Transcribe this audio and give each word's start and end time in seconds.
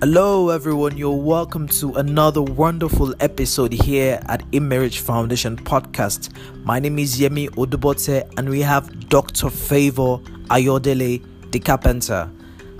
Hello, 0.00 0.50
everyone. 0.50 0.98
You're 0.98 1.12
welcome 1.12 1.68
to 1.68 1.94
another 1.94 2.42
wonderful 2.42 3.14
episode 3.20 3.72
here 3.72 4.20
at 4.26 4.42
Immarriage 4.52 4.98
Foundation 4.98 5.56
podcast. 5.56 6.36
My 6.64 6.78
name 6.78 6.98
is 6.98 7.18
Yemi 7.18 7.48
Odubote, 7.50 8.30
and 8.36 8.50
we 8.50 8.60
have 8.60 9.08
Dr. 9.08 9.48
Favor 9.48 10.18
Ayodele, 10.50 11.24
the 11.52 11.58
carpenter, 11.60 12.28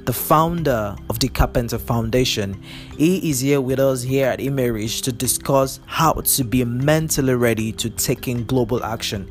the 0.04 0.12
founder 0.12 0.96
of 1.08 1.20
the 1.20 1.28
Carpenter 1.28 1.78
Foundation. 1.78 2.60
He 2.98 3.30
is 3.30 3.40
here 3.40 3.60
with 3.60 3.78
us 3.78 4.02
here 4.02 4.26
at 4.26 4.40
Immarriage 4.40 5.00
to 5.02 5.12
discuss 5.12 5.80
how 5.86 6.12
to 6.14 6.44
be 6.44 6.64
mentally 6.64 7.34
ready 7.34 7.72
to 7.72 7.90
taking 7.90 8.44
global 8.44 8.84
action 8.84 9.30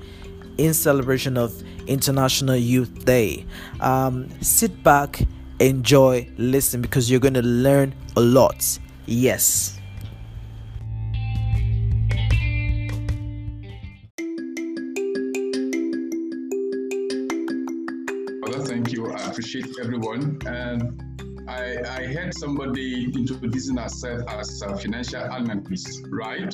in 0.58 0.74
celebration 0.74 1.38
of 1.38 1.62
International 1.86 2.56
Youth 2.56 3.06
Day. 3.06 3.46
Um, 3.82 4.30
sit 4.42 4.84
back 4.84 5.28
enjoy, 5.64 6.28
listen 6.38 6.82
because 6.82 7.10
you're 7.10 7.20
going 7.20 7.34
to 7.36 7.42
learn 7.42 7.94
a 8.16 8.22
lot. 8.22 8.80
Yes. 9.06 9.80
Well, 18.42 18.66
thank 18.66 18.92
you. 18.92 19.12
I 19.12 19.30
appreciate 19.30 19.68
everyone. 19.82 20.40
And 20.46 21.50
I, 21.50 21.78
I 21.88 22.06
heard 22.08 22.34
somebody 22.34 23.06
introducing 23.06 23.78
herself 23.78 24.22
as 24.30 24.62
a 24.62 24.78
financial 24.78 25.22
analyst, 25.22 26.02
right? 26.10 26.54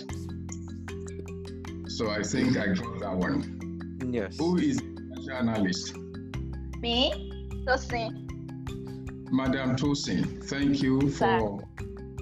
So 1.88 2.10
I 2.10 2.22
think 2.24 2.58
I 2.58 2.68
got 2.74 3.00
that 3.00 3.16
one. 3.16 4.00
Yes. 4.12 4.38
Who 4.38 4.58
is 4.58 4.80
financial 4.80 5.32
analyst? 5.32 5.98
Me? 6.82 7.32
Tosin. 7.68 8.29
Madam 9.32 9.76
Tosin, 9.76 10.44
thank 10.46 10.82
you 10.82 11.10
for. 11.12 11.62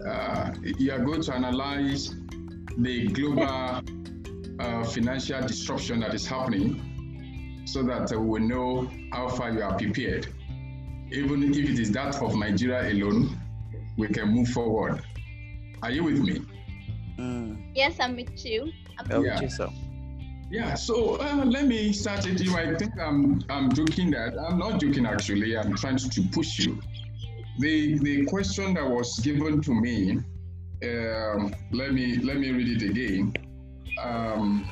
Uh, 0.06 0.54
you 0.62 0.92
are 0.92 1.00
going 1.00 1.22
to 1.22 1.34
analyze 1.34 2.16
the 2.78 3.08
global 3.08 3.44
uh, 4.60 4.84
financial 4.84 5.42
disruption 5.42 6.00
that 6.02 6.14
is 6.14 6.26
happening 6.26 7.64
so 7.66 7.84
that 7.84 8.14
uh, 8.14 8.20
we 8.20 8.40
will 8.40 8.48
know 8.48 8.92
how 9.12 9.28
far 9.28 9.52
you 9.52 9.62
are 9.62 9.76
prepared. 9.78 10.28
Even 11.12 11.44
if 11.44 11.58
it 11.58 11.80
is 11.80 11.92
that 11.92 12.22
of 12.22 12.36
Nigeria 12.36 12.92
alone, 12.92 13.40
we 13.98 14.08
can 14.08 14.30
move 14.30 14.50
forward. 14.50 15.02
Are 15.82 15.92
you 15.92 16.04
with 16.04 16.20
me? 16.20 16.42
Mm. 17.18 17.72
Yes, 17.74 17.98
I'm 18.00 18.16
with 18.16 18.46
you. 18.46 18.72
I'm 19.00 19.24
Yeah. 19.24 19.48
so. 19.48 19.72
Yeah, 20.50 20.76
so 20.76 21.16
uh, 21.20 21.44
let 21.46 21.68
me 21.68 21.92
start 21.92 22.26
it. 22.26 22.40
You 22.42 22.52
might 22.52 22.80
think 22.80 22.94
I'm 23.00 23.44
I'm 23.50 23.70
joking 23.74 24.12
that 24.12 24.38
I'm 24.40 24.58
not 24.58 24.80
joking 24.80 25.06
actually. 25.06 25.58
I'm 25.58 25.76
trying 25.76 25.98
to 25.98 26.22
push 26.32 26.60
you. 26.60 26.80
The 27.60 27.98
the 28.00 28.26
question 28.26 28.76
that 28.76 28.88
was 28.88 29.18
given 29.20 29.62
to 29.62 29.74
me, 29.74 30.20
um, 30.84 31.56
let 31.72 31.94
me 31.94 32.18
let 32.18 32.38
me 32.38 32.52
read 32.52 32.82
it 32.82 32.90
again. 32.90 33.34
Um, 34.04 34.70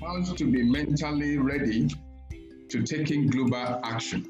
how 0.00 0.20
to 0.22 0.44
be 0.44 0.62
mentally 0.62 1.38
ready 1.38 1.88
to 2.68 2.82
taking 2.82 3.28
global 3.28 3.80
action. 3.82 4.28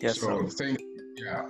Yes, 0.00 0.20
so 0.20 0.48
sir. 0.48 0.64
thank 0.64 0.80
yeah. 1.16 1.42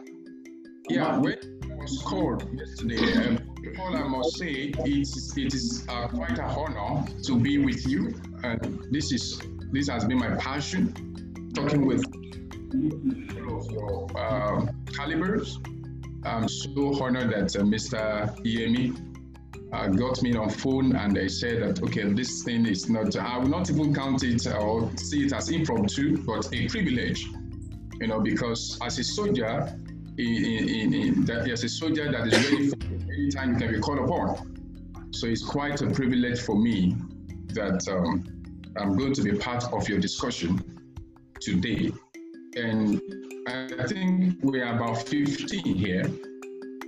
Yeah, 0.89 1.19
when 1.19 1.39
I 1.71 1.75
was 1.75 2.03
called 2.03 2.49
yesterday, 2.53 3.27
um, 3.27 3.39
all 3.79 3.97
I 3.97 4.09
must 4.09 4.39
say 4.39 4.73
is 4.85 5.37
it 5.37 5.55
is 5.55 5.87
uh, 5.89 6.09
quite 6.09 6.39
a 6.39 6.45
honor 6.45 7.07
to 7.25 7.39
be 7.39 7.59
with 7.59 7.87
you, 7.87 8.15
and 8.43 8.87
this 8.91 9.13
is 9.13 9.41
this 9.71 9.89
has 9.89 10.05
been 10.07 10.19
my 10.19 10.35
passion, 10.37 11.53
talking 11.55 11.87
with 11.87 12.03
people 12.73 13.59
of 13.59 13.71
your 13.71 14.19
um, 14.19 14.80
calibers. 15.01 15.59
I'm 16.25 16.49
so 16.49 17.03
honored 17.03 17.31
that 17.31 17.57
uh, 17.57 17.63
Mr. 17.63 18.37
Yemi 18.45 18.87
uh, 19.73 19.89
got 19.89 20.23
me 20.23 20.37
on 20.37 20.51
phone 20.51 20.95
and 20.97 21.17
they 21.17 21.29
said 21.29 21.63
that 21.63 21.83
okay, 21.83 22.13
this 22.13 22.43
thing 22.43 22.67
is 22.67 22.91
not. 22.91 23.17
I 23.17 23.39
will 23.39 23.49
not 23.49 23.71
even 23.71 23.95
count 23.95 24.23
it 24.25 24.47
or 24.47 24.91
see 24.97 25.25
it 25.25 25.33
as 25.33 25.49
impromptu, 25.49 26.19
but 26.25 26.53
a 26.53 26.69
privilege 26.69 27.27
you 28.01 28.07
know, 28.07 28.21
because 28.21 28.79
as 28.83 28.99
a 28.99 29.05
soldier, 29.05 29.73
in, 30.17 30.45
in, 30.45 30.95
in, 30.95 31.31
as 31.31 31.65
a 31.65 31.69
soldier 31.69 32.11
that 32.11 32.27
is 32.27 32.51
ready 32.51 32.69
for 32.69 32.77
anytime 33.13 33.53
you 33.53 33.59
can 33.59 33.73
be 33.73 33.79
called 33.79 33.99
upon. 33.99 35.11
So 35.13 35.27
it's 35.27 35.45
quite 35.45 35.83
a 35.83 35.91
privilege 35.91 36.41
for 36.41 36.57
me 36.57 36.97
that 37.49 37.87
um, 37.89 38.25
I'm 38.77 38.97
going 38.97 39.13
to 39.15 39.23
be 39.23 39.33
part 39.33 39.65
of 39.73 39.89
your 39.89 39.99
discussion 39.99 40.63
today. 41.41 41.93
And 42.57 43.01
I 43.47 43.87
think 43.87 44.39
we 44.43 44.61
are 44.61 44.75
about 44.75 45.09
15 45.09 45.63
here. 45.77 46.05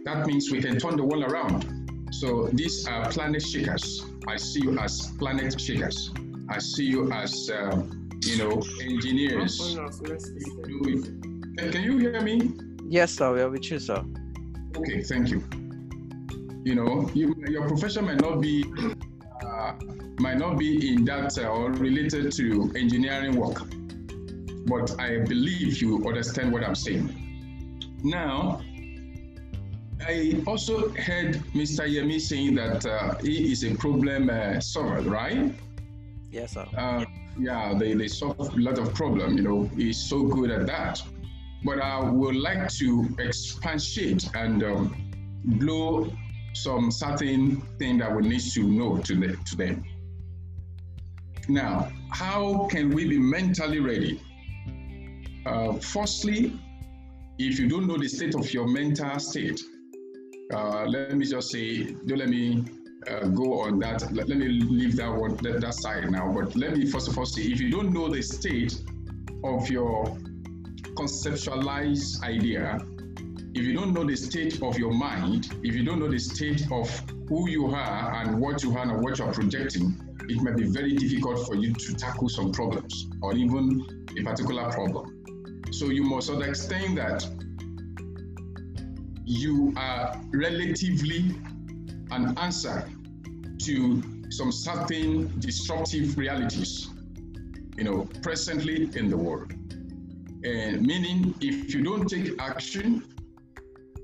That 0.04 0.26
means 0.26 0.50
we 0.50 0.60
can 0.60 0.78
turn 0.78 0.96
the 0.96 1.04
world 1.04 1.24
around. 1.24 1.66
So 2.12 2.48
these 2.52 2.86
are 2.88 3.08
planet 3.10 3.42
shakers. 3.42 4.04
I 4.28 4.36
see 4.36 4.62
you 4.62 4.78
as 4.78 5.12
planet 5.18 5.60
shakers. 5.60 6.10
I 6.48 6.58
see 6.58 6.84
you 6.84 7.10
as, 7.12 7.50
um, 7.54 8.10
you 8.24 8.38
know, 8.38 8.62
engineers. 8.82 9.58
Can 11.56 11.70
can 11.70 11.82
you 11.82 11.98
hear 11.98 12.20
me? 12.20 12.50
Yes, 12.88 13.12
sir. 13.12 13.32
We 13.32 13.40
are 13.40 13.50
with 13.50 13.70
you, 13.70 13.78
sir. 13.78 14.04
Okay, 14.76 15.02
thank 15.02 15.30
you. 15.30 15.44
You 16.64 16.74
know, 16.74 17.10
you, 17.14 17.34
your 17.48 17.66
profession 17.68 18.04
might 18.04 18.20
not 18.20 18.40
be 18.40 18.64
uh, 19.44 19.72
might 20.18 20.38
not 20.38 20.58
be 20.58 20.92
in 20.92 21.04
that 21.06 21.38
uh, 21.38 21.48
or 21.48 21.72
related 21.72 22.32
to 22.32 22.72
engineering 22.76 23.36
work, 23.36 23.62
but 24.66 24.98
I 25.00 25.18
believe 25.18 25.80
you 25.80 26.06
understand 26.06 26.52
what 26.52 26.64
I'm 26.64 26.74
saying. 26.74 27.08
Now, 28.02 28.60
I 30.06 30.42
also 30.46 30.88
heard 30.90 31.34
Mr. 31.54 31.86
Yemi 31.88 32.20
saying 32.20 32.56
that 32.56 32.84
uh, 32.84 33.16
he 33.18 33.52
is 33.52 33.64
a 33.64 33.74
problem 33.74 34.30
uh, 34.30 34.60
solver, 34.60 35.00
right? 35.02 35.54
Yes, 36.30 36.54
sir. 36.54 36.66
Uh, 36.76 37.04
yeah, 37.38 37.74
they, 37.78 37.94
they 37.94 38.08
solve 38.08 38.38
a 38.38 38.60
lot 38.60 38.78
of 38.78 38.92
problem. 38.94 39.36
You 39.36 39.42
know, 39.42 39.70
he's 39.76 39.98
so 39.98 40.22
good 40.22 40.50
at 40.50 40.66
that. 40.66 41.02
But 41.64 41.80
I 41.80 42.10
would 42.10 42.34
like 42.34 42.68
to 42.74 43.08
expatiate 43.20 44.28
and 44.34 44.64
um, 44.64 45.12
blow 45.44 46.12
some 46.54 46.90
certain 46.90 47.60
thing 47.78 47.98
that 47.98 48.14
we 48.14 48.28
need 48.28 48.40
to 48.40 48.62
know 48.64 48.98
to, 48.98 49.14
the, 49.14 49.36
to 49.36 49.56
them. 49.56 49.84
Now, 51.48 51.90
how 52.10 52.66
can 52.70 52.90
we 52.90 53.08
be 53.08 53.18
mentally 53.18 53.80
ready? 53.80 54.20
Uh, 55.44 55.72
firstly, 55.74 56.52
if 57.38 57.58
you 57.58 57.68
don't 57.68 57.86
know 57.86 57.96
the 57.96 58.08
state 58.08 58.34
of 58.34 58.52
your 58.52 58.66
mental 58.68 59.18
state, 59.18 59.60
uh, 60.52 60.84
let 60.84 61.16
me 61.16 61.24
just 61.24 61.50
say, 61.50 61.84
don't 62.06 62.18
let 62.18 62.28
me 62.28 62.64
uh, 63.08 63.26
go 63.28 63.60
on 63.60 63.78
that. 63.80 64.02
Let, 64.12 64.28
let 64.28 64.38
me 64.38 64.48
leave 64.48 64.96
that 64.96 65.12
one 65.12 65.36
that, 65.38 65.60
that 65.60 65.74
side 65.74 66.10
now. 66.10 66.30
But 66.32 66.54
let 66.54 66.76
me 66.76 66.86
first 66.86 67.08
of 67.08 67.18
all 67.18 67.26
say, 67.26 67.42
if 67.42 67.60
you 67.60 67.70
don't 67.70 67.92
know 67.92 68.08
the 68.08 68.22
state 68.22 68.80
of 69.44 69.68
your 69.68 70.04
conceptualized 70.94 72.22
idea, 72.22 72.78
if 73.54 73.64
you 73.64 73.74
don't 73.74 73.92
know 73.92 74.04
the 74.04 74.16
state 74.16 74.62
of 74.62 74.78
your 74.78 74.92
mind, 74.92 75.54
if 75.62 75.74
you 75.74 75.84
don't 75.84 75.98
know 75.98 76.10
the 76.10 76.18
state 76.18 76.62
of 76.70 76.88
who 77.28 77.48
you 77.48 77.66
are 77.66 78.22
and 78.22 78.40
what 78.40 78.62
you 78.62 78.76
are 78.76 78.82
and 78.82 79.02
what 79.02 79.18
you 79.18 79.24
are 79.24 79.32
projecting, 79.32 79.98
it 80.28 80.40
may 80.42 80.52
be 80.52 80.64
very 80.64 80.94
difficult 80.94 81.46
for 81.46 81.54
you 81.54 81.72
to 81.72 81.94
tackle 81.94 82.28
some 82.28 82.52
problems 82.52 83.08
or 83.20 83.34
even 83.34 84.06
a 84.18 84.22
particular 84.22 84.70
problem. 84.70 85.21
So 85.72 85.88
you 85.88 86.04
must 86.04 86.28
understand 86.28 86.98
that 86.98 87.26
you 89.24 89.72
are 89.76 90.20
relatively 90.32 91.34
an 92.10 92.36
answer 92.38 92.88
to 93.60 94.02
some 94.30 94.52
certain 94.52 95.32
disruptive 95.40 96.18
realities, 96.18 96.90
you 97.76 97.84
know, 97.84 98.06
presently 98.22 98.90
in 98.94 99.08
the 99.08 99.16
world. 99.16 99.52
And 100.44 100.82
meaning, 100.82 101.34
if 101.40 101.72
you 101.74 101.82
don't 101.82 102.06
take 102.06 102.40
action, 102.40 103.04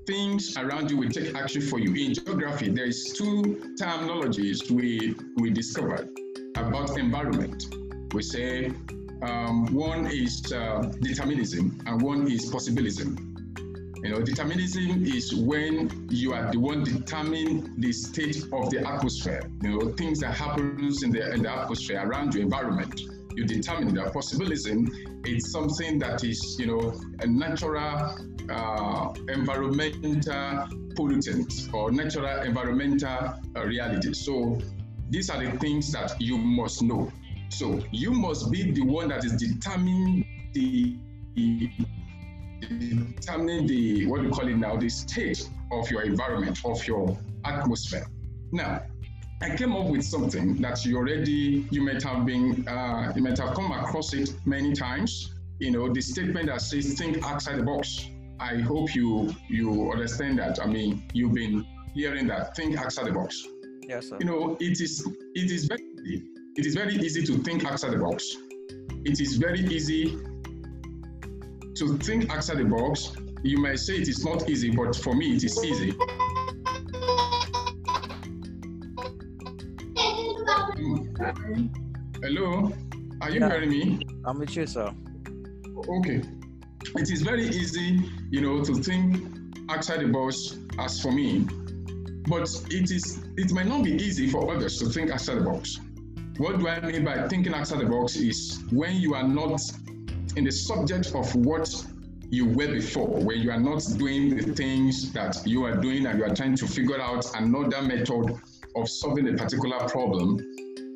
things 0.07 0.57
around 0.57 0.89
you 0.89 0.97
will 0.97 1.09
take 1.09 1.35
action 1.35 1.61
for 1.61 1.77
you. 1.77 1.93
In 1.93 2.15
geography, 2.15 2.69
there 2.69 2.85
is 2.85 3.13
two 3.13 3.75
terminologies 3.79 4.71
we 4.71 5.15
we 5.37 5.51
discovered 5.51 6.09
about 6.55 6.97
environment. 6.97 7.65
We 8.13 8.23
say 8.23 8.71
um, 9.21 9.73
one 9.73 10.07
is 10.07 10.51
uh, 10.51 10.91
determinism 11.01 11.81
and 11.85 12.01
one 12.01 12.29
is 12.31 12.49
possibilism. 12.49 13.25
You 14.03 14.11
know, 14.11 14.21
determinism 14.21 15.05
is 15.05 15.35
when 15.35 16.07
you 16.09 16.33
are 16.33 16.49
the 16.51 16.57
one 16.57 16.85
determining 16.85 17.73
the 17.79 17.91
state 17.91 18.43
of 18.53 18.69
the 18.69 18.87
atmosphere. 18.87 19.41
You 19.61 19.77
know, 19.77 19.93
things 19.93 20.21
that 20.21 20.35
happens 20.35 21.03
in 21.03 21.11
the 21.11 21.33
in 21.33 21.43
the 21.43 21.51
atmosphere 21.51 22.01
around 22.07 22.33
your 22.33 22.43
environment. 22.43 23.01
You 23.35 23.45
determine 23.45 23.93
that. 23.95 24.13
Possibilism 24.13 24.87
is 25.25 25.51
something 25.51 25.99
that 25.99 26.23
is, 26.23 26.57
you 26.57 26.67
know, 26.67 26.99
a 27.19 27.27
natural 27.27 28.15
uh, 28.49 29.13
environmental 29.27 30.67
pollutant 30.95 31.73
or 31.73 31.91
natural 31.91 32.41
environmental 32.41 33.33
uh, 33.55 33.65
reality. 33.65 34.13
So 34.13 34.59
these 35.09 35.29
are 35.29 35.43
the 35.43 35.57
things 35.59 35.91
that 35.91 36.19
you 36.21 36.37
must 36.37 36.81
know. 36.83 37.11
So 37.49 37.81
you 37.91 38.11
must 38.11 38.51
be 38.51 38.71
the 38.71 38.81
one 38.81 39.09
that 39.09 39.25
is 39.25 39.33
determining 39.33 40.25
the 40.53 40.95
determining 42.61 43.67
the 43.67 44.05
what 44.07 44.21
do 44.21 44.27
you 44.27 44.31
call 44.31 44.47
it 44.47 44.55
now, 44.57 44.77
the 44.77 44.89
state 44.89 45.49
of 45.71 45.89
your 45.89 46.03
environment, 46.03 46.59
of 46.65 46.85
your 46.87 47.17
atmosphere. 47.45 48.05
Now, 48.51 48.83
I 49.41 49.55
came 49.55 49.75
up 49.75 49.87
with 49.87 50.03
something 50.03 50.55
that 50.61 50.85
you 50.85 50.97
already 50.97 51.67
you 51.71 51.81
might 51.81 52.03
have 52.03 52.25
been 52.25 52.67
uh, 52.67 53.13
you 53.15 53.21
might 53.21 53.37
have 53.37 53.55
come 53.55 53.71
across 53.71 54.13
it 54.13 54.33
many 54.45 54.73
times. 54.73 55.33
You 55.59 55.71
know, 55.71 55.91
the 55.91 56.01
statement 56.01 56.47
that 56.47 56.61
says 56.61 56.93
think 56.93 57.23
outside 57.25 57.57
the 57.57 57.63
box. 57.63 58.09
I 58.39 58.57
hope 58.57 58.95
you 58.95 59.33
you 59.49 59.91
understand 59.91 60.39
that. 60.39 60.61
I 60.61 60.65
mean, 60.65 61.03
you've 61.13 61.33
been 61.33 61.65
hearing 61.93 62.27
that 62.27 62.55
think 62.55 62.77
outside 62.77 63.07
the 63.07 63.11
box. 63.11 63.45
Yes, 63.81 64.09
sir. 64.09 64.17
You 64.19 64.25
know, 64.25 64.57
it 64.59 64.79
is 64.79 65.05
it 65.35 65.51
is 65.51 65.65
very 65.65 65.83
it 66.59 66.65
is 66.65 66.75
very 66.75 66.93
easy 66.95 67.23
to 67.23 67.37
think 67.37 67.63
outside 67.63 67.93
the 67.93 67.97
box. 67.97 68.35
It 69.05 69.21
is 69.21 69.37
very 69.37 69.61
easy 69.61 70.17
to 71.75 71.97
think 71.99 72.29
outside 72.29 72.57
the 72.57 72.65
box. 72.65 73.13
You 73.43 73.59
might 73.59 73.79
say 73.79 73.95
it 73.95 74.09
is 74.09 74.25
not 74.25 74.49
easy, 74.49 74.69
but 74.69 74.93
for 74.93 75.15
me 75.15 75.37
it 75.37 75.43
is 75.45 75.57
easy. 75.63 75.95
Hello, 82.21 82.73
are 83.21 83.31
you 83.31 83.39
Yeah. 83.39 83.49
hearing 83.49 83.69
me? 83.69 83.99
I'm 84.25 84.37
with 84.39 84.53
you, 84.57 84.67
sir. 84.67 84.93
Okay. 85.87 86.21
It 86.95 87.09
is 87.09 87.21
very 87.21 87.47
easy, 87.47 88.01
you 88.31 88.41
know, 88.41 88.61
to 88.65 88.73
think 88.83 89.15
outside 89.69 90.01
the 90.01 90.07
box 90.07 90.57
as 90.77 91.01
for 91.01 91.13
me, 91.13 91.47
but 92.27 92.49
it 92.69 92.91
is 92.91 93.23
it 93.37 93.53
might 93.53 93.67
not 93.67 93.85
be 93.85 93.91
easy 93.93 94.27
for 94.29 94.53
others 94.53 94.77
to 94.79 94.87
think 94.89 95.09
outside 95.11 95.37
the 95.37 95.45
box. 95.45 95.79
What 96.39 96.57
do 96.57 96.69
I 96.69 96.79
mean 96.79 97.03
by 97.03 97.27
thinking 97.27 97.53
outside 97.53 97.81
the 97.81 97.85
box 97.85 98.15
is 98.15 98.63
when 98.71 98.95
you 98.95 99.13
are 99.13 99.27
not 99.27 99.59
in 100.37 100.45
the 100.45 100.51
subject 100.51 101.13
of 101.13 101.35
what 101.35 101.69
you 102.29 102.45
were 102.45 102.69
before, 102.69 103.09
when 103.09 103.41
you 103.41 103.51
are 103.51 103.59
not 103.59 103.83
doing 103.97 104.37
the 104.37 104.53
things 104.53 105.11
that 105.11 105.45
you 105.45 105.65
are 105.65 105.75
doing 105.75 106.05
and 106.05 106.17
you 106.17 106.23
are 106.23 106.33
trying 106.33 106.55
to 106.55 106.65
figure 106.65 106.97
out 107.01 107.25
another 107.35 107.81
method 107.81 108.39
of 108.77 108.87
solving 108.87 109.27
a 109.27 109.33
particular 109.33 109.79
problem. 109.89 110.39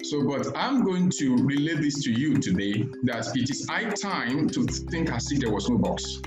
So, 0.05 0.25
but 0.25 0.47
I'm 0.55 0.81
going 0.81 1.09
to 1.09 1.35
relate 1.35 1.81
this 1.81 2.01
to 2.05 2.11
you 2.13 2.37
today 2.37 2.87
that 3.03 3.35
it 3.35 3.49
is 3.49 3.67
high 3.67 3.89
time 3.89 4.47
to 4.47 4.63
think 4.65 5.11
as 5.11 5.29
if 5.29 5.41
there 5.41 5.51
was 5.51 5.69
no 5.69 5.77
box. 5.77 6.21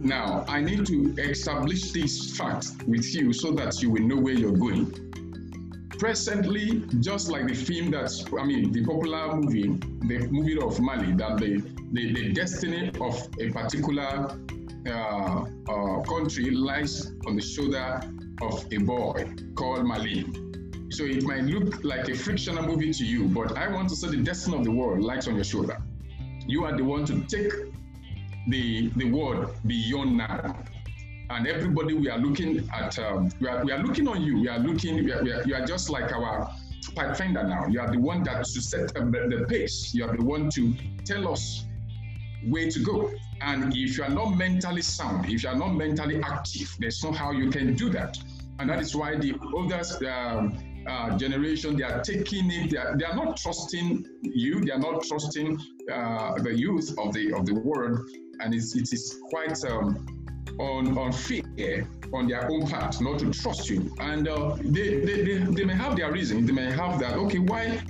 Now, 0.00 0.44
I 0.48 0.60
need 0.60 0.84
to 0.86 1.14
establish 1.16 1.92
this 1.92 2.36
fact 2.36 2.70
with 2.88 3.14
you 3.14 3.32
so 3.32 3.52
that 3.52 3.80
you 3.80 3.90
will 3.90 4.02
know 4.02 4.16
where 4.16 4.34
you're 4.34 4.50
going. 4.50 5.09
Presently, 6.00 6.82
just 7.00 7.28
like 7.28 7.46
the 7.46 7.54
film 7.54 7.90
that, 7.90 8.10
I 8.40 8.46
mean, 8.46 8.72
the 8.72 8.82
popular 8.86 9.36
movie, 9.36 9.68
the 10.08 10.28
movie 10.30 10.58
of 10.58 10.80
Mali, 10.80 11.12
that 11.12 11.36
the, 11.36 11.62
the, 11.92 12.14
the 12.14 12.32
destiny 12.32 12.90
of 13.02 13.28
a 13.38 13.50
particular 13.50 14.34
uh, 14.88 14.90
uh, 14.90 16.00
country 16.04 16.52
lies 16.52 17.12
on 17.26 17.36
the 17.36 17.42
shoulder 17.42 18.00
of 18.40 18.64
a 18.72 18.78
boy 18.78 19.30
called 19.54 19.84
Mali. 19.84 20.24
So 20.88 21.04
it 21.04 21.22
might 21.22 21.44
look 21.44 21.84
like 21.84 22.08
a 22.08 22.14
fictional 22.14 22.62
movie 22.62 22.94
to 22.94 23.04
you, 23.04 23.28
but 23.28 23.58
I 23.58 23.68
want 23.68 23.90
to 23.90 23.94
say 23.94 24.08
the 24.08 24.16
destiny 24.16 24.56
of 24.56 24.64
the 24.64 24.72
world 24.72 25.02
lies 25.02 25.28
on 25.28 25.34
your 25.34 25.44
shoulder. 25.44 25.76
You 26.46 26.64
are 26.64 26.74
the 26.74 26.82
one 26.82 27.04
to 27.04 27.20
take 27.24 27.52
the 28.48 28.88
the 28.96 29.04
world 29.04 29.54
beyond 29.66 30.16
now. 30.16 30.64
And 31.30 31.46
everybody, 31.46 31.94
we 31.94 32.10
are 32.10 32.18
looking 32.18 32.68
at, 32.74 32.98
um, 32.98 33.30
we, 33.38 33.46
are, 33.46 33.64
we 33.64 33.70
are 33.70 33.78
looking 33.78 34.08
on 34.08 34.20
you. 34.20 34.40
We 34.40 34.48
are 34.48 34.58
looking, 34.58 35.04
we 35.04 35.12
are, 35.12 35.22
we 35.22 35.32
are, 35.32 35.42
you 35.44 35.54
are 35.54 35.64
just 35.64 35.88
like 35.88 36.12
our 36.12 36.50
pathfinder 36.96 37.44
now. 37.44 37.66
You 37.68 37.80
are 37.80 37.90
the 37.90 37.98
one 38.00 38.24
that 38.24 38.44
to 38.44 38.60
set 38.60 38.92
the, 38.92 39.46
pace. 39.48 39.94
You 39.94 40.06
are 40.06 40.16
the 40.16 40.24
one 40.24 40.50
to 40.50 40.74
tell 41.04 41.32
us 41.32 41.66
where 42.48 42.68
to 42.68 42.80
go. 42.80 43.12
And 43.42 43.72
if 43.76 43.96
you 43.96 44.02
are 44.02 44.10
not 44.10 44.30
mentally 44.30 44.82
sound, 44.82 45.30
if 45.30 45.44
you 45.44 45.48
are 45.50 45.56
not 45.56 45.74
mentally 45.74 46.20
active, 46.20 46.74
there's 46.80 47.02
no 47.04 47.12
how 47.12 47.30
you 47.30 47.48
can 47.48 47.74
do 47.74 47.90
that. 47.90 48.18
And 48.58 48.68
that 48.68 48.80
is 48.80 48.96
why 48.96 49.16
the 49.16 49.34
older 49.54 49.82
um, 50.10 50.58
uh, 50.88 51.16
generation, 51.16 51.76
they 51.76 51.84
are 51.84 52.02
taking 52.02 52.50
it, 52.50 52.70
they 52.70 52.76
are, 52.76 52.96
they 52.98 53.04
are 53.04 53.14
not 53.14 53.36
trusting 53.36 54.04
you, 54.22 54.64
they 54.64 54.72
are 54.72 54.80
not 54.80 55.04
trusting 55.04 55.58
uh, 55.92 56.34
the 56.42 56.58
youth 56.58 56.92
of 56.98 57.14
the 57.14 57.32
of 57.34 57.46
the 57.46 57.54
world. 57.54 58.00
And 58.40 58.52
it's, 58.52 58.74
it 58.74 58.92
is 58.92 59.20
quite 59.30 59.62
um, 59.64 60.19
on, 60.58 60.96
unfair 60.98 61.88
on 62.12 62.26
their 62.26 62.50
own 62.50 62.66
part 62.66 63.00
not 63.00 63.18
to 63.20 63.30
trust 63.30 63.70
you. 63.70 63.94
And 64.00 64.28
uh, 64.28 64.56
they, 64.60 65.00
they, 65.00 65.22
they, 65.22 65.38
they 65.38 65.64
may 65.64 65.74
have 65.74 65.96
their 65.96 66.12
reason. 66.12 66.44
They 66.46 66.52
may 66.52 66.70
have 66.72 66.98
that, 67.00 67.14
okay, 67.14 67.38
why 67.38 67.80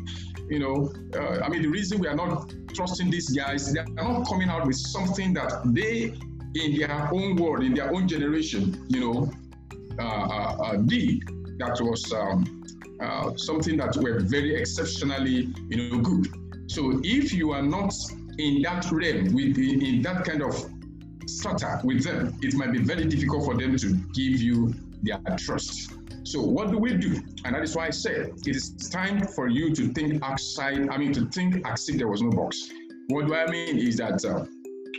you 0.51 0.59
know, 0.59 0.93
uh, 1.15 1.41
I 1.45 1.49
mean, 1.49 1.63
the 1.63 1.69
reason 1.69 2.01
we 2.01 2.09
are 2.09 2.17
not 2.17 2.53
trusting 2.75 3.09
these 3.09 3.31
guys, 3.31 3.73
they 3.73 3.79
are 3.79 3.87
not 3.87 4.27
coming 4.29 4.49
out 4.49 4.67
with 4.67 4.77
something 4.77 5.33
that 5.35 5.63
they, 5.67 6.13
in 6.55 6.77
their 6.77 7.09
own 7.15 7.37
world, 7.37 7.63
in 7.63 7.73
their 7.73 7.95
own 7.95 8.09
generation, 8.09 8.85
you 8.89 9.01
know, 9.01 9.31
uh, 9.99 10.03
uh, 10.03 10.57
uh, 10.65 10.77
did 10.77 11.23
that 11.59 11.79
was 11.81 12.13
um, 12.13 12.65
uh, 13.01 13.37
something 13.37 13.77
that 13.77 13.97
were 13.97 14.21
very 14.21 14.57
exceptionally, 14.57 15.55
you 15.69 15.77
know, 15.77 15.99
good. 16.01 16.27
So 16.67 17.01
if 17.05 17.33
you 17.33 17.53
are 17.53 17.63
not 17.63 17.95
in 18.39 18.63
that 18.63 18.91
realm, 18.91 19.33
with 19.33 19.57
in 19.57 20.03
that 20.03 20.25
kind 20.25 20.43
of 20.43 20.69
strata 21.27 21.81
with 21.85 22.05
them, 22.05 22.35
it 22.43 22.55
might 22.55 22.73
be 22.73 22.79
very 22.79 23.05
difficult 23.05 23.45
for 23.45 23.57
them 23.57 23.77
to 23.77 23.95
give 24.15 24.41
you 24.41 24.75
their 25.03 25.21
trust. 25.39 25.93
So 26.25 26.43
what 26.43 26.71
do 26.71 26.79
we 26.79 26.95
do? 26.95 27.21
And 27.45 27.55
that 27.55 27.63
is 27.63 27.75
why 27.75 27.87
I 27.87 27.91
said 27.91 28.33
it 28.47 28.57
is 28.57 28.71
time 28.91 29.27
for 29.29 29.49
you 29.49 29.75
to 29.75 29.93
think 29.93 30.23
outside. 30.23 30.89
I 30.89 30.97
mean, 30.99 31.13
to 31.15 31.27
think 31.27 31.67
as 31.67 31.89
if 31.89 31.97
there 31.97 32.09
was 32.09 32.23
no 32.23 32.31
box. 32.31 32.71
What 33.09 33.27
do 33.27 33.35
I 33.35 33.47
mean 33.51 33.79
is 33.79 33.97
that 33.97 34.25
uh, 34.25 34.45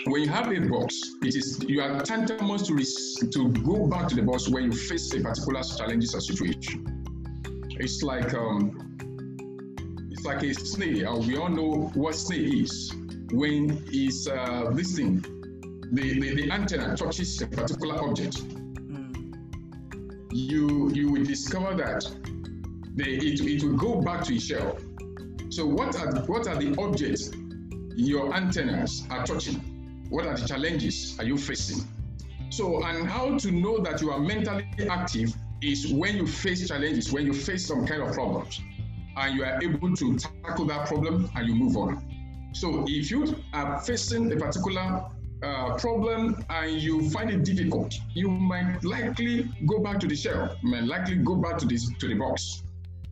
when 0.06 0.24
you 0.24 0.30
have 0.30 0.52
a 0.52 0.60
box, 0.68 1.00
it 1.22 1.36
is 1.36 1.64
you 1.68 1.82
are 1.82 2.02
tantamount 2.02 2.66
to 2.66 2.74
res- 2.74 3.24
to 3.32 3.50
go 3.50 3.88
back 3.88 4.08
to 4.10 4.16
the 4.16 4.24
box 4.24 4.50
when 4.50 4.64
you 4.66 4.72
face 4.74 5.14
a 5.14 5.22
particular 5.22 5.62
challenges 5.64 6.16
or 6.16 6.22
situation. 6.22 6.88
It's 7.80 8.02
like 8.02 8.34
um, 8.34 8.98
it's 10.12 10.26
like 10.26 10.44
a 10.44 10.54
snake. 10.54 11.06
Uh, 11.06 11.16
we 11.16 11.38
all 11.38 11.50
know 11.50 11.92
what 11.94 12.16
snake 12.16 12.54
is. 12.64 12.94
When 13.32 13.84
is 13.94 14.28
uh, 14.28 14.72
this 14.74 14.96
thing, 14.96 15.24
the, 15.92 16.20
the, 16.20 16.36
the 16.36 16.52
antenna 16.52 16.96
touches 16.96 17.42
a 17.42 17.48
particular 17.48 18.02
object, 18.02 18.40
hmm. 18.40 19.34
you 20.32 20.90
you 20.94 21.12
will 21.12 21.26
discover 21.26 21.76
that 21.76 22.04
the, 22.96 23.04
it, 23.04 23.42
it 23.42 23.64
will 23.64 23.76
go 23.76 24.02
back 24.02 24.24
to 24.26 24.36
its 24.36 24.46
shell. 24.46 24.78
So 25.50 25.66
what 25.66 25.96
are 26.00 26.14
the, 26.14 26.22
what 26.22 26.48
are 26.48 26.56
the 26.56 26.74
objects 26.82 27.32
your 27.98 28.34
antennas 28.34 29.06
are 29.10 29.26
touching? 29.26 30.08
What 30.10 30.26
are 30.26 30.38
the 30.38 30.48
challenges 30.48 31.18
are 31.20 31.26
you 31.26 31.38
facing? 31.38 31.86
So 32.50 32.84
and 32.86 33.08
how 33.08 33.38
to 33.38 33.52
know 33.52 33.80
that 33.80 34.02
you 34.02 34.12
are 34.12 34.20
mentally 34.20 34.66
active 34.90 35.34
is 35.62 35.92
when 35.92 36.16
you 36.16 36.26
face 36.26 36.68
challenges, 36.68 37.12
when 37.12 37.26
you 37.26 37.34
face 37.34 37.68
some 37.68 37.86
kind 37.86 38.02
of 38.02 38.14
problems, 38.14 38.62
and 39.18 39.36
you 39.36 39.44
are 39.44 39.62
able 39.62 39.94
to 39.96 40.18
tackle 40.18 40.66
that 40.66 40.88
problem 40.88 41.30
and 41.36 41.48
you 41.48 41.56
move 41.56 41.76
on. 41.76 42.50
So 42.54 42.86
if 42.88 43.12
you 43.12 43.36
are 43.54 43.80
facing 43.82 44.32
a 44.32 44.36
particular 44.38 45.06
uh, 45.44 45.76
problem 45.78 46.44
and 46.50 46.82
you 46.82 47.10
find 47.10 47.30
it 47.30 47.44
difficult, 47.44 47.94
you 48.14 48.30
might 48.30 48.84
likely 48.84 49.50
go 49.66 49.80
back 49.80 50.00
to 50.00 50.08
the 50.08 50.16
shell. 50.16 50.56
Might 50.62 50.84
likely 50.84 51.16
go 51.16 51.36
back 51.36 51.58
to 51.60 51.66
this 51.66 51.90
to 52.00 52.08
the 52.08 52.16
box. 52.16 52.64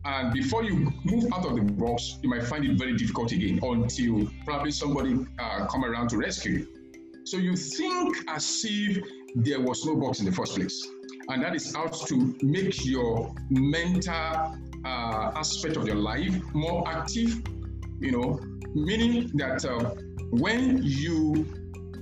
And 0.04 0.32
before 0.32 0.64
you 0.64 0.92
move 1.04 1.26
out 1.32 1.44
of 1.44 1.56
the 1.56 1.62
box, 1.62 2.18
you 2.22 2.30
might 2.30 2.44
find 2.44 2.64
it 2.64 2.78
very 2.78 2.96
difficult 2.96 3.32
again 3.32 3.60
until 3.62 4.30
probably 4.44 4.70
somebody 4.70 5.26
uh, 5.38 5.66
come 5.66 5.84
around 5.84 6.08
to 6.10 6.16
rescue 6.16 6.52
you. 6.52 6.66
So 7.24 7.36
you 7.36 7.54
think 7.54 8.16
as 8.28 8.62
if 8.64 9.04
there 9.34 9.60
was 9.60 9.84
no 9.84 9.96
box 9.96 10.20
in 10.20 10.26
the 10.26 10.32
first 10.32 10.54
place, 10.54 10.88
and 11.28 11.42
that 11.42 11.54
is 11.54 11.74
out 11.76 11.92
to 12.06 12.34
make 12.42 12.84
your 12.84 13.34
mental 13.50 14.56
uh, 14.84 15.32
aspect 15.36 15.76
of 15.76 15.86
your 15.86 15.96
life 15.96 16.34
more 16.54 16.88
active. 16.88 17.42
You 18.00 18.12
know, 18.12 18.40
meaning 18.74 19.30
that 19.34 19.64
uh, 19.64 19.94
when 20.30 20.82
you 20.82 21.46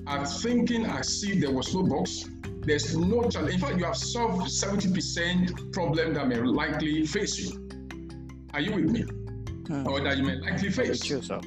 are 0.09 0.27
thinking 0.27 0.87
as 0.87 1.23
if 1.23 1.41
there 1.41 1.53
was 1.53 1.75
no 1.75 1.83
box, 1.83 2.25
there's 2.63 2.97
no 2.97 3.29
challenge. 3.29 3.55
In 3.55 3.61
fact, 3.61 3.79
you 3.79 3.85
have 3.85 3.97
solved 3.97 4.47
70% 4.47 5.73
problem 5.73 6.15
that 6.15 6.29
may 6.29 6.37
likely 6.37 7.07
face 7.07 7.39
you. 7.39 7.69
Are 8.55 8.61
you 8.61 8.73
with 8.73 8.91
me? 8.91 9.03
Hmm. 9.67 9.87
Or 9.87 10.01
that 10.01 10.17
you 10.17 10.25
may 10.25 10.37
likely 10.37 10.71
face. 10.71 11.05
You, 11.09 11.21
sir. 11.23 11.41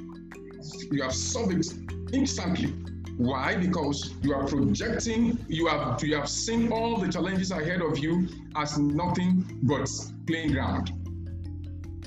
You 0.92 1.02
have 1.02 1.14
solved 1.14 1.54
it 1.54 1.74
instantly. 2.14 2.74
Why? 3.18 3.56
Because 3.56 4.14
you 4.22 4.34
are 4.34 4.46
projecting, 4.46 5.38
you 5.48 5.68
have 5.68 6.04
you 6.04 6.16
have 6.16 6.30
seen 6.30 6.72
all 6.72 6.98
the 6.98 7.12
challenges 7.12 7.52
ahead 7.52 7.82
of 7.82 7.98
you 7.98 8.28
as 8.56 8.78
nothing 8.78 9.60
but 9.64 9.90
plain 10.28 10.54
ground. 10.54 10.92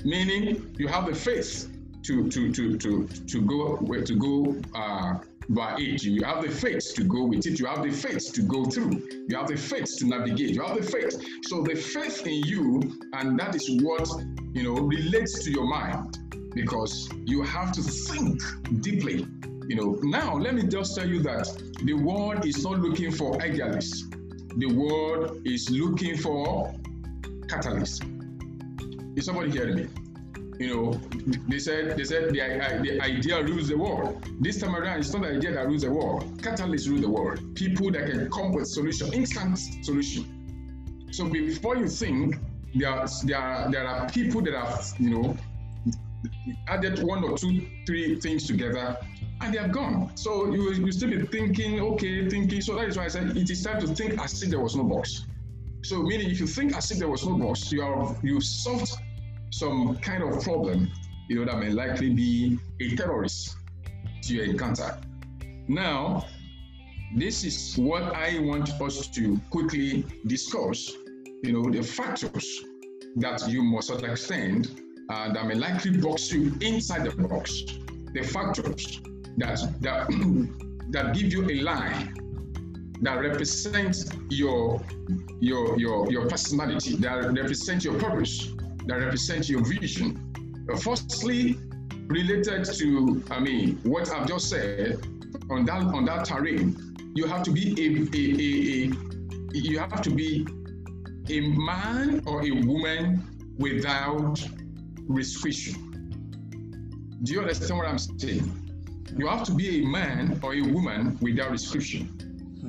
Meaning 0.03 0.73
you 0.77 0.87
have 0.87 1.05
the 1.07 1.15
faith 1.15 1.69
to 2.03 2.29
to 2.29 2.51
to 2.51 2.77
to 2.77 3.07
to 3.07 3.41
go 3.41 3.75
where 3.77 4.03
to 4.03 4.15
go 4.15 4.55
uh, 4.73 5.19
by 5.49 5.75
it. 5.77 6.03
You 6.03 6.23
have 6.23 6.43
the 6.43 6.51
faith 6.51 6.93
to 6.95 7.03
go 7.03 7.25
with 7.25 7.45
it. 7.45 7.59
You 7.59 7.65
have 7.67 7.83
the 7.83 7.91
faith 7.91 8.33
to 8.33 8.41
go 8.41 8.65
through. 8.65 9.01
You 9.27 9.37
have 9.37 9.47
the 9.47 9.57
faith 9.57 9.97
to 9.97 10.07
navigate. 10.07 10.49
You 10.51 10.63
have 10.63 10.77
the 10.77 10.83
faith. 10.83 11.21
So 11.43 11.61
the 11.61 11.75
faith 11.75 12.25
in 12.25 12.43
you, 12.43 12.81
and 13.13 13.39
that 13.39 13.55
is 13.55 13.69
what 13.83 14.09
you 14.53 14.63
know 14.63 14.73
relates 14.73 15.43
to 15.43 15.51
your 15.51 15.67
mind, 15.67 16.17
because 16.53 17.09
you 17.25 17.43
have 17.43 17.71
to 17.73 17.81
think 17.81 18.41
deeply 18.81 19.27
You 19.67 19.75
know, 19.75 19.97
now 20.03 20.35
let 20.35 20.53
me 20.53 20.63
just 20.63 20.95
tell 20.95 21.09
you 21.09 21.21
that 21.23 21.47
the 21.83 21.93
world 21.93 22.45
is 22.45 22.63
not 22.63 22.79
looking 22.79 23.11
for 23.11 23.41
idealists. 23.41 24.05
The 24.57 24.67
world 24.67 25.41
is 25.43 25.69
looking 25.71 26.17
for 26.17 26.71
catalysts. 27.47 27.99
Is 29.17 29.25
somebody 29.25 29.49
hearing 29.49 29.75
me? 29.75 29.87
You 30.59 30.75
know, 30.75 30.93
they 31.49 31.59
said 31.59 31.97
they 31.97 32.03
said 32.03 32.29
the, 32.29 32.39
the 32.83 33.01
idea 33.01 33.43
rules 33.43 33.67
the 33.67 33.77
world. 33.77 34.25
This 34.39 34.59
time 34.59 34.75
around, 34.75 34.99
it's 34.99 35.13
not 35.13 35.23
the 35.23 35.35
idea 35.35 35.53
that 35.53 35.67
rules 35.67 35.81
the 35.81 35.91
world. 35.91 36.41
Catalysts 36.41 36.87
rule 36.89 37.01
the 37.01 37.09
world. 37.09 37.55
People 37.55 37.91
that 37.91 38.09
can 38.09 38.29
come 38.31 38.53
with 38.53 38.67
solution, 38.67 39.13
instant 39.13 39.57
solution. 39.83 41.07
So 41.11 41.27
before 41.29 41.77
you 41.77 41.87
think, 41.87 42.35
there 42.73 42.89
are, 42.89 43.07
there 43.23 43.37
are, 43.37 43.71
there 43.71 43.87
are 43.87 44.09
people 44.09 44.41
that 44.41 44.53
have 44.53 44.93
you 44.99 45.09
know 45.09 45.37
added 46.67 47.03
one 47.03 47.23
or 47.23 47.37
two, 47.37 47.67
three 47.85 48.19
things 48.19 48.47
together 48.47 48.97
and 49.41 49.53
they 49.53 49.57
are 49.57 49.67
gone. 49.67 50.15
So 50.15 50.51
you 50.53 50.71
you 50.73 50.91
still 50.91 51.09
be 51.09 51.25
thinking, 51.25 51.79
okay, 51.81 52.29
thinking. 52.29 52.61
So 52.61 52.75
that 52.75 52.87
is 52.87 52.97
why 52.97 53.05
I 53.05 53.07
said 53.09 53.35
it 53.35 53.49
is 53.49 53.63
time 53.63 53.81
to 53.81 53.87
think 53.87 54.21
as 54.21 54.41
if 54.41 54.49
there 54.49 54.59
was 54.59 54.75
no 54.75 54.83
box. 54.83 55.25
So 55.83 56.01
meaning 56.01 56.29
if 56.29 56.39
you 56.39 56.47
think 56.47 56.75
as 56.75 56.91
if 56.91 56.99
there 56.99 57.09
was 57.09 57.25
no 57.25 57.37
box, 57.37 57.71
you 57.71 57.81
are 57.83 58.15
you 58.23 58.41
solved 58.41 58.93
some 59.55 59.95
kind 59.99 60.21
of 60.21 60.43
problem, 60.43 60.91
you 61.29 61.37
know, 61.37 61.45
that 61.45 61.57
may 61.59 61.69
likely 61.69 62.09
be 62.09 62.59
a 62.81 62.93
terrorist 62.97 63.55
to 64.23 64.33
your 64.33 64.43
encounter. 64.43 64.97
Now, 65.69 66.25
this 67.15 67.45
is 67.45 67.77
what 67.77 68.03
I 68.03 68.39
want 68.39 68.69
us 68.81 69.07
to 69.07 69.39
quickly 69.49 70.05
discuss, 70.27 70.91
you 71.41 71.53
know, 71.53 71.63
the 71.71 71.81
factors 71.81 72.65
that 73.15 73.47
you 73.47 73.63
must 73.63 73.91
understand 73.91 74.81
uh, 75.09 75.31
that 75.31 75.45
may 75.45 75.55
likely 75.55 75.97
box 76.01 76.33
you 76.33 76.53
inside 76.59 77.05
the 77.05 77.15
box. 77.27 77.63
The 78.13 78.23
factors 78.23 78.99
that 79.37 79.57
that 79.79 80.07
that 80.91 81.13
give 81.13 81.31
you 81.31 81.49
a 81.49 81.61
line 81.61 82.13
that 83.01 83.19
represents 83.21 84.11
your 84.29 84.81
your 85.39 85.79
your 85.79 86.11
your 86.11 86.27
personality, 86.27 86.97
that 86.97 87.31
represents 87.31 87.85
your 87.85 87.97
purpose, 87.99 88.55
that 88.87 88.95
represents 88.95 89.49
your 89.49 89.63
vision. 89.63 90.33
Uh, 90.71 90.77
firstly, 90.77 91.57
related 92.07 92.65
to 92.65 93.23
I 93.31 93.39
mean 93.39 93.79
what 93.83 94.11
I've 94.11 94.27
just 94.27 94.49
said 94.49 95.05
on 95.49 95.65
that 95.65 95.81
on 95.81 96.05
that 96.05 96.25
terrain, 96.25 96.95
you 97.15 97.25
have 97.27 97.43
to 97.43 97.51
be 97.51 97.73
a, 97.77 97.87
a, 98.15 98.25
a, 98.45 98.91
a 98.91 99.57
you 99.57 99.79
have 99.79 100.01
to 100.01 100.11
be 100.11 100.45
a 101.29 101.39
man 101.41 102.21
or 102.25 102.45
a 102.45 102.51
woman 102.51 103.55
without 103.57 104.45
restriction. 105.07 105.81
Do 107.23 107.33
you 107.33 107.41
understand 107.41 107.77
what 107.79 107.87
I'm 107.87 107.97
saying? 107.97 108.61
You 109.17 109.27
have 109.27 109.43
to 109.45 109.53
be 109.53 109.83
a 109.83 109.87
man 109.87 110.39
or 110.43 110.53
a 110.53 110.61
woman 110.61 111.17
without 111.21 111.51
restriction. 111.51 112.11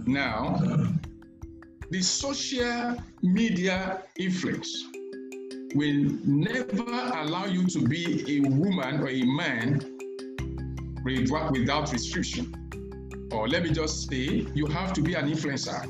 Now, 0.06 0.60
the 1.90 2.00
social 2.02 2.96
media 3.22 4.02
influence 4.16 4.84
will 5.76 6.18
never 6.24 6.82
allow 7.18 7.44
you 7.44 7.66
to 7.66 7.86
be 7.86 8.38
a 8.38 8.48
woman 8.48 9.00
or 9.00 9.08
a 9.08 9.22
man 9.24 9.80
without 11.04 11.92
restriction. 11.92 12.52
Or 13.30 13.48
let 13.48 13.62
me 13.62 13.70
just 13.70 14.08
say, 14.08 14.46
you 14.54 14.66
have 14.66 14.92
to 14.94 15.02
be 15.02 15.14
an 15.14 15.30
influencer. 15.30 15.84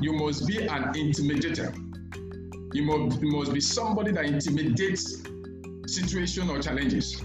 You 0.00 0.12
must 0.12 0.46
be 0.46 0.66
an 0.66 0.92
intimidator. 0.94 1.74
You 2.72 2.82
must, 2.84 3.20
must 3.22 3.52
be 3.52 3.60
somebody 3.60 4.12
that 4.12 4.24
intimidates 4.24 5.22
situation 5.86 6.48
or 6.50 6.60
challenges. 6.60 7.20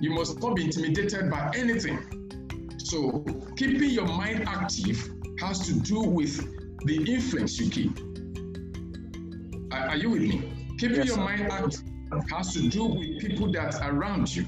You 0.00 0.10
must 0.10 0.40
not 0.40 0.56
be 0.56 0.64
intimidated 0.64 1.30
by 1.30 1.52
anything. 1.54 1.98
So, 2.78 3.24
keeping 3.56 3.90
your 3.90 4.06
mind 4.06 4.44
active 4.46 5.10
has 5.40 5.66
to 5.66 5.80
do 5.80 6.00
with 6.00 6.36
the 6.84 6.96
influence 7.10 7.58
you 7.58 7.70
keep. 7.70 7.98
Are 9.72 9.96
you 9.96 10.10
with 10.10 10.22
me? 10.22 10.53
Keeping 10.78 10.96
yes, 10.96 11.06
your 11.06 11.16
sir. 11.16 11.24
mind 11.24 11.52
active 11.52 11.82
has 12.30 12.52
to 12.54 12.68
do 12.68 12.84
with 12.84 13.20
people 13.20 13.50
that 13.52 13.80
are 13.80 13.94
around 13.94 14.34
you 14.34 14.46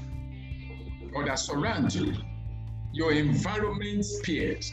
or 1.13 1.25
that 1.25 1.39
surround 1.39 1.93
you, 1.93 2.13
your 2.93 3.11
environment 3.11 4.05
peers, 4.23 4.71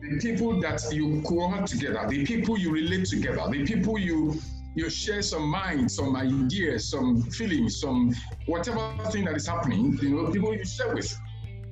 the 0.00 0.18
people 0.20 0.60
that 0.60 0.82
you 0.92 1.22
cohort 1.22 1.66
together, 1.66 2.06
the 2.08 2.24
people 2.24 2.58
you 2.58 2.70
relate 2.70 3.06
together, 3.06 3.42
the 3.50 3.64
people 3.64 3.98
you 3.98 4.34
you 4.76 4.90
share 4.90 5.22
some 5.22 5.48
mind, 5.48 5.90
some 5.90 6.16
ideas, 6.16 6.90
some 6.90 7.22
feelings, 7.22 7.80
some 7.80 8.12
whatever 8.46 8.92
thing 9.10 9.24
that 9.24 9.36
is 9.36 9.46
happening, 9.46 9.96
you 10.02 10.10
know, 10.10 10.32
people 10.32 10.52
you 10.52 10.64
share 10.64 10.92
with. 10.92 11.16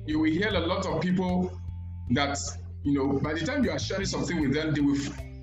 You 0.05 0.19
will 0.19 0.31
hear 0.31 0.47
a 0.47 0.59
lot 0.59 0.85
of 0.85 1.01
people 1.01 1.51
that, 2.11 2.39
you 2.83 2.93
know, 2.93 3.19
by 3.19 3.33
the 3.33 3.45
time 3.45 3.63
you 3.65 3.71
are 3.71 3.79
sharing 3.79 4.05
something 4.05 4.39
with 4.39 4.53
them, 4.53 4.73
they 4.73 4.79
will 4.79 4.97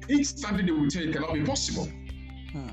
instantly 0.08 0.64
they 0.64 0.72
will 0.72 0.88
tell 0.88 1.02
you 1.02 1.10
it 1.10 1.12
cannot 1.12 1.34
be 1.34 1.42
possible. 1.42 1.84
Hmm. 2.52 2.68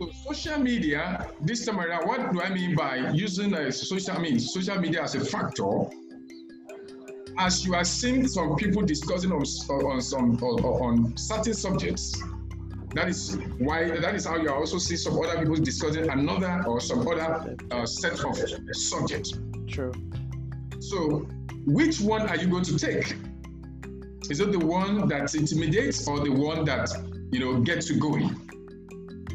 So 0.00 0.08
social 0.32 0.58
media, 0.58 1.28
this 1.42 1.66
time 1.66 1.78
around, 1.78 2.06
what 2.06 2.32
do 2.32 2.40
I 2.40 2.48
mean 2.48 2.74
by 2.74 3.10
using 3.12 3.52
a 3.52 3.70
social 3.70 4.16
I 4.16 4.18
mean 4.18 4.38
social 4.38 4.80
media 4.80 5.02
as 5.02 5.14
a 5.14 5.20
factor? 5.20 5.68
As 7.36 7.66
you 7.66 7.74
are 7.74 7.84
seeing 7.84 8.26
some 8.26 8.56
people 8.56 8.80
discussing 8.80 9.30
on, 9.30 9.42
on 9.42 10.00
some 10.00 10.42
on, 10.42 10.64
on 10.64 11.16
certain 11.18 11.52
subjects, 11.52 12.18
that 12.94 13.10
is 13.10 13.36
why 13.58 13.90
that 14.00 14.14
is 14.14 14.24
how 14.24 14.36
you 14.36 14.50
also 14.50 14.78
see 14.78 14.96
some 14.96 15.18
other 15.18 15.38
people 15.38 15.56
discussing 15.56 16.08
another 16.08 16.64
or 16.66 16.80
some 16.80 17.06
other 17.06 17.54
uh, 17.70 17.84
set 17.84 18.24
of 18.24 18.38
subjects. 18.72 19.34
True. 19.68 19.92
So, 20.78 21.28
which 21.66 22.00
one 22.00 22.22
are 22.22 22.36
you 22.36 22.48
going 22.48 22.64
to 22.64 22.78
take? 22.78 23.16
Is 24.30 24.40
it 24.40 24.50
the 24.50 24.60
one 24.60 25.08
that 25.08 25.34
intimidates 25.34 26.08
or 26.08 26.20
the 26.20 26.30
one 26.30 26.64
that 26.64 26.88
you 27.32 27.40
know 27.40 27.60
gets 27.60 27.90
you 27.90 28.00
going? 28.00 28.49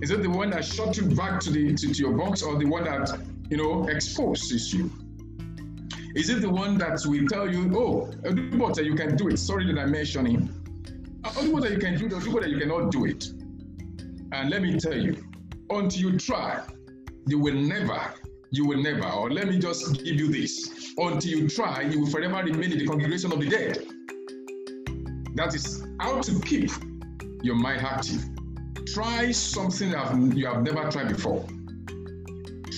Is 0.01 0.11
it 0.11 0.21
the 0.21 0.29
one 0.29 0.49
that 0.49 0.65
shot 0.65 0.97
you 0.97 1.03
back 1.03 1.39
to 1.41 1.49
the 1.49 1.73
to, 1.73 1.93
to 1.93 2.01
your 2.01 2.13
box 2.13 2.41
or 2.41 2.57
the 2.57 2.65
one 2.65 2.83
that 2.83 3.19
you 3.49 3.57
know 3.57 3.87
exposes 3.87 4.73
you? 4.73 4.91
Is 6.15 6.29
it 6.29 6.41
the 6.41 6.49
one 6.49 6.77
that 6.77 7.01
will 7.05 7.27
tell 7.27 7.51
you, 7.51 7.77
oh, 7.77 8.09
you 8.25 8.95
can 8.95 9.17
do 9.17 9.27
it? 9.27 9.37
Sorry 9.37 9.65
that 9.71 9.79
I 9.79 9.85
mentioned 9.85 10.29
him. 10.29 11.21
Uh, 11.25 11.33
Only 11.39 11.73
you 11.73 11.77
can 11.79 11.97
do, 11.97 12.05
it. 12.05 12.09
the 12.09 12.49
you 12.49 12.57
cannot 12.57 12.91
do 12.91 13.05
it. 13.05 13.25
And 14.31 14.49
let 14.49 14.61
me 14.61 14.79
tell 14.79 14.97
you, 14.97 15.25
until 15.69 16.11
you 16.11 16.17
try, 16.17 16.63
you 17.27 17.37
will 17.37 17.55
never, 17.55 18.13
you 18.51 18.65
will 18.65 18.81
never, 18.81 19.05
or 19.05 19.29
let 19.29 19.47
me 19.47 19.59
just 19.59 19.93
give 20.03 20.15
you 20.15 20.31
this 20.31 20.93
until 20.97 21.31
you 21.39 21.49
try, 21.49 21.81
you 21.81 21.99
will 22.01 22.09
forever 22.09 22.41
remain 22.43 22.71
in 22.71 22.77
the 22.79 22.87
congregation 22.87 23.33
of 23.33 23.39
the 23.39 23.49
dead. 23.49 23.85
That 25.35 25.53
is 25.53 25.83
how 25.99 26.21
to 26.21 26.39
keep 26.41 26.71
your 27.43 27.55
mind 27.55 27.81
active. 27.81 28.23
Try 28.93 29.31
something 29.31 29.89
you 30.35 30.45
have 30.47 30.63
never 30.63 30.89
tried 30.91 31.09
before. 31.09 31.45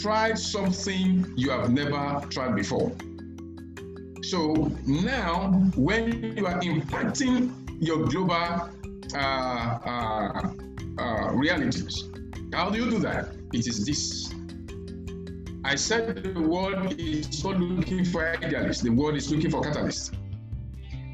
Try 0.02 0.34
something 0.36 1.34
you 1.36 1.50
have 1.52 1.72
never 1.72 2.26
tried 2.30 2.56
before. 2.56 2.92
So 4.24 4.72
now, 4.86 5.52
when 5.76 6.36
you 6.38 6.46
are 6.46 6.60
impacting 6.60 7.54
your 7.80 8.06
global 8.06 8.70
uh, 9.16 9.18
uh, 9.18 10.52
uh, 11.00 11.32
realities. 11.34 12.06
How 12.54 12.70
do 12.70 12.84
you 12.84 12.90
do 12.90 13.00
that? 13.00 13.30
It 13.54 13.68
is 13.68 13.86
this. 13.86 14.34
I 15.64 15.76
said 15.76 16.24
the 16.24 16.42
world 16.42 16.96
is 16.98 17.44
not 17.44 17.60
looking 17.60 18.06
for 18.06 18.28
idealists, 18.28 18.84
the 18.84 18.90
world 18.90 19.16
is 19.16 19.30
looking 19.32 19.52
for 19.52 19.62
catalysts. 19.62 20.16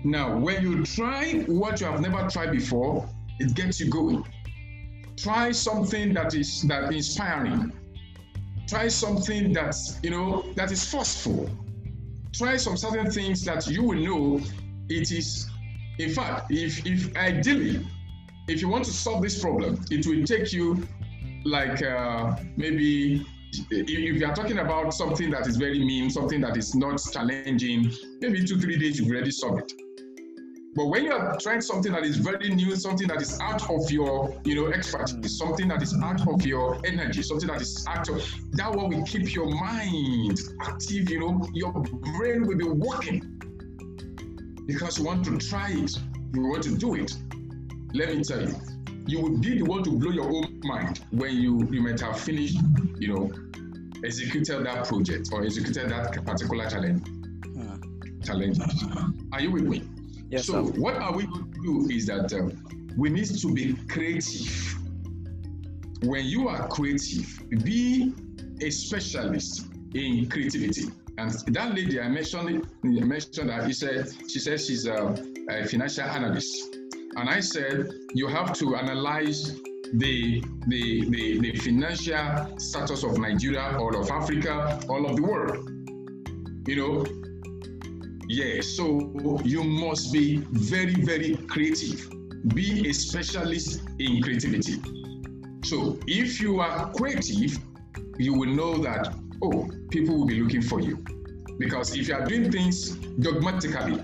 Now, 0.03 0.37
when 0.37 0.61
you 0.61 0.85
try 0.85 1.43
what 1.47 1.81
you 1.81 1.87
have 1.87 2.01
never 2.01 2.29
tried 2.29 2.51
before, 2.51 3.09
it 3.39 3.53
gets 3.55 3.79
you 3.79 3.89
going. 3.89 4.25
Try 5.17 5.51
something 5.51 6.13
that 6.13 6.33
is 6.33 6.63
that 6.63 6.91
inspiring. 6.91 7.71
Try 8.67 8.87
something 8.87 9.53
that's 9.53 9.99
you 10.03 10.09
know 10.09 10.43
that 10.55 10.71
is 10.71 10.89
forceful. 10.89 11.49
Try 12.33 12.57
some 12.57 12.77
certain 12.77 13.11
things 13.11 13.43
that 13.45 13.67
you 13.67 13.83
will 13.83 13.99
know 13.99 14.41
it 14.89 15.11
is. 15.11 15.49
In 15.99 16.09
fact, 16.09 16.51
if 16.51 16.85
if 16.85 17.15
ideally 17.15 17.85
if 18.47 18.61
you 18.61 18.67
want 18.67 18.85
to 18.85 18.91
solve 18.91 19.21
this 19.21 19.41
problem, 19.41 19.83
it 19.91 20.05
will 20.05 20.25
take 20.25 20.51
you 20.51 20.87
like 21.45 21.81
uh, 21.83 22.35
maybe 22.57 23.25
if 23.69 23.89
you 24.19 24.25
are 24.25 24.33
talking 24.33 24.59
about 24.59 24.93
something 24.93 25.29
that 25.29 25.47
is 25.47 25.57
very 25.57 25.79
mean, 25.79 26.09
something 26.09 26.41
that 26.41 26.57
is 26.57 26.73
not 26.75 26.99
challenging, 27.11 27.91
maybe 28.19 28.43
two, 28.43 28.59
three 28.59 28.77
days 28.77 28.99
you've 28.99 29.09
already 29.09 29.31
solved 29.31 29.71
it. 29.71 29.92
But 30.75 30.87
when 30.87 31.05
you 31.05 31.11
are 31.11 31.37
trying 31.37 31.61
something 31.61 31.91
that 31.91 32.03
is 32.03 32.17
very 32.17 32.49
new, 32.49 32.75
something 32.75 33.07
that 33.07 33.21
is 33.21 33.39
out 33.39 33.69
of 33.69 33.91
your, 33.91 34.35
you 34.43 34.55
know, 34.55 34.71
expertise, 34.71 35.37
something 35.37 35.67
that 35.67 35.81
is 35.83 35.93
out 36.01 36.27
of 36.27 36.45
your 36.45 36.81
energy, 36.85 37.21
something 37.21 37.47
that 37.47 37.61
is 37.61 37.85
out 37.87 38.09
of 38.09 38.23
that 38.53 38.71
one 38.71 38.89
will 38.89 39.03
keep 39.05 39.35
your 39.35 39.49
mind 39.49 40.39
active, 40.61 41.09
you 41.09 41.19
know, 41.19 41.47
your 41.53 41.71
brain 41.71 42.47
will 42.47 42.57
be 42.57 42.67
working 42.67 43.21
because 44.65 44.97
you 44.97 45.03
want 45.03 45.23
to 45.25 45.37
try 45.37 45.69
it, 45.71 45.95
you 46.33 46.41
want 46.47 46.63
to 46.63 46.75
do 46.75 46.95
it 46.95 47.15
let 47.93 48.15
me 48.15 48.23
tell 48.23 48.41
you, 48.41 48.55
you 49.05 49.21
would 49.21 49.41
be 49.41 49.59
the 49.59 49.65
one 49.65 49.83
to 49.83 49.91
blow 49.91 50.09
your 50.09 50.25
own 50.25 50.59
mind 50.63 51.01
when 51.11 51.35
you 51.37 51.67
you 51.71 51.81
might 51.81 51.99
have 51.99 52.19
finished, 52.19 52.57
you 52.97 53.07
know, 53.07 53.31
executed 54.03 54.65
that 54.65 54.87
project 54.87 55.29
or 55.31 55.43
executed 55.43 55.89
that 55.89 56.25
particular 56.25 56.67
challenge. 56.67 57.07
Hmm. 57.07 57.75
challenges. 58.23 58.83
Are 59.31 59.41
you 59.41 59.51
with 59.51 59.63
me? 59.63 59.83
Yes, 60.33 60.47
so, 60.47 60.65
sir. 60.65 60.81
what 60.81 60.95
are 60.95 61.15
we 61.15 61.27
going 61.27 61.53
to 61.53 61.61
do 61.61 61.89
is 61.91 62.07
that 62.07 62.33
um, 62.33 62.51
we 62.97 63.11
need 63.11 63.27
to 63.27 63.53
be 63.53 63.75
creative. 63.87 64.75
When 66.01 66.25
you 66.25 66.49
are 66.49 66.67
creative, 66.69 67.39
be 67.63 68.15
a 68.59 68.71
specialist 68.71 69.67
in 69.93 70.27
creativity. 70.29 70.85
And 71.19 71.31
that 71.53 71.75
lady 71.75 72.01
I 72.01 72.09
mentioned, 72.09 72.67
mentioned 72.81 73.49
that 73.49 73.67
he 73.67 73.73
said 73.73 74.07
she 74.27 74.39
said 74.39 74.59
she's 74.59 74.87
a, 74.87 75.15
a 75.51 75.67
financial 75.67 76.05
analyst, 76.05 76.77
and 77.15 77.29
I 77.29 77.39
said 77.39 77.91
you 78.15 78.27
have 78.27 78.53
to 78.53 78.75
analyze 78.75 79.53
the, 79.93 80.43
the 80.67 81.07
the 81.09 81.39
the 81.41 81.55
financial 81.57 82.57
status 82.57 83.03
of 83.03 83.19
Nigeria, 83.19 83.77
all 83.77 83.95
of 83.95 84.09
Africa, 84.09 84.79
all 84.89 85.05
of 85.05 85.15
the 85.15 85.21
world. 85.21 85.69
You 86.67 86.75
know, 86.75 87.22
yeah. 88.27 88.61
So 88.61 89.39
you 89.43 89.63
must 89.63 90.13
be 90.13 90.37
very 90.51 90.95
very 90.95 91.35
creative. 91.35 92.09
Be 92.49 92.89
a 92.89 92.93
specialist 92.93 93.81
in 93.99 94.21
creativity. 94.21 94.81
So 95.63 95.99
if 96.07 96.41
you 96.41 96.59
are 96.59 96.91
creative, 96.93 97.57
you 98.17 98.33
will 98.33 98.49
know 98.49 98.77
that 98.79 99.13
oh, 99.41 99.69
people 99.89 100.17
will 100.17 100.25
be 100.25 100.41
looking 100.41 100.61
for 100.61 100.79
you. 100.79 101.03
Because 101.57 101.95
if 101.95 102.07
you 102.07 102.15
are 102.15 102.25
doing 102.25 102.51
things 102.51 102.91
dogmatically, 103.19 104.03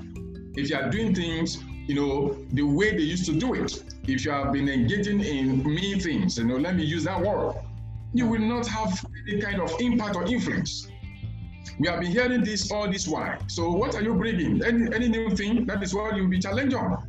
if 0.55 0.69
you 0.69 0.75
are 0.75 0.89
doing 0.89 1.15
things, 1.15 1.57
you 1.87 1.95
know, 1.95 2.37
the 2.53 2.61
way 2.61 2.91
they 2.91 3.03
used 3.03 3.25
to 3.25 3.33
do 3.33 3.55
it, 3.55 3.83
if 4.07 4.23
you 4.25 4.31
have 4.31 4.53
been 4.53 4.69
engaging 4.69 5.21
in 5.21 5.63
mean 5.63 5.99
things, 5.99 6.37
you 6.37 6.45
know, 6.45 6.57
let 6.57 6.75
me 6.75 6.83
use 6.83 7.03
that 7.05 7.19
word, 7.19 7.55
you 8.13 8.27
will 8.27 8.41
not 8.41 8.67
have 8.67 9.03
any 9.27 9.41
kind 9.41 9.61
of 9.61 9.71
impact 9.79 10.15
or 10.15 10.25
influence. 10.25 10.88
We 11.79 11.87
have 11.87 12.01
been 12.01 12.11
hearing 12.11 12.43
this 12.43 12.69
all 12.71 12.91
this 12.91 13.07
while. 13.07 13.37
So 13.47 13.71
what 13.71 13.95
are 13.95 14.01
you 14.01 14.13
bringing? 14.13 14.61
Any, 14.63 14.93
any 14.93 15.07
new 15.07 15.29
thing? 15.35 15.65
That 15.65 15.81
is 15.81 15.93
what 15.93 16.15
you'll 16.15 16.27
be 16.27 16.39
challenged 16.39 16.75
on. 16.75 17.07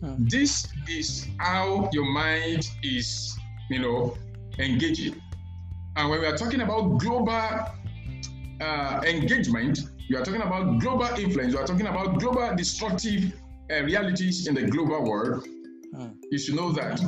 Hmm. 0.00 0.14
This 0.28 0.68
is 0.88 1.26
how 1.38 1.90
your 1.92 2.04
mind 2.04 2.68
is, 2.84 3.36
you 3.68 3.80
know, 3.80 4.16
engaging. 4.60 5.20
And 5.96 6.08
when 6.08 6.20
we 6.20 6.26
are 6.26 6.36
talking 6.36 6.60
about 6.60 6.98
global 6.98 7.32
uh, 8.60 9.00
engagement, 9.04 9.80
we 10.08 10.16
are 10.16 10.24
talking 10.24 10.42
about 10.42 10.78
global 10.78 11.08
influence, 11.18 11.52
we 11.52 11.60
are 11.60 11.66
talking 11.66 11.88
about 11.88 12.20
global 12.20 12.54
destructive 12.54 13.32
uh, 13.72 13.82
realities 13.82 14.46
in 14.46 14.54
the 14.54 14.62
global 14.62 15.02
world. 15.02 15.48
Hmm. 15.96 16.10
You 16.30 16.38
should 16.38 16.54
know 16.54 16.70
that 16.72 17.00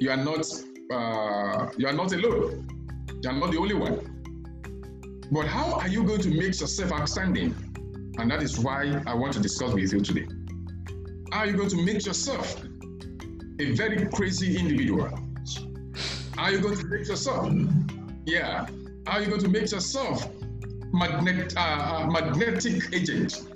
you 0.00 0.10
are 0.10 0.16
not 0.16 0.46
uh, 0.90 1.68
you 1.76 1.86
are 1.86 1.92
not 1.92 2.12
alone. 2.12 2.66
You 3.22 3.30
are 3.30 3.34
not 3.34 3.50
the 3.50 3.58
only 3.58 3.74
one. 3.74 4.15
But 5.30 5.46
how 5.46 5.72
are 5.80 5.88
you 5.88 6.04
going 6.04 6.20
to 6.20 6.30
make 6.30 6.60
yourself 6.60 6.92
outstanding? 6.92 7.54
And 8.18 8.30
that 8.30 8.42
is 8.42 8.58
why 8.58 9.02
I 9.06 9.14
want 9.14 9.32
to 9.34 9.40
discuss 9.40 9.72
with 9.72 9.92
you 9.92 10.00
today. 10.00 10.26
How 11.32 11.40
are 11.40 11.46
you 11.46 11.56
going 11.56 11.68
to 11.70 11.82
make 11.82 12.06
yourself 12.06 12.62
a 13.58 13.72
very 13.72 14.06
crazy 14.06 14.56
individual? 14.58 15.08
How 16.36 16.44
are 16.44 16.52
you 16.52 16.60
going 16.60 16.78
to 16.78 16.86
make 16.86 17.08
yourself? 17.08 17.52
Yeah. 18.24 18.66
How 19.06 19.18
are 19.18 19.20
you 19.22 19.28
going 19.28 19.40
to 19.42 19.48
make 19.48 19.70
yourself 19.70 20.28
magnet, 20.92 21.54
uh, 21.56 21.60
uh, 21.60 22.06
magnetic 22.06 22.94
agent? 22.94 23.46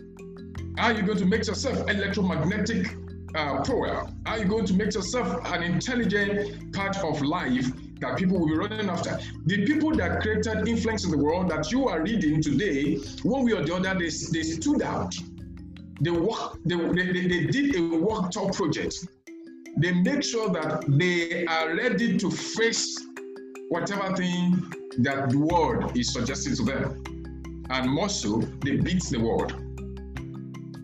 How 0.76 0.86
are 0.86 0.92
you 0.92 1.02
going 1.02 1.18
to 1.18 1.26
make 1.26 1.46
yourself 1.46 1.88
electromagnetic 1.88 2.88
uh, 3.34 3.62
power? 3.62 4.08
How 4.26 4.32
are 4.32 4.38
you 4.38 4.46
going 4.46 4.66
to 4.66 4.74
make 4.74 4.94
yourself 4.94 5.40
an 5.52 5.62
intelligent 5.62 6.74
part 6.74 6.96
of 6.98 7.22
life 7.22 7.66
that 8.00 8.16
people 8.16 8.38
will 8.38 8.48
be 8.48 8.56
running 8.56 8.88
after? 8.88 9.18
The 9.46 9.66
people 9.66 9.94
that 9.96 10.20
created 10.20 10.66
influence 10.66 11.04
in 11.04 11.10
the 11.10 11.18
world 11.18 11.50
that 11.50 11.70
you 11.70 11.88
are 11.88 12.02
reading 12.02 12.42
today, 12.42 12.96
one 13.22 13.44
way 13.44 13.52
or 13.52 13.64
the 13.64 13.74
other, 13.74 13.94
they, 13.94 14.08
they 14.08 14.42
stood 14.42 14.82
out. 14.82 15.14
They, 16.00 16.10
work, 16.10 16.58
they, 16.64 16.76
they, 16.76 17.28
they, 17.28 17.46
did 17.46 17.76
a 17.76 17.98
work 17.98 18.30
top 18.30 18.54
project. 18.54 19.06
They 19.76 19.92
make 19.92 20.22
sure 20.22 20.48
that 20.50 20.84
they 20.88 21.44
are 21.46 21.74
ready 21.74 22.16
to 22.18 22.30
face 22.30 22.98
whatever 23.68 24.16
thing 24.16 24.72
that 24.98 25.30
the 25.30 25.38
world 25.38 25.96
is 25.96 26.12
suggesting 26.12 26.56
to 26.56 26.64
them. 26.64 27.64
And 27.70 27.90
more 27.90 28.08
so, 28.08 28.38
they 28.64 28.76
beat 28.76 29.04
the 29.04 29.20
world. 29.20 29.54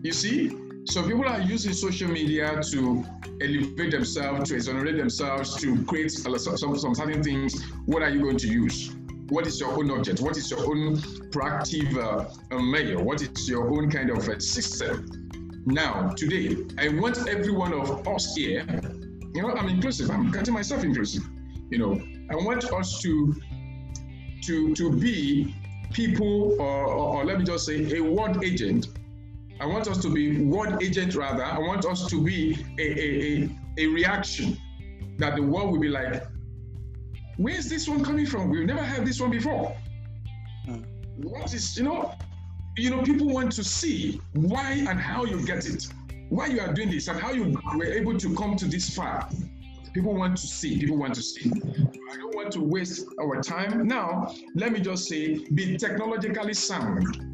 You 0.03 0.13
see, 0.13 0.55
so 0.87 1.03
people 1.03 1.27
are 1.27 1.41
using 1.41 1.73
social 1.73 2.09
media 2.09 2.61
to 2.71 3.05
elevate 3.41 3.91
themselves, 3.91 4.49
to 4.49 4.55
exonerate 4.55 4.95
themselves, 4.95 5.55
to 5.57 5.83
create 5.83 6.11
some, 6.11 6.37
some, 6.37 6.95
certain 6.95 7.21
things. 7.21 7.61
What 7.85 8.01
are 8.03 8.09
you 8.09 8.21
going 8.21 8.37
to 8.37 8.47
use? 8.47 8.95
What 9.27 9.45
is 9.45 9.59
your 9.59 9.71
own 9.77 9.91
object? 9.91 10.21
What 10.21 10.37
is 10.37 10.49
your 10.49 10.61
own 10.61 10.95
proactive 11.31 11.97
uh, 11.97 12.59
measure? 12.59 13.03
What 13.03 13.21
is 13.21 13.49
your 13.49 13.69
own 13.69 13.91
kind 13.91 14.09
of 14.09 14.29
uh, 14.29 14.39
system? 14.39 15.29
Now, 15.65 16.09
today, 16.15 16.55
I 16.79 16.87
want 16.87 17.27
every 17.27 17.51
one 17.51 17.73
of 17.73 18.07
us 18.07 18.33
here, 18.33 18.65
you 19.35 19.41
know, 19.41 19.51
I'm 19.51 19.67
inclusive, 19.67 20.09
I'm 20.09 20.31
counting 20.31 20.53
myself 20.53 20.85
inclusive. 20.85 21.23
You 21.69 21.79
know, 21.79 22.01
I 22.31 22.35
want 22.35 22.71
us 22.71 23.01
to 23.01 23.35
to 24.43 24.73
to 24.73 24.91
be 24.91 25.53
people, 25.91 26.55
or, 26.61 26.85
or, 26.85 27.15
or 27.17 27.25
let 27.25 27.39
me 27.39 27.43
just 27.43 27.65
say, 27.65 27.97
a 27.97 28.01
word 28.01 28.41
agent 28.41 28.87
I 29.59 29.65
want 29.65 29.87
us 29.87 29.97
to 30.03 30.09
be 30.09 30.43
word 30.43 30.81
agent 30.83 31.15
rather. 31.15 31.43
I 31.43 31.57
want 31.57 31.85
us 31.85 32.07
to 32.09 32.23
be 32.23 32.65
a, 32.77 32.81
a, 32.81 33.43
a, 33.43 33.49
a, 33.79 33.87
reaction 33.87 34.57
that 35.17 35.35
the 35.35 35.41
world 35.41 35.71
will 35.71 35.79
be 35.79 35.89
like, 35.89 36.23
where's 37.37 37.67
this 37.67 37.87
one 37.87 38.03
coming 38.03 38.25
from? 38.25 38.49
We've 38.49 38.67
never 38.67 38.83
had 38.83 39.05
this 39.05 39.19
one 39.19 39.31
before. 39.31 39.75
Hmm. 40.65 40.81
What 41.17 41.53
is, 41.53 41.75
you 41.75 41.83
know, 41.83 42.13
you 42.75 42.91
know, 42.91 43.01
people 43.01 43.27
want 43.27 43.51
to 43.53 43.63
see 43.63 44.21
why 44.33 44.85
and 44.87 44.99
how 44.99 45.25
you 45.25 45.43
get 45.43 45.65
it, 45.67 45.87
why 46.29 46.47
you 46.47 46.59
are 46.59 46.71
doing 46.71 46.91
this 46.91 47.07
and 47.07 47.19
how 47.19 47.31
you 47.31 47.59
were 47.75 47.85
able 47.85 48.15
to 48.17 48.35
come 48.35 48.55
to 48.57 48.65
this 48.65 48.95
far. 48.95 49.27
People 49.93 50.13
want 50.13 50.37
to 50.37 50.45
see, 50.45 50.77
people 50.77 50.97
want 50.97 51.15
to 51.15 51.23
see. 51.23 51.51
I 52.11 52.17
don't 52.17 52.35
want 52.35 52.51
to 52.51 52.61
waste 52.61 53.07
our 53.19 53.41
time. 53.41 53.87
Now, 53.87 54.31
let 54.53 54.71
me 54.71 54.79
just 54.79 55.07
say, 55.07 55.39
be 55.55 55.75
technologically 55.77 56.53
sound 56.53 57.26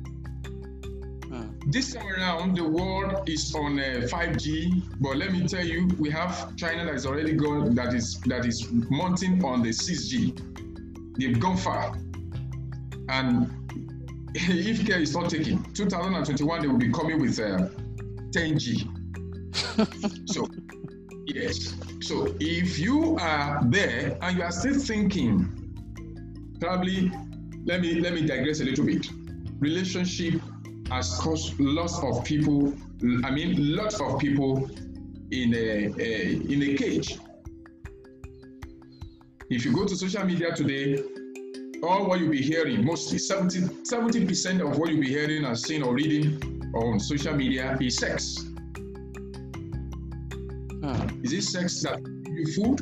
this 1.67 1.93
time 1.93 2.07
around, 2.07 2.55
the 2.57 2.63
world 2.63 3.27
is 3.27 3.53
on 3.55 3.79
uh, 3.79 4.07
5G, 4.07 4.83
but 4.99 5.17
let 5.17 5.31
me 5.31 5.47
tell 5.47 5.65
you, 5.65 5.87
we 5.97 6.09
have 6.09 6.55
China 6.55 6.85
that 6.85 6.95
is 6.95 7.05
already 7.05 7.33
gone, 7.33 7.73
that 7.75 7.93
is 7.93 8.19
that 8.21 8.45
is 8.45 8.69
mounting 8.71 9.43
on 9.45 9.61
the 9.61 9.69
6G. 9.69 11.17
They've 11.17 11.39
gone 11.39 11.57
far, 11.57 11.97
and 13.09 13.49
if 14.35 14.85
care 14.85 14.99
is 14.99 15.15
not 15.15 15.29
taken, 15.29 15.63
2021 15.73 16.61
they 16.61 16.67
will 16.67 16.77
be 16.77 16.91
coming 16.91 17.21
with 17.21 17.39
uh, 17.39 17.69
10G. 18.31 18.89
so 20.29 20.47
yes, 21.25 21.75
so 22.01 22.35
if 22.39 22.77
you 22.77 23.17
are 23.19 23.61
there 23.65 24.17
and 24.21 24.37
you 24.37 24.43
are 24.43 24.51
still 24.51 24.79
thinking, 24.79 25.47
probably 26.59 27.11
let 27.65 27.79
me 27.79 28.01
let 28.01 28.13
me 28.13 28.25
digress 28.25 28.59
a 28.59 28.65
little 28.65 28.85
bit. 28.85 29.07
Relationship 29.59 30.41
has 30.93 31.17
caused 31.17 31.59
lots 31.59 31.97
of 32.03 32.23
people, 32.23 32.71
I 33.23 33.31
mean, 33.31 33.75
lots 33.75 33.99
of 33.99 34.19
people 34.19 34.69
in 35.31 35.53
a, 35.55 35.91
a, 35.99 36.35
in 36.35 36.61
a 36.61 36.75
cage. 36.75 37.17
If 39.49 39.65
you 39.65 39.73
go 39.73 39.85
to 39.85 39.95
social 39.95 40.23
media 40.23 40.55
today, 40.55 41.03
all 41.83 42.05
what 42.05 42.19
you'll 42.19 42.29
be 42.29 42.43
hearing, 42.43 42.85
mostly 42.85 43.17
70, 43.17 43.61
70% 43.83 44.61
of 44.61 44.77
what 44.77 44.91
you'll 44.91 45.01
be 45.01 45.09
hearing 45.09 45.45
and 45.45 45.57
seeing 45.57 45.81
or 45.83 45.95
reading 45.95 46.71
on 46.75 46.99
social 46.99 47.35
media 47.35 47.75
is 47.81 47.97
sex. 47.97 48.37
Hmm. 50.83 51.23
Is 51.23 51.33
it 51.33 51.41
sex 51.43 51.81
that 51.81 51.99
you 52.27 52.45
food? 52.53 52.81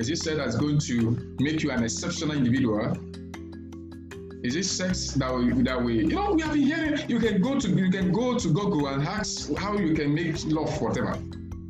Is 0.00 0.10
it 0.10 0.18
sex 0.18 0.36
that's 0.36 0.56
going 0.56 0.78
to 0.80 1.36
make 1.40 1.62
you 1.64 1.72
an 1.72 1.82
exceptional 1.82 2.36
individual? 2.36 2.96
Is 4.44 4.56
it 4.56 4.64
sex 4.64 5.12
that 5.12 5.34
we 5.34 5.62
that 5.62 5.82
we 5.82 6.00
you 6.00 6.08
know 6.08 6.32
we 6.32 6.42
have 6.42 6.52
been 6.52 6.64
hearing 6.64 7.00
you 7.08 7.18
can 7.18 7.40
go 7.40 7.58
to 7.58 7.66
you 7.66 7.90
can 7.90 8.12
go 8.12 8.38
to 8.38 8.48
Google 8.48 8.88
and 8.88 9.02
ask 9.02 9.50
how 9.54 9.78
you 9.78 9.94
can 9.94 10.14
make 10.14 10.36
love 10.44 10.82
whatever. 10.82 11.18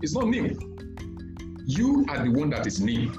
It's 0.03 0.13
not 0.13 0.27
new. 0.27 0.59
You 1.67 2.05
are 2.09 2.25
the 2.25 2.33
one 2.33 2.51
that 2.51 2.67
is 2.67 2.81
new. 2.81 3.11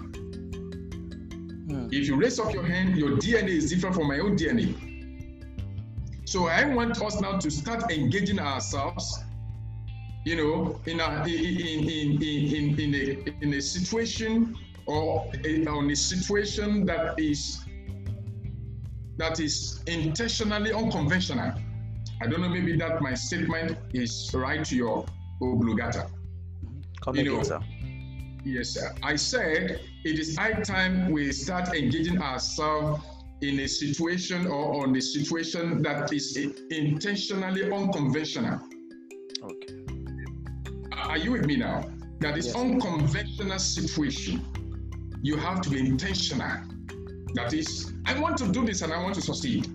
Hmm. 1.69 1.87
If 1.89 2.05
you 2.05 2.17
raise 2.17 2.37
up 2.37 2.53
your 2.53 2.65
hand, 2.65 2.97
your 2.97 3.11
DNA 3.11 3.55
is 3.61 3.69
different 3.69 3.95
from 3.95 4.09
my 4.09 4.19
own 4.19 4.37
DNA. 4.37 4.75
So 6.27 6.47
I 6.47 6.65
want 6.65 7.01
us 7.01 7.21
now 7.21 7.37
to 7.37 7.49
start 7.49 7.89
engaging 7.89 8.39
ourselves, 8.39 9.23
you 10.25 10.35
know, 10.35 10.81
in 10.85 10.99
a 10.99 11.23
in 11.23 11.87
in 11.87 12.21
in 12.21 12.21
in, 12.21 12.77
in 12.77 12.93
a 12.93 13.33
in 13.41 13.53
a 13.53 13.61
situation 13.61 14.57
or 14.85 15.31
a, 15.45 15.65
on 15.67 15.89
a 15.89 15.95
situation 15.95 16.85
that 16.87 17.17
is 17.17 17.64
that 19.17 19.39
is 19.39 19.81
intentionally 19.87 20.71
unconventional. 20.73 21.53
I 22.21 22.27
don't 22.27 22.41
know, 22.41 22.49
maybe 22.49 22.75
that 22.77 23.01
my 23.01 23.13
statement 23.13 23.77
is 23.93 24.31
right 24.33 24.63
to 24.65 24.75
your 24.75 25.05
oblongata. 25.41 26.07
Come 27.03 27.15
You 27.15 27.21
again, 27.21 27.33
know, 27.33 27.43
sir. 27.43 27.59
Yes, 28.45 28.69
sir. 28.69 28.93
I 29.03 29.15
said 29.15 29.81
it 30.03 30.19
is 30.19 30.37
high 30.37 30.53
time 30.53 31.11
we 31.11 31.31
start 31.31 31.75
engaging 31.75 32.21
ourselves 32.21 33.03
in 33.41 33.59
a 33.59 33.67
situation 33.67 34.47
or 34.47 34.83
on 34.83 34.95
a 34.95 35.01
situation 35.01 35.81
that 35.83 36.11
is 36.13 36.37
intentionally 36.69 37.71
unconventional. 37.71 38.59
Okay. 39.43 39.73
Are 40.93 41.17
you 41.17 41.31
with 41.31 41.45
me 41.45 41.57
now? 41.57 41.83
That 42.19 42.37
is 42.37 42.47
Yes. 42.47 42.55
unconventional 42.55 43.59
situation. 43.59 44.41
You 45.21 45.37
have 45.37 45.61
to 45.61 45.69
be 45.69 45.79
intentional. 45.79 46.74
That 47.35 47.53
is, 47.53 47.93
I 48.05 48.17
want 48.19 48.37
to 48.37 48.47
do 48.47 48.65
this 48.65 48.81
and 48.81 48.93
I 48.93 49.03
want 49.03 49.15
to 49.15 49.21
succeed. 49.21 49.67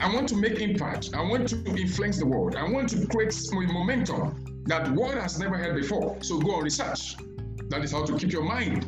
I 0.00 0.12
want 0.12 0.28
to 0.30 0.36
make 0.36 0.58
impact. 0.58 1.10
I 1.14 1.22
want 1.22 1.48
to 1.50 1.64
influence 1.66 2.18
the 2.18 2.26
world. 2.26 2.56
I 2.56 2.68
want 2.68 2.88
to 2.90 3.06
create 3.06 3.32
momentum 3.52 4.62
that 4.66 4.90
world 4.90 5.14
has 5.14 5.38
never 5.38 5.56
had 5.56 5.76
before. 5.76 6.16
So 6.20 6.40
go 6.40 6.56
on 6.56 6.64
research. 6.64 7.14
That 7.68 7.84
is 7.84 7.92
how 7.92 8.04
to 8.04 8.18
keep 8.18 8.32
your 8.32 8.42
mind 8.42 8.84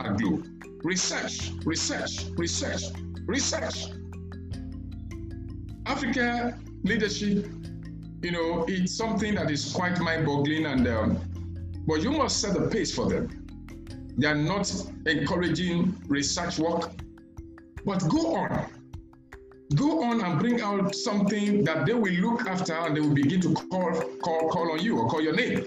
at 0.00 0.16
glow. 0.18 0.42
Research, 0.82 1.52
research, 1.64 2.26
research, 2.36 2.82
research. 3.26 3.86
Africa 5.86 6.58
leadership, 6.82 7.46
you 8.22 8.32
know, 8.32 8.64
it's 8.66 8.96
something 8.96 9.36
that 9.36 9.48
is 9.48 9.72
quite 9.72 10.00
mind-boggling, 10.00 10.66
and 10.66 10.88
um, 10.88 11.20
but 11.86 12.02
you 12.02 12.10
must 12.10 12.40
set 12.40 12.54
the 12.54 12.68
pace 12.68 12.92
for 12.92 13.08
them. 13.08 13.45
They 14.18 14.26
are 14.26 14.34
not 14.34 14.72
encouraging 15.04 15.94
research 16.08 16.58
work, 16.58 16.90
but 17.84 18.08
go 18.08 18.34
on, 18.34 18.66
go 19.74 20.02
on 20.02 20.22
and 20.22 20.38
bring 20.40 20.62
out 20.62 20.94
something 20.94 21.64
that 21.64 21.84
they 21.84 21.92
will 21.92 22.14
look 22.14 22.46
after, 22.46 22.72
and 22.72 22.96
they 22.96 23.00
will 23.00 23.14
begin 23.14 23.42
to 23.42 23.52
call, 23.52 23.92
call, 24.22 24.48
call 24.48 24.72
on 24.72 24.80
you 24.80 24.98
or 24.98 25.08
call 25.08 25.20
your 25.20 25.34
name. 25.34 25.66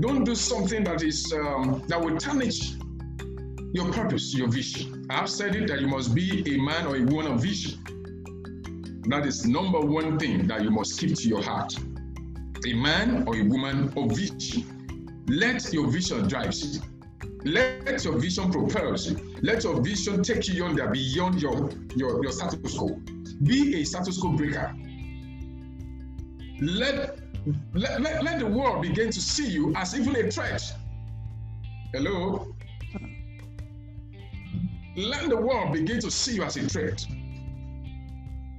Don't 0.00 0.24
do 0.24 0.34
something 0.34 0.84
that 0.84 1.02
is 1.02 1.30
um, 1.34 1.84
that 1.88 2.00
will 2.00 2.16
tarnish 2.16 2.76
your 3.74 3.92
purpose, 3.92 4.34
your 4.34 4.48
vision. 4.48 5.06
I've 5.10 5.28
said 5.28 5.54
it 5.54 5.68
that 5.68 5.80
you 5.82 5.88
must 5.88 6.14
be 6.14 6.42
a 6.54 6.58
man 6.62 6.86
or 6.86 6.96
a 6.96 7.02
woman 7.04 7.32
of 7.32 7.42
vision. 7.42 7.78
That 9.08 9.26
is 9.26 9.46
number 9.46 9.80
one 9.80 10.18
thing 10.18 10.46
that 10.46 10.62
you 10.62 10.70
must 10.70 10.98
keep 10.98 11.14
to 11.16 11.28
your 11.28 11.42
heart. 11.42 11.74
A 12.66 12.72
man 12.72 13.24
or 13.26 13.36
a 13.36 13.42
woman 13.42 13.92
of 13.96 14.16
vision. 14.16 15.24
Let 15.28 15.72
your 15.72 15.88
vision 15.90 16.26
drive 16.26 16.54
you. 16.54 16.80
Let 17.44 18.04
your 18.04 18.18
vision 18.18 18.50
propel 18.50 18.96
you. 18.96 19.34
Let 19.42 19.64
your 19.64 19.80
vision 19.80 20.22
take 20.22 20.48
you 20.48 20.54
yonder 20.54 20.88
beyond 20.88 21.42
your, 21.42 21.70
your, 21.96 22.22
your 22.22 22.32
status 22.32 22.76
quo. 22.76 23.00
Be 23.42 23.80
a 23.80 23.84
status 23.84 24.18
quo 24.18 24.32
breaker. 24.32 24.74
Let, 26.60 27.18
let, 27.74 28.00
let, 28.00 28.22
let 28.22 28.38
the 28.38 28.46
world 28.46 28.82
begin 28.82 29.10
to 29.10 29.20
see 29.20 29.48
you 29.48 29.74
as 29.74 29.98
even 29.98 30.14
a 30.14 30.30
threat. 30.30 30.62
Hello? 31.92 32.54
Let 34.96 35.28
the 35.28 35.36
world 35.36 35.72
begin 35.72 36.00
to 36.00 36.10
see 36.10 36.36
you 36.36 36.44
as 36.44 36.56
a 36.56 36.68
threat. 36.68 37.04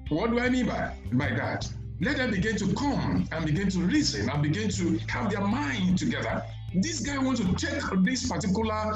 What 0.09 0.31
do 0.31 0.39
I 0.39 0.49
mean 0.49 0.65
by, 0.65 0.93
by 1.13 1.29
that? 1.29 1.71
Let 2.01 2.17
them 2.17 2.31
begin 2.31 2.57
to 2.57 2.73
come 2.73 3.27
and 3.31 3.45
begin 3.45 3.69
to 3.69 3.79
reason 3.79 4.29
and 4.29 4.43
begin 4.43 4.69
to 4.69 4.97
have 5.07 5.31
their 5.31 5.41
mind 5.41 5.97
together. 5.97 6.43
This 6.75 7.01
guy 7.01 7.17
wants 7.17 7.39
to 7.41 7.53
take 7.53 7.83
this 8.03 8.27
particular 8.27 8.93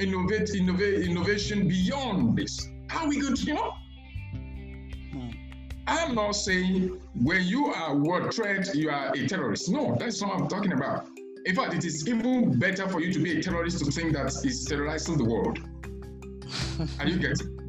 innovate, 0.00 0.50
innovate, 0.50 1.06
innovation 1.06 1.66
beyond 1.66 2.36
this. 2.36 2.68
How 2.88 3.04
are 3.04 3.08
we 3.08 3.20
going 3.20 3.34
to, 3.34 3.42
you 3.42 3.54
know? 3.54 3.72
Hmm. 5.12 5.30
I'm 5.88 6.14
not 6.14 6.32
saying 6.32 7.00
when 7.14 7.44
you 7.44 7.66
are 7.66 7.96
word 7.96 8.32
threat, 8.32 8.74
you 8.74 8.90
are 8.90 9.12
a 9.14 9.26
terrorist. 9.26 9.68
No, 9.68 9.96
that's 9.98 10.20
not 10.20 10.34
what 10.34 10.42
I'm 10.42 10.48
talking 10.48 10.72
about. 10.72 11.08
In 11.44 11.54
fact, 11.54 11.74
it 11.74 11.84
is 11.84 12.06
even 12.06 12.58
better 12.58 12.88
for 12.88 13.00
you 13.00 13.12
to 13.12 13.18
be 13.18 13.38
a 13.38 13.42
terrorist 13.42 13.84
to 13.84 13.90
think 13.90 14.12
that 14.12 14.26
is 14.44 14.64
terrorizing 14.64 15.18
the 15.18 15.24
world. 15.24 15.58
Are 17.00 17.06
you 17.06 17.18
getting? 17.18 17.54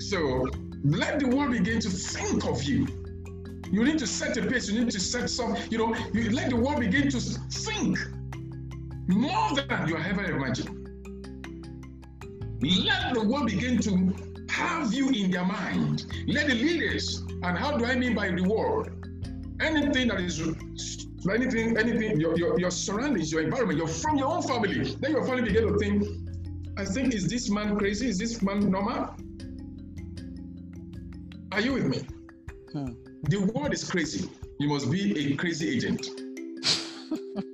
So 0.00 0.46
let 0.84 1.18
the 1.18 1.26
world 1.26 1.50
begin 1.50 1.80
to 1.80 1.90
think 1.90 2.46
of 2.46 2.62
you. 2.62 2.86
You 3.70 3.84
need 3.84 3.98
to 3.98 4.06
set 4.06 4.36
a 4.36 4.42
pace. 4.42 4.68
You 4.68 4.80
need 4.80 4.90
to 4.90 5.00
set 5.00 5.28
some. 5.30 5.56
You 5.70 5.78
know, 5.78 5.94
you 6.12 6.30
let 6.30 6.50
the 6.50 6.56
world 6.56 6.80
begin 6.80 7.10
to 7.10 7.20
think 7.20 7.98
more 9.08 9.54
than 9.54 9.88
you 9.88 9.96
ever 9.96 10.24
imagined. 10.24 10.74
Let 12.60 13.14
the 13.14 13.24
world 13.24 13.46
begin 13.46 13.78
to 13.82 14.14
have 14.50 14.92
you 14.92 15.10
in 15.10 15.30
their 15.30 15.44
mind. 15.44 16.06
Let 16.26 16.48
the 16.48 16.54
leaders, 16.54 17.22
and 17.42 17.56
how 17.56 17.76
do 17.76 17.84
I 17.84 17.94
mean 17.94 18.14
by 18.14 18.30
the 18.30 18.42
world? 18.42 18.90
Anything 19.60 20.08
that 20.08 20.20
is 20.20 20.40
anything, 21.30 21.76
anything, 21.76 22.20
your, 22.20 22.36
your, 22.38 22.58
your 22.58 22.70
surroundings, 22.70 23.32
your 23.32 23.42
environment, 23.42 23.78
you're 23.78 23.88
from 23.88 24.16
your 24.16 24.28
own 24.28 24.42
family. 24.42 24.94
Then 25.00 25.10
your 25.12 25.24
family 25.26 25.42
begin 25.42 25.72
to 25.72 25.78
think, 25.78 26.04
I 26.76 26.84
think, 26.84 27.14
is 27.14 27.28
this 27.28 27.50
man 27.50 27.76
crazy? 27.76 28.08
Is 28.08 28.18
this 28.18 28.40
man 28.40 28.70
normal? 28.70 29.14
Are 31.52 31.60
you 31.60 31.72
with 31.72 31.86
me? 31.86 32.06
Hmm. 32.72 33.07
The 33.24 33.50
world 33.54 33.72
is 33.72 33.88
crazy. 33.88 34.28
You 34.58 34.68
must 34.68 34.90
be 34.90 35.32
a 35.32 35.36
crazy 35.36 35.68
agent. 35.68 36.08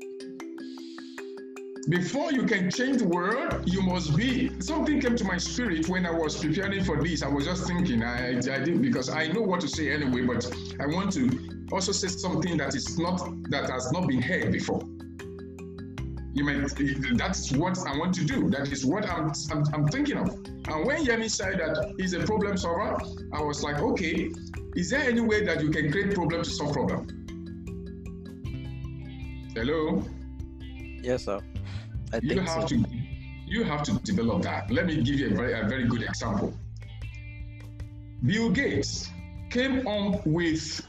Before 1.88 2.32
you 2.32 2.44
can 2.44 2.70
change 2.70 2.98
the 2.98 3.08
world, 3.08 3.62
you 3.66 3.82
must 3.82 4.16
be. 4.16 4.58
Something 4.60 5.00
came 5.00 5.16
to 5.16 5.24
my 5.24 5.36
spirit 5.36 5.88
when 5.88 6.06
I 6.06 6.10
was 6.10 6.36
preparing 6.36 6.82
for 6.82 7.02
this. 7.02 7.22
I 7.22 7.28
was 7.28 7.44
just 7.44 7.66
thinking, 7.66 8.02
I, 8.02 8.38
I 8.38 8.40
did 8.40 8.80
because 8.80 9.10
I 9.10 9.26
know 9.28 9.42
what 9.42 9.60
to 9.60 9.68
say 9.68 9.92
anyway, 9.92 10.22
but 10.22 10.50
I 10.80 10.86
want 10.86 11.12
to 11.12 11.66
also 11.72 11.92
say 11.92 12.08
something 12.08 12.56
that 12.58 12.74
is 12.74 12.98
not 12.98 13.28
that 13.50 13.68
has 13.70 13.92
not 13.92 14.06
been 14.08 14.22
heard 14.22 14.50
before. 14.52 14.80
You 16.34 16.42
might. 16.44 16.68
That's 17.16 17.52
what 17.52 17.78
I 17.86 17.96
want 17.96 18.12
to 18.16 18.24
do. 18.24 18.50
That 18.50 18.70
is 18.72 18.84
what 18.84 19.08
I'm, 19.08 19.30
I'm, 19.52 19.64
I'm 19.72 19.88
thinking 19.88 20.18
of. 20.18 20.30
And 20.68 20.84
when 20.84 21.04
Yemi 21.06 21.30
said 21.30 21.60
that 21.60 21.94
he's 21.96 22.12
a 22.12 22.20
problem 22.26 22.56
solver, 22.56 22.98
I 23.32 23.40
was 23.40 23.62
like, 23.62 23.78
okay, 23.80 24.30
is 24.74 24.90
there 24.90 25.02
any 25.02 25.20
way 25.20 25.44
that 25.44 25.62
you 25.62 25.70
can 25.70 25.92
create 25.92 26.12
problem 26.12 26.42
to 26.42 26.50
solve 26.50 26.72
problem? 26.72 27.06
Hello. 29.54 30.02
Yes, 31.02 31.26
sir. 31.26 31.40
I 32.12 32.18
you 32.20 32.34
think 32.34 32.48
have 32.48 32.68
so. 32.68 32.76
to 32.76 32.84
you 33.46 33.62
have 33.62 33.84
to 33.84 33.92
develop 34.00 34.42
that. 34.42 34.70
Let 34.72 34.86
me 34.86 35.02
give 35.02 35.20
you 35.20 35.28
a 35.28 35.34
very 35.34 35.52
a 35.52 35.68
very 35.68 35.84
good 35.84 36.02
example. 36.02 36.52
Bill 38.24 38.50
Gates 38.50 39.10
came 39.50 39.86
on 39.86 40.20
with 40.24 40.84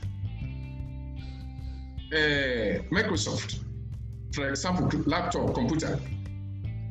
uh, 2.11 2.81
Microsoft, 2.89 3.59
for 4.35 4.49
example, 4.49 4.89
laptop, 5.05 5.55
computer. 5.55 5.99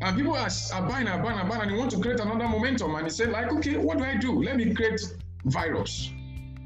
And 0.01 0.17
people 0.17 0.35
are, 0.35 0.49
are 0.75 0.83
buying, 0.89 1.09
are 1.09 1.23
buying, 1.23 1.39
are 1.39 1.49
buying, 1.49 1.63
and 1.63 1.71
they 1.71 1.77
want 1.79 1.91
to 1.93 2.01
create 2.01 2.21
another 2.21 2.49
momentum. 2.49 2.95
And 2.95 3.05
he 3.07 3.11
said, 3.11 3.31
like, 3.31 3.53
okay, 3.53 3.77
what 3.77 3.99
do 3.99 4.05
I 4.05 4.17
do? 4.17 4.43
Let 4.43 4.57
me 4.57 4.75
create 4.75 5.01
virus. 5.47 6.11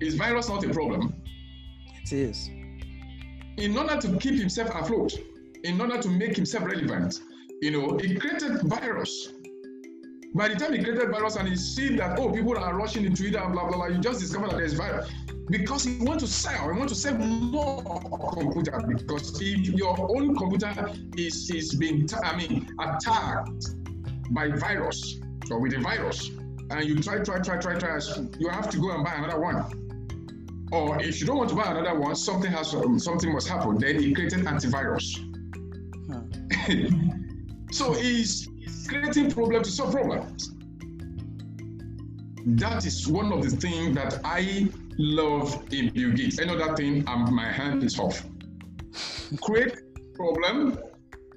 Is 0.01 0.15
virus 0.15 0.49
not 0.49 0.65
a 0.65 0.69
problem? 0.71 1.15
It 2.05 2.13
is. 2.13 2.51
in 3.59 3.77
order 3.77 3.97
to 4.01 4.17
keep 4.19 4.37
himself 4.39 4.71
afloat, 4.75 5.13
in 5.65 5.81
order 5.81 6.01
to 6.01 6.09
make 6.09 6.37
himself 6.37 6.65
relevant, 6.65 7.21
you 7.61 7.71
know, 7.71 7.99
he 7.99 8.15
created 8.15 8.61
virus. 8.63 9.33
By 10.35 10.49
the 10.49 10.57
time 10.57 10.73
he 10.75 10.83
created 10.83 11.11
virus 11.11 11.37
and 11.37 11.49
he 11.49 11.57
see 11.57 11.97
that 11.97 12.19
oh 12.19 12.31
people 12.31 12.57
are 12.57 12.75
rushing 12.77 13.05
into 13.05 13.27
it 13.27 13.35
and 13.35 13.53
blah 13.53 13.67
blah 13.67 13.77
blah, 13.77 13.87
you 13.87 13.99
just 13.99 14.21
discover 14.21 14.49
that 14.49 14.57
there's 14.57 14.75
virus 14.75 15.11
because 15.51 15.85
he 15.85 15.99
want 16.05 16.21
to 16.21 16.27
sell, 16.27 16.71
he 16.71 16.79
want 16.79 16.91
to 16.91 16.95
sell 16.95 17.15
more 17.15 17.83
computer 18.35 18.79
because 18.87 19.41
if 19.41 19.69
your 19.69 19.97
own 20.17 20.37
computer 20.37 20.93
is 21.17 21.51
is 21.51 21.75
being 21.75 22.09
I 22.23 22.37
mean 22.37 22.69
attacked 22.79 23.75
by 24.31 24.49
virus 24.51 25.21
or 25.51 25.61
with 25.61 25.75
a 25.75 25.81
virus 25.81 26.31
and 26.71 26.85
you 26.85 27.01
try 27.01 27.21
try 27.21 27.39
try 27.39 27.59
try 27.59 27.79
try 27.79 27.99
you 28.39 28.49
have 28.49 28.69
to 28.71 28.79
go 28.79 28.91
and 28.95 29.05
buy 29.05 29.15
another 29.15 29.41
one 29.41 29.89
or 30.71 31.01
if 31.01 31.21
you 31.21 31.27
don't 31.27 31.39
want 31.39 31.49
to 31.51 31.57
buy 31.57 31.71
another 31.71 31.99
one, 31.99 32.15
something 32.15 32.51
has 32.51 32.75
um, 32.75 32.99
something 32.99 33.33
must 33.33 33.49
happen. 33.49 33.79
Then 33.79 34.01
he 34.01 34.13
created 34.13 34.41
antivirus. 34.41 35.19
Hmm. 36.07 37.13
so 37.73 37.93
he's 37.93 38.49
creating 38.89 39.31
problems 39.31 39.69
to 39.69 39.73
solve 39.73 39.93
problems. 39.93 40.51
That 42.47 42.87
is 42.87 43.07
one 43.07 43.33
of 43.33 43.43
the 43.43 43.57
things 43.57 43.95
that 43.97 44.21
I 44.25 44.69
love 44.99 45.63
in 45.71 45.91
Bill 45.91 46.13
Gates. 46.13 46.39
Another 46.39 46.75
thing, 46.75 47.07
um, 47.09 47.35
my 47.35 47.51
hand 47.53 47.85
is 47.85 47.99
off. 47.99 48.25
Create 49.43 49.77
problem 50.15 50.79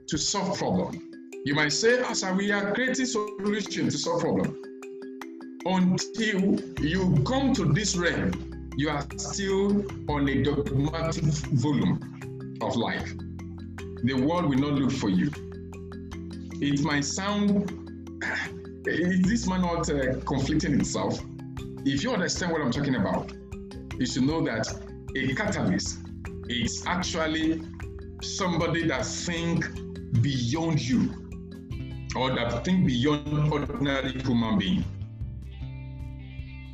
to 0.07 0.17
solve 0.17 0.57
problem. 0.57 1.09
You 1.43 1.55
might 1.55 1.73
say, 1.73 1.99
as 1.99 2.23
we 2.23 2.51
are 2.51 2.73
creating 2.73 3.05
solution 3.05 3.89
to 3.89 3.97
solve 3.97 4.21
problem. 4.21 4.61
Until 5.65 6.59
you 6.79 7.23
come 7.27 7.53
to 7.53 7.65
this 7.65 7.95
realm, 7.95 8.71
you 8.77 8.89
are 8.89 9.05
still 9.17 9.85
on 10.09 10.29
a 10.29 10.41
dogmatic 10.43 11.23
volume 11.23 12.57
of 12.61 12.75
life. 12.75 13.13
The 14.03 14.13
world 14.13 14.45
will 14.45 14.57
not 14.57 14.73
look 14.73 14.91
for 14.91 15.09
you. 15.09 15.29
It 16.61 16.81
might 16.83 17.03
sound, 17.03 17.71
is 18.85 19.21
this 19.27 19.47
man 19.47 19.61
not 19.61 19.89
uh, 19.89 20.19
conflicting 20.25 20.79
itself? 20.79 21.19
If 21.85 22.03
you 22.03 22.11
understand 22.11 22.51
what 22.51 22.61
I'm 22.61 22.71
talking 22.71 22.95
about, 22.95 23.33
you 23.97 24.05
should 24.05 24.23
know 24.23 24.43
that 24.45 24.67
a 25.15 25.33
catalyst 25.33 25.99
is 26.47 26.83
actually 26.85 27.63
somebody 28.21 28.87
that 28.87 29.05
think 29.05 29.65
beyond 30.21 30.79
you 30.79 31.13
or 32.15 32.35
that 32.35 32.63
think 32.63 32.85
beyond 32.85 33.51
ordinary 33.51 34.11
human 34.21 34.59
being. 34.59 34.85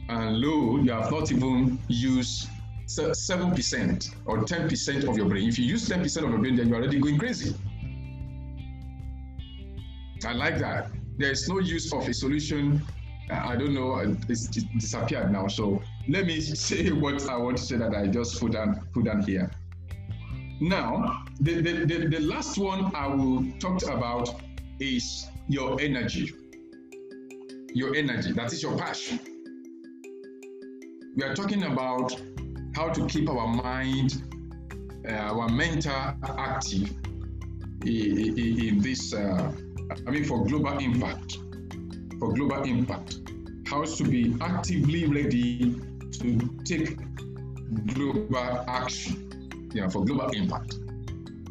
and 0.10 0.38
lo, 0.40 0.78
you 0.78 0.92
have 0.92 1.12
not 1.12 1.32
even 1.32 1.80
used 1.88 2.48
seven 2.86 3.52
percent 3.52 4.12
or 4.26 4.44
ten 4.44 4.68
percent 4.70 5.04
of 5.04 5.18
your 5.18 5.28
brain. 5.28 5.48
If 5.48 5.60
you 5.60 5.66
use 5.66 5.88
ten 5.88 6.02
percent 6.02 6.26
of 6.26 6.32
your 6.32 6.40
brain, 6.40 6.56
then 6.56 6.68
you're 6.68 6.78
already 6.78 7.00
going 7.00 7.18
crazy. 7.18 7.56
I 10.26 10.34
like 10.34 10.60
that. 10.60 10.92
There 11.18 11.32
is 11.32 11.48
no 11.50 11.60
use 11.60 11.92
of 11.94 12.08
a 12.08 12.14
solution. 12.14 12.82
I 13.30 13.56
don't 13.56 13.74
know. 13.74 14.00
It's 14.30 14.48
disappeared 14.48 15.32
now. 15.32 15.48
So 15.48 15.82
let 16.08 16.26
me 16.26 16.40
say 16.68 16.92
what 16.92 17.28
I 17.30 17.38
want 17.38 17.58
to 17.58 17.64
say 17.64 17.78
that 17.78 17.94
I 17.96 18.08
just 18.08 18.40
put 18.40 18.54
down 18.54 18.88
put 18.94 19.06
down 19.06 19.24
here. 19.24 19.52
Now, 20.60 21.24
the, 21.40 21.62
the, 21.62 21.86
the, 21.86 22.08
the 22.08 22.20
last 22.20 22.58
one 22.58 22.92
I 22.96 23.06
will 23.08 23.46
talk 23.60 23.84
about 23.84 24.42
is 24.80 25.28
your 25.48 25.80
energy. 25.80 26.34
Your 27.74 27.96
energy, 27.96 28.32
that 28.32 28.52
is 28.52 28.64
your 28.64 28.76
passion. 28.76 29.20
We 31.16 31.24
are 31.24 31.36
talking 31.36 31.64
about 31.64 32.20
how 32.76 32.90
to 32.90 33.06
keep 33.06 33.30
our 33.30 33.48
mind, 33.48 34.24
uh, 35.08 35.14
our 35.14 35.48
mental 35.50 35.94
active 35.94 36.90
in, 37.86 38.40
in, 38.40 38.68
in 38.68 38.82
this, 38.82 39.14
uh, 39.14 39.52
I 40.06 40.12
mean, 40.12 40.24
for 40.24 40.46
global 40.46 40.78
impact. 40.78 41.38
For 42.20 42.34
global 42.34 42.64
impact. 42.64 43.20
How 43.68 43.84
to 43.84 44.04
be 44.04 44.36
actively 44.42 45.06
ready 45.06 45.76
to 46.20 46.50
take 46.64 46.98
global 47.94 48.64
action 48.68 49.28
yeah, 49.74 49.88
for 49.90 50.04
global 50.06 50.30
impact. 50.30 50.76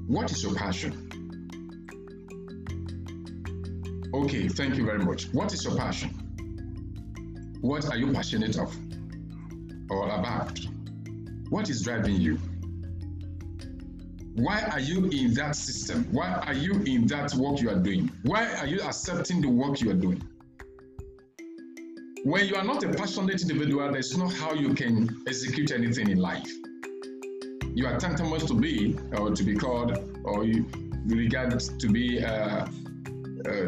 What 0.07 0.31
is 0.31 0.43
your 0.43 0.55
passion? 0.55 1.03
Okay, 4.15 4.49
thank 4.49 4.77
you 4.77 4.85
very 4.85 4.99
much. 4.99 5.27
What 5.33 5.53
is 5.53 5.65
your 5.65 5.77
passion? 5.77 6.11
What 7.61 7.89
are 7.91 7.97
you 7.97 8.13
passionate 8.13 8.59
of 8.59 8.75
or 9.91 10.09
about? 10.09 10.59
What 11.51 11.69
is 11.71 11.83
driving 11.83 12.17
you? 12.17 12.39
Why 14.37 14.63
are 14.73 14.81
you 14.81 15.07
in 15.07 15.35
that 15.35 15.57
system? 15.57 16.07
Why 16.13 16.33
are 16.47 16.55
you 16.55 16.73
in 16.85 17.07
that 17.09 17.35
work 17.35 17.61
you 17.61 17.71
are 17.71 17.79
doing? 17.79 18.11
Why 18.23 18.55
are 18.57 18.67
you 18.67 18.81
accepting 18.81 19.41
the 19.41 19.49
work 19.49 19.81
you 19.81 19.91
are 19.91 19.95
doing? 19.95 20.23
When 22.25 22.47
you 22.47 22.57
are 22.57 22.65
not 22.65 22.83
a 22.85 22.89
passionate 22.89 23.43
individual, 23.43 23.91
there's 23.93 24.17
no 24.17 24.29
how 24.29 24.53
you 24.53 24.75
can 24.75 25.23
execute 25.27 25.71
anything 25.71 26.11
in 26.11 26.19
life 26.19 26.51
you 27.77 27.87
are 27.87 27.99
tantamount 27.99 28.49
to 28.49 28.55
be, 28.55 28.97
or 29.19 29.33
to 29.33 29.45
be 29.45 29.55
called, 29.55 29.99
or 30.25 30.45
you 30.45 30.65
regard 31.09 31.61
to 31.61 31.89
be, 31.89 32.25
uh, 32.25 32.31
uh, 32.31 32.69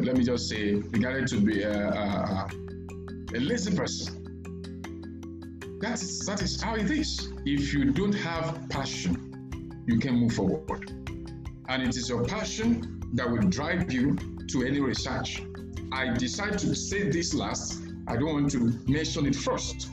let 0.01 0.17
me 0.17 0.25
just 0.25 0.49
say, 0.49 0.73
regarded 0.73 1.29
to 1.29 1.39
be 1.39 1.63
a, 1.63 1.91
a, 1.91 2.49
a 3.35 3.39
lazy 3.39 3.77
person. 3.77 4.15
That 5.83 6.01
is, 6.01 6.21
that 6.21 6.41
is 6.41 6.59
how 6.59 6.77
it 6.77 6.91
is. 6.91 7.31
If 7.45 7.75
you 7.75 7.93
don't 7.93 8.15
have 8.15 8.67
passion, 8.71 9.28
you 9.89 9.99
can 9.99 10.15
move 10.15 10.35
forward. 10.35 10.91
And 11.69 11.83
it 11.83 11.97
is 11.97 12.09
your 12.09 12.25
passion 12.25 13.03
that 13.15 13.29
will 13.29 13.49
drive 13.49 13.93
you 13.93 14.17
to 14.49 14.63
any 14.63 14.81
research. 14.81 15.43
I 15.93 16.13
decided 16.15 16.59
to 16.61 16.75
say 16.75 17.09
this 17.09 17.35
last. 17.35 17.83
I 18.07 18.17
don't 18.17 18.33
want 18.33 18.51
to 18.53 18.61
mention 18.87 19.27
it 19.27 19.35
first. 19.35 19.91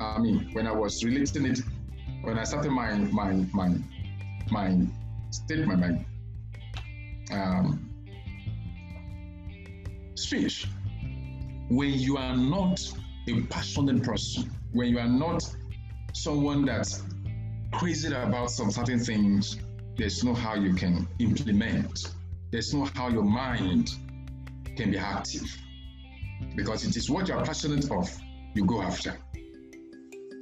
I 0.00 0.18
mean, 0.18 0.48
when 0.52 0.66
I 0.66 0.72
was 0.72 1.04
relating 1.04 1.44
it 1.44 1.60
when 2.22 2.38
I 2.38 2.44
started 2.44 2.70
my 2.70 2.94
my 2.94 3.32
my 3.52 3.76
my 4.50 4.86
statement, 5.30 6.06
my 7.30 7.36
um, 7.36 7.90
speech, 10.14 10.66
when 11.68 11.92
you 11.94 12.16
are 12.16 12.36
not 12.36 12.80
a 13.28 13.42
passionate 13.42 14.02
person, 14.02 14.50
when 14.72 14.88
you 14.88 14.98
are 14.98 15.08
not 15.08 15.44
someone 16.12 16.64
that's 16.64 17.02
crazy 17.78 18.12
about 18.12 18.50
some 18.50 18.72
certain 18.72 18.98
things, 18.98 19.56
there's 19.96 20.24
no 20.24 20.34
how 20.34 20.54
you 20.56 20.74
can 20.74 21.06
implement. 21.20 22.12
There's 22.50 22.74
no 22.74 22.88
how 22.94 23.08
your 23.08 23.22
mind 23.22 23.90
can 24.76 24.90
be 24.90 24.98
active. 24.98 25.56
Because 26.56 26.84
it 26.84 26.96
is 26.96 27.08
what 27.08 27.28
you're 27.28 27.44
passionate 27.44 27.88
of, 27.92 28.10
you 28.54 28.64
go 28.64 28.82
after. 28.82 29.16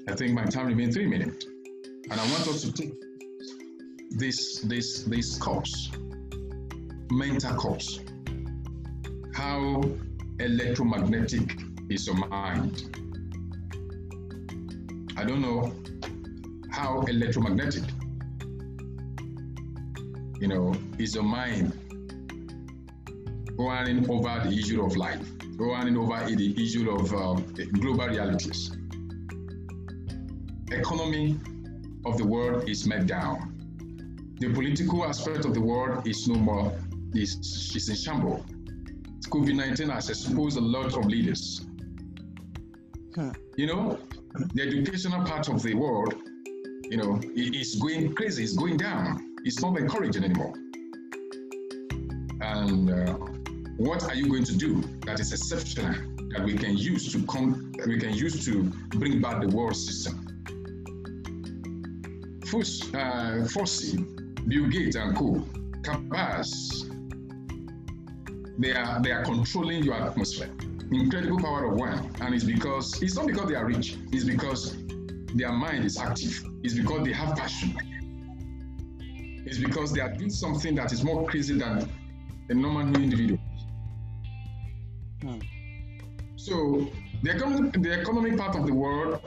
I 0.08 0.14
think 0.14 0.32
my 0.32 0.44
time 0.44 0.66
remains 0.66 0.94
three 0.94 1.06
minutes. 1.06 1.44
And 2.10 2.18
I 2.18 2.30
want 2.30 2.48
us 2.48 2.62
to 2.62 2.72
take 2.72 2.94
this 4.12 4.60
this 4.60 5.02
this 5.02 5.36
course, 5.36 5.90
mental 7.10 7.54
course. 7.56 8.00
How 9.34 9.82
electromagnetic 10.38 11.60
is 11.90 12.06
your 12.06 12.16
mind? 12.28 12.96
I 15.18 15.24
don't 15.24 15.42
know 15.42 15.74
how 16.76 17.00
electromagnetic, 17.08 17.84
you 20.38 20.46
know, 20.46 20.74
is 20.98 21.14
your 21.14 21.24
mind 21.24 21.72
running 23.58 24.10
over 24.10 24.42
the 24.44 24.54
issue 24.54 24.84
of 24.84 24.94
life, 24.94 25.26
running 25.56 25.96
over 25.96 26.22
the 26.26 26.62
issue 26.62 26.90
of 26.90 27.14
uh, 27.14 27.32
global 27.80 28.06
realities. 28.08 28.76
Economy 30.70 31.40
of 32.04 32.18
the 32.18 32.26
world 32.26 32.68
is 32.68 32.86
met 32.86 33.06
down. 33.06 33.54
The 34.38 34.52
political 34.52 35.06
aspect 35.06 35.46
of 35.46 35.54
the 35.54 35.62
world 35.62 36.06
is 36.06 36.28
no 36.28 36.34
more, 36.34 36.78
is, 37.14 37.72
is 37.74 37.88
in 37.88 37.96
shambles. 37.96 38.44
COVID 39.30 39.54
19 39.54 39.88
has 39.88 40.10
exposed 40.10 40.58
a 40.58 40.60
lot 40.60 40.94
of 40.94 41.06
leaders. 41.06 41.64
Huh. 43.14 43.32
You 43.56 43.66
know, 43.66 43.98
the 44.52 44.62
educational 44.62 45.24
part 45.24 45.48
of 45.48 45.62
the 45.62 45.72
world, 45.72 46.14
you 46.90 46.96
know, 46.96 47.20
it's 47.34 47.74
going 47.76 48.14
crazy, 48.14 48.44
it's 48.44 48.54
going 48.54 48.76
down. 48.76 49.34
It's 49.44 49.60
not 49.60 49.76
encouraging 49.78 50.24
anymore. 50.24 50.54
And 52.40 52.90
uh, 52.90 53.14
what 53.76 54.04
are 54.04 54.14
you 54.14 54.28
going 54.28 54.44
to 54.44 54.56
do 54.56 54.82
that 55.04 55.20
is 55.20 55.32
exceptional 55.32 55.94
that 56.30 56.44
we 56.44 56.56
can 56.56 56.76
use 56.76 57.12
to 57.12 57.24
come, 57.26 57.72
we 57.86 57.98
can 57.98 58.14
use 58.14 58.44
to 58.44 58.64
bring 58.90 59.20
back 59.20 59.40
the 59.40 59.48
world 59.48 59.76
system? 59.76 60.22
Fus, 62.46 62.94
uh, 62.94 63.46
Bill 64.46 64.66
Gates 64.68 64.94
and 64.96 65.16
co, 65.16 65.44
Cabas, 65.82 66.88
they 68.58 68.72
are 68.72 69.02
they 69.02 69.10
are 69.10 69.24
controlling 69.24 69.82
your 69.82 69.94
atmosphere. 69.94 70.50
Incredible 70.92 71.40
power 71.40 71.64
of 71.64 71.74
one, 71.74 72.10
and 72.20 72.32
it's 72.32 72.44
because 72.44 73.02
it's 73.02 73.16
not 73.16 73.26
because 73.26 73.48
they 73.48 73.56
are 73.56 73.66
rich. 73.66 73.96
It's 74.12 74.24
because 74.24 74.76
their 75.34 75.52
mind 75.52 75.84
is 75.84 75.98
active. 75.98 76.44
It's 76.66 76.74
because 76.74 77.04
they 77.06 77.12
have 77.12 77.36
passion. 77.36 77.70
It's 79.46 79.58
because 79.58 79.92
they 79.92 80.00
are 80.00 80.12
doing 80.12 80.30
something 80.30 80.74
that 80.74 80.92
is 80.92 81.04
more 81.04 81.24
crazy 81.26 81.56
than 81.56 81.88
a 82.48 82.54
normal 82.54 82.94
individual. 82.96 83.40
Hmm. 85.22 85.38
So 86.36 86.88
the 87.22 87.30
economic, 87.30 87.72
the 87.80 87.92
economic 88.00 88.36
part 88.36 88.56
of 88.56 88.66
the 88.66 88.74
world 88.74 89.20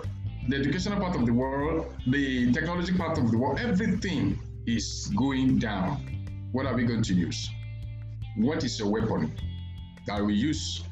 the 0.49 0.55
educational 0.55 0.99
part 0.99 1.15
of 1.15 1.27
the 1.27 1.31
world, 1.31 1.93
the 2.07 2.51
technology 2.51 2.91
part 2.93 3.19
of 3.19 3.29
the 3.29 3.37
world, 3.37 3.59
everything 3.59 4.39
is 4.65 5.11
going 5.15 5.59
down. 5.59 6.49
What 6.51 6.65
are 6.65 6.75
we 6.75 6.85
going 6.85 7.03
to 7.03 7.13
use? 7.13 7.49
What 8.35 8.63
is 8.63 8.79
your 8.79 8.89
weapon 8.89 9.31
that 10.07 10.25
we 10.25 10.33
use 10.33 10.83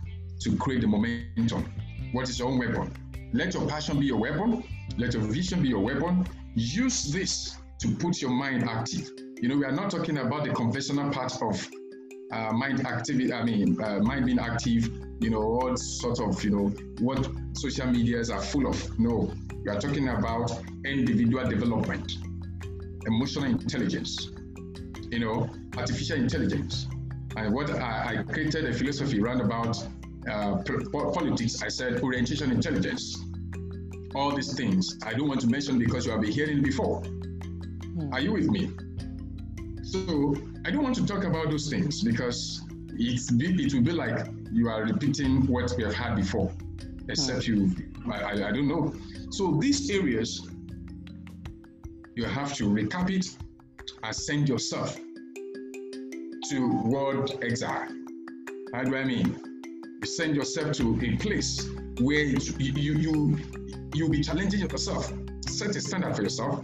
to 0.41 0.55
create 0.57 0.81
the 0.81 0.88
momentum? 0.88 1.73
What 2.12 2.29
is 2.29 2.38
your 2.38 2.49
own 2.49 2.60
weapon? 2.60 2.93
Let 3.33 3.55
your 3.55 3.67
passion 3.67 3.99
be 3.99 4.05
your 4.05 4.19
weapon. 4.19 4.63
Let 4.97 5.13
your 5.13 5.23
vision 5.23 5.63
be 5.63 5.69
your 5.69 5.83
weapon. 5.83 6.27
Use 6.57 7.03
this 7.11 7.55
to 7.79 7.95
put 7.97 8.19
your 8.19 8.31
mind 8.31 8.63
active. 8.63 9.11
You 9.39 9.47
know, 9.47 9.57
we 9.57 9.65
are 9.65 9.71
not 9.71 9.91
talking 9.91 10.17
about 10.17 10.43
the 10.43 10.49
conventional 10.49 11.11
part 11.11 11.39
of 11.39 11.69
uh, 12.31 12.51
mind 12.51 12.83
activity. 12.87 13.31
I 13.31 13.43
mean, 13.43 13.79
uh, 13.79 13.99
mind 13.99 14.25
being 14.25 14.39
active. 14.39 14.89
You 15.19 15.29
know, 15.29 15.43
all 15.43 15.77
sort 15.77 16.19
of 16.19 16.43
you 16.43 16.49
know 16.49 16.73
what 16.99 17.29
social 17.53 17.85
medias 17.85 18.31
are 18.31 18.41
full 18.41 18.65
of. 18.65 18.99
No, 18.99 19.31
we 19.63 19.69
are 19.69 19.79
talking 19.79 20.09
about 20.09 20.51
individual 20.83 21.47
development, 21.47 22.13
emotional 23.05 23.51
intelligence, 23.51 24.31
you 25.11 25.19
know, 25.19 25.47
artificial 25.77 26.17
intelligence. 26.17 26.87
And 27.35 27.53
what 27.53 27.69
I, 27.69 28.17
I 28.17 28.23
created 28.23 28.65
a 28.65 28.73
philosophy 28.73 29.21
around 29.21 29.41
about 29.41 29.77
uh, 30.27 30.63
politics, 31.13 31.61
I 31.61 31.67
said 31.67 32.01
orientation 32.01 32.49
intelligence. 32.49 33.26
All 34.17 34.36
these 34.36 34.53
things 34.56 34.97
I 35.06 35.13
don't 35.13 35.27
want 35.27 35.41
to 35.41 35.47
mention 35.47 35.77
because 35.77 36.08
you 36.08 36.12
have 36.12 36.21
been 36.21 36.32
hearing 36.32 36.63
before. 36.63 37.01
Hmm. 37.01 38.12
Are 38.12 38.19
you 38.19 38.34
with 38.34 38.49
me? 38.49 38.71
So 39.84 40.36
I 40.65 40.71
don't 40.71 40.84
want 40.84 40.95
to 40.95 41.06
talk 41.06 41.23
about 41.23 41.51
those 41.51 41.69
things 41.69 42.03
because 42.03 42.63
it's 42.93 43.32
it 43.32 43.73
will 43.73 43.82
be 43.82 43.91
like 43.91 44.27
you 44.51 44.69
are 44.69 44.84
repeating 44.84 45.45
what 45.45 45.71
we 45.77 45.84
have 45.84 45.93
had 45.93 46.15
before, 46.15 46.51
except 47.10 47.45
hmm. 47.45 47.53
you 47.53 47.75
I, 48.12 48.34
I 48.34 48.51
don't 48.51 48.67
know. 48.67 48.95
So 49.30 49.58
these 49.62 49.89
areas, 49.91 50.49
you 52.15 52.25
have 52.25 52.56
to 52.56 52.63
recap 52.63 53.12
it 53.12 53.27
and 54.03 54.15
send 54.15 54.49
yourself 54.49 54.97
to 56.49 56.82
world 56.86 57.38
exile. 57.43 57.88
How 58.73 58.84
do 58.84 58.95
I 58.95 59.03
mean? 59.03 59.27
You 60.01 60.08
send 60.08 60.36
yourself 60.36 60.71
to 60.77 60.99
a 61.03 61.17
place 61.17 61.69
where 61.99 62.23
you 62.23 62.38
you 62.58 62.93
you 62.93 63.38
you'll 63.97 64.10
be 64.10 64.21
challenging 64.21 64.60
yourself. 64.60 65.12
Set 65.47 65.75
a 65.75 65.81
standard 65.81 66.15
for 66.15 66.21
yourself. 66.21 66.63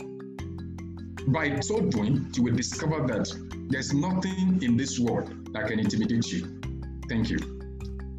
By 1.27 1.59
so 1.61 1.81
doing, 1.81 2.29
you 2.35 2.43
will 2.43 2.55
discover 2.55 3.07
that 3.07 3.33
there's 3.69 3.93
nothing 3.93 4.59
in 4.61 4.77
this 4.77 4.99
world 4.99 5.51
that 5.53 5.67
can 5.67 5.79
intimidate 5.79 6.31
you. 6.31 6.61
Thank 7.09 7.29
you. 7.29 7.39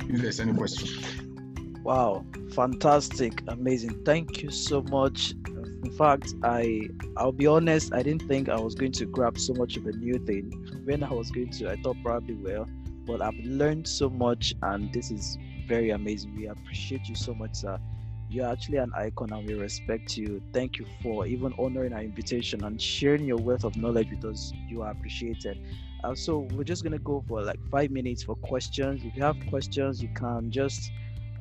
If 0.08 0.20
there's 0.20 0.40
any 0.40 0.52
question. 0.52 1.82
Wow, 1.84 2.24
fantastic, 2.52 3.42
amazing. 3.48 4.02
Thank 4.04 4.42
you 4.42 4.50
so 4.50 4.82
much. 4.82 5.34
In 5.84 5.92
fact, 5.96 6.34
I 6.42 6.88
I'll 7.16 7.30
be 7.30 7.46
honest, 7.46 7.92
I 7.92 8.02
didn't 8.02 8.26
think 8.26 8.48
I 8.48 8.58
was 8.58 8.74
going 8.74 8.92
to 8.92 9.06
grab 9.06 9.38
so 9.38 9.52
much 9.54 9.76
of 9.76 9.86
a 9.86 9.92
new 9.92 10.14
thing. 10.14 10.50
When 10.84 11.04
I 11.04 11.12
was 11.12 11.30
going 11.30 11.50
to, 11.50 11.70
I 11.70 11.76
thought 11.76 11.96
probably 12.02 12.34
well, 12.34 12.66
but 13.06 13.20
I've 13.20 13.38
learned 13.44 13.86
so 13.86 14.08
much 14.08 14.54
and 14.62 14.92
this 14.92 15.10
is 15.10 15.38
very 15.68 15.90
amazing. 15.90 16.34
We 16.36 16.46
appreciate 16.46 17.06
you 17.08 17.14
so 17.14 17.34
much, 17.34 17.54
sir. 17.56 17.78
You're 18.34 18.50
actually 18.50 18.78
an 18.78 18.90
icon 18.96 19.32
and 19.32 19.46
we 19.46 19.54
respect 19.54 20.16
you. 20.16 20.42
Thank 20.52 20.80
you 20.80 20.86
for 21.04 21.24
even 21.24 21.54
honoring 21.56 21.92
our 21.92 22.00
invitation 22.00 22.64
and 22.64 22.82
sharing 22.82 23.26
your 23.26 23.36
wealth 23.36 23.62
of 23.62 23.76
knowledge 23.76 24.10
with 24.10 24.24
us. 24.24 24.52
You 24.66 24.82
are 24.82 24.90
appreciated. 24.90 25.64
Uh, 26.02 26.16
so 26.16 26.48
we're 26.52 26.64
just 26.64 26.82
gonna 26.82 26.98
go 26.98 27.24
for 27.28 27.42
like 27.42 27.60
five 27.70 27.92
minutes 27.92 28.24
for 28.24 28.34
questions. 28.34 29.04
If 29.04 29.14
you 29.14 29.22
have 29.22 29.36
questions, 29.48 30.02
you 30.02 30.08
can 30.16 30.50
just 30.50 30.90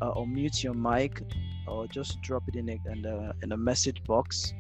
uh, 0.02 0.12
unmute 0.12 0.62
your 0.64 0.76
mic 0.76 1.24
or 1.68 1.88
just 1.88 2.22
drop 2.22 2.44
it 2.48 2.54
in 2.54 2.70
a, 2.70 2.80
in 2.92 3.06
a 3.06 3.34
in 3.42 3.54
a 3.54 3.58
message 3.58 4.04
box 4.04 4.54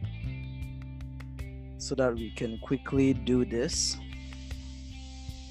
so 1.77 1.93
that 1.93 2.15
we 2.15 2.31
can 2.31 2.57
quickly 2.63 3.13
do 3.13 3.45
this. 3.45 3.95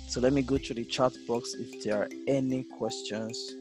So 0.08 0.20
let 0.20 0.32
me 0.32 0.42
go 0.42 0.58
to 0.58 0.74
the 0.74 0.84
chat 0.84 1.12
box 1.28 1.54
if 1.54 1.84
there 1.84 1.98
are 1.98 2.08
any 2.26 2.64
questions. 2.64 3.54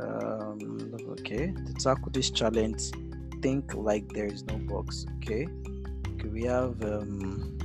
Um, 0.00 0.94
okay, 1.10 1.52
to 1.52 1.74
tackle 1.74 2.10
this 2.12 2.30
challenge, 2.30 2.90
think 3.42 3.74
like 3.74 4.08
there 4.12 4.26
is 4.26 4.44
no 4.44 4.56
box. 4.58 5.06
Okay, 5.16 5.46
okay 6.14 6.28
we 6.28 6.44
have 6.44 6.82
um, 6.84 7.58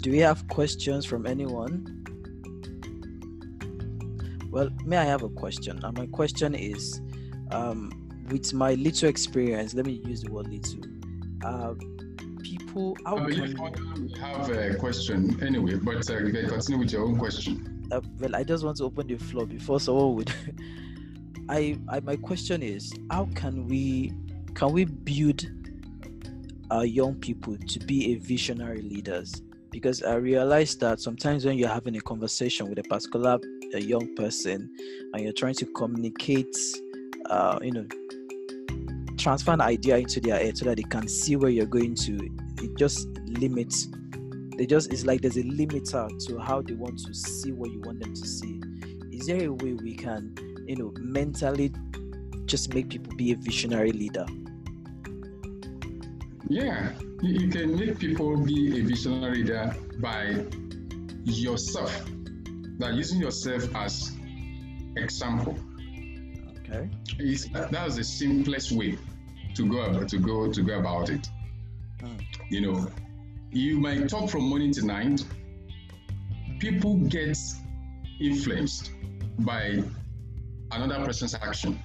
do 0.00 0.10
we 0.10 0.18
have 0.18 0.46
questions 0.48 1.04
from 1.04 1.26
anyone? 1.26 1.92
Well, 4.50 4.70
may 4.84 4.98
I 4.98 5.04
have 5.04 5.22
a 5.22 5.28
question? 5.28 5.80
And 5.82 5.98
my 5.98 6.06
question 6.06 6.54
is 6.54 7.00
um, 7.50 7.90
with 8.30 8.54
my 8.54 8.74
little 8.74 9.08
experience, 9.08 9.74
let 9.74 9.84
me 9.86 10.00
use 10.04 10.22
the 10.22 10.30
word 10.30 10.48
little. 10.48 10.80
Uh, 11.44 11.74
people, 12.42 12.96
how 13.04 13.18
I 13.18 13.30
can 13.30 14.08
you 14.08 14.16
have 14.20 14.48
a 14.50 14.74
question 14.76 15.42
anyway, 15.42 15.74
but 15.74 16.08
uh, 16.08 16.18
continue 16.18 16.78
with 16.78 16.92
your 16.92 17.04
own 17.04 17.16
question. 17.16 17.75
Uh, 17.90 18.00
well, 18.18 18.34
I 18.34 18.44
just 18.44 18.64
want 18.64 18.78
to 18.78 18.84
open 18.84 19.06
the 19.06 19.16
floor 19.16 19.46
before 19.46 19.80
someone 19.80 20.14
would. 20.16 20.32
I, 21.48 21.78
I, 21.88 22.00
my 22.00 22.16
question 22.16 22.62
is, 22.62 22.92
how 23.10 23.28
can 23.34 23.68
we 23.68 24.12
can 24.54 24.72
we 24.72 24.84
build 24.84 25.46
our 26.70 26.84
young 26.84 27.14
people 27.16 27.56
to 27.56 27.78
be 27.80 28.12
a 28.12 28.16
visionary 28.16 28.82
leaders? 28.82 29.42
because 29.76 30.02
I 30.02 30.14
realize 30.14 30.74
that 30.76 31.00
sometimes 31.00 31.44
when 31.44 31.58
you're 31.58 31.68
having 31.68 31.96
a 31.98 32.00
conversation 32.00 32.66
with 32.70 32.78
a 32.78 32.82
particular 32.82 33.38
a 33.74 33.78
young 33.78 34.14
person 34.14 34.70
and 35.12 35.22
you're 35.22 35.34
trying 35.34 35.52
to 35.52 35.66
communicate, 35.66 36.56
uh, 37.28 37.58
you 37.60 37.72
know, 37.72 37.86
transfer 39.18 39.52
an 39.52 39.60
idea 39.60 39.98
into 39.98 40.18
their 40.18 40.38
head 40.38 40.56
so 40.56 40.64
that 40.64 40.78
they 40.78 40.82
can 40.84 41.06
see 41.06 41.36
where 41.36 41.50
you're 41.50 41.66
going 41.66 41.94
to, 41.94 42.16
it 42.62 42.74
just 42.78 43.06
limits. 43.26 43.88
They 44.56 44.66
just 44.66 44.92
it's 44.92 45.04
like 45.04 45.20
there's 45.20 45.36
a 45.36 45.42
limiter 45.42 46.08
to 46.26 46.38
how 46.38 46.62
they 46.62 46.74
want 46.74 46.98
to 47.06 47.14
see 47.14 47.52
what 47.52 47.70
you 47.70 47.80
want 47.80 48.00
them 48.00 48.14
to 48.14 48.26
see. 48.26 48.60
Is 49.12 49.26
there 49.26 49.48
a 49.48 49.52
way 49.52 49.74
we 49.74 49.94
can, 49.94 50.34
you 50.66 50.76
know, 50.76 50.94
mentally 50.98 51.72
just 52.46 52.72
make 52.72 52.88
people 52.88 53.14
be 53.16 53.32
a 53.32 53.36
visionary 53.36 53.92
leader? 53.92 54.26
Yeah, 56.48 56.92
you 57.22 57.48
can 57.48 57.78
make 57.78 57.98
people 57.98 58.36
be 58.36 58.80
a 58.80 58.84
visionary 58.84 59.38
leader 59.38 59.74
by 59.98 60.46
yourself, 61.24 62.04
by 62.78 62.90
using 62.90 63.20
yourself 63.20 63.74
as 63.74 64.12
example. 64.96 65.56
Okay. 66.60 66.88
It's, 67.18 67.48
that's 67.70 67.96
the 67.96 68.04
simplest 68.04 68.72
way 68.72 68.98
to 69.54 69.68
go 69.68 69.80
about 69.80 70.08
to 70.08 70.18
go 70.18 70.52
to 70.52 70.62
go 70.62 70.78
about 70.78 71.10
it. 71.10 71.28
Hmm. 72.00 72.16
You 72.50 72.60
know, 72.60 72.88
you 73.50 73.78
might 73.78 74.08
talk 74.08 74.30
from 74.30 74.44
morning 74.44 74.72
to 74.72 74.84
night. 74.84 75.24
People 76.58 76.96
get 76.96 77.38
influenced 78.20 78.92
by 79.40 79.82
another 80.72 81.04
person's 81.04 81.34
action. 81.34 81.78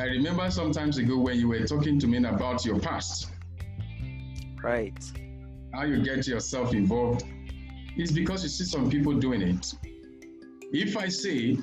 I 0.00 0.04
remember 0.04 0.50
sometimes 0.50 0.96
ago 0.96 1.18
when 1.18 1.38
you 1.38 1.48
were 1.48 1.66
talking 1.66 1.98
to 1.98 2.06
me 2.06 2.16
about 2.26 2.64
your 2.64 2.78
past. 2.78 3.30
Right. 4.62 4.98
How 5.74 5.84
you 5.84 6.02
get 6.02 6.26
yourself 6.26 6.72
involved 6.72 7.24
is 7.98 8.10
because 8.10 8.42
you 8.42 8.48
see 8.48 8.64
some 8.64 8.88
people 8.88 9.12
doing 9.14 9.42
it. 9.42 9.74
If 10.72 10.96
I 10.96 11.08
say 11.08 11.58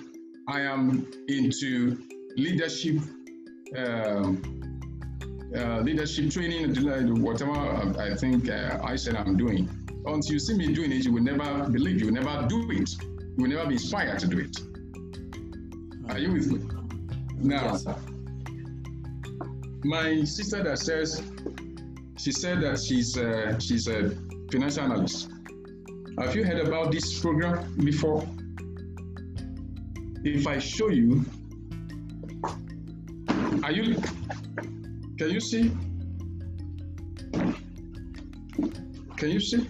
I 0.47 0.61
am 0.61 1.11
into 1.27 1.97
leadership, 2.37 3.01
um, 3.75 4.57
uh, 5.57 5.81
leadership 5.81 6.29
training, 6.31 7.21
whatever 7.21 7.51
I 7.99 8.15
think 8.15 8.49
uh, 8.49 8.79
I 8.83 8.95
said 8.95 9.15
I'm 9.15 9.35
doing, 9.37 9.69
until 10.05 10.33
you 10.33 10.39
see 10.39 10.53
me 10.53 10.73
doing 10.73 10.91
it, 10.91 11.03
you 11.05 11.13
will 11.13 11.23
never 11.23 11.69
believe, 11.69 11.99
you 11.99 12.07
will 12.07 12.13
never 12.13 12.47
do 12.47 12.69
it, 12.71 12.89
you 13.01 13.35
will 13.37 13.49
never 13.49 13.65
be 13.67 13.73
inspired 13.73 14.19
to 14.19 14.27
do 14.27 14.39
it. 14.39 14.57
Are 16.09 16.19
you 16.19 16.31
with 16.31 16.51
me? 16.51 16.59
Now, 17.39 17.71
yes, 17.71 17.85
my 19.83 20.23
sister 20.23 20.63
that 20.63 20.79
says 20.79 21.21
she 22.17 22.31
said 22.31 22.61
that 22.61 22.79
she's 22.79 23.17
uh, 23.17 23.59
she's 23.59 23.87
a 23.87 24.11
financial 24.51 24.83
analyst. 24.83 25.29
Have 26.19 26.35
you 26.35 26.43
heard 26.43 26.59
about 26.65 26.91
this 26.91 27.19
program 27.19 27.75
before? 27.83 28.27
If 30.23 30.47
I 30.47 30.57
show 30.57 30.89
you, 30.89 31.25
are 33.63 33.71
you? 33.71 34.01
Can 35.17 35.31
you 35.31 35.39
see? 35.39 35.71
Can 39.17 39.29
you 39.31 39.39
see? 39.39 39.67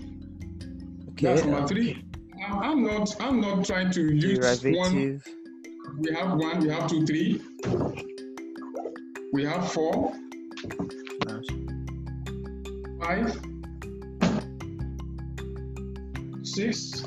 Okay. 1.12 1.28
That's 1.28 1.44
number 1.44 1.60
um, 1.60 1.68
three. 1.68 2.04
I'm, 2.46 2.60
I'm 2.60 2.84
not. 2.84 3.16
I'm 3.22 3.40
not 3.40 3.64
trying 3.66 3.92
to 3.92 4.14
use 4.14 4.40
Derivative. 4.40 4.76
one. 4.76 5.22
We 6.00 6.14
have 6.14 6.38
one. 6.38 6.60
We 6.60 6.70
have 6.70 6.90
two, 6.90 7.06
three. 7.06 7.42
We 9.32 9.46
have 9.46 9.72
four, 9.72 10.14
five, 13.00 13.40
six, 16.44 17.06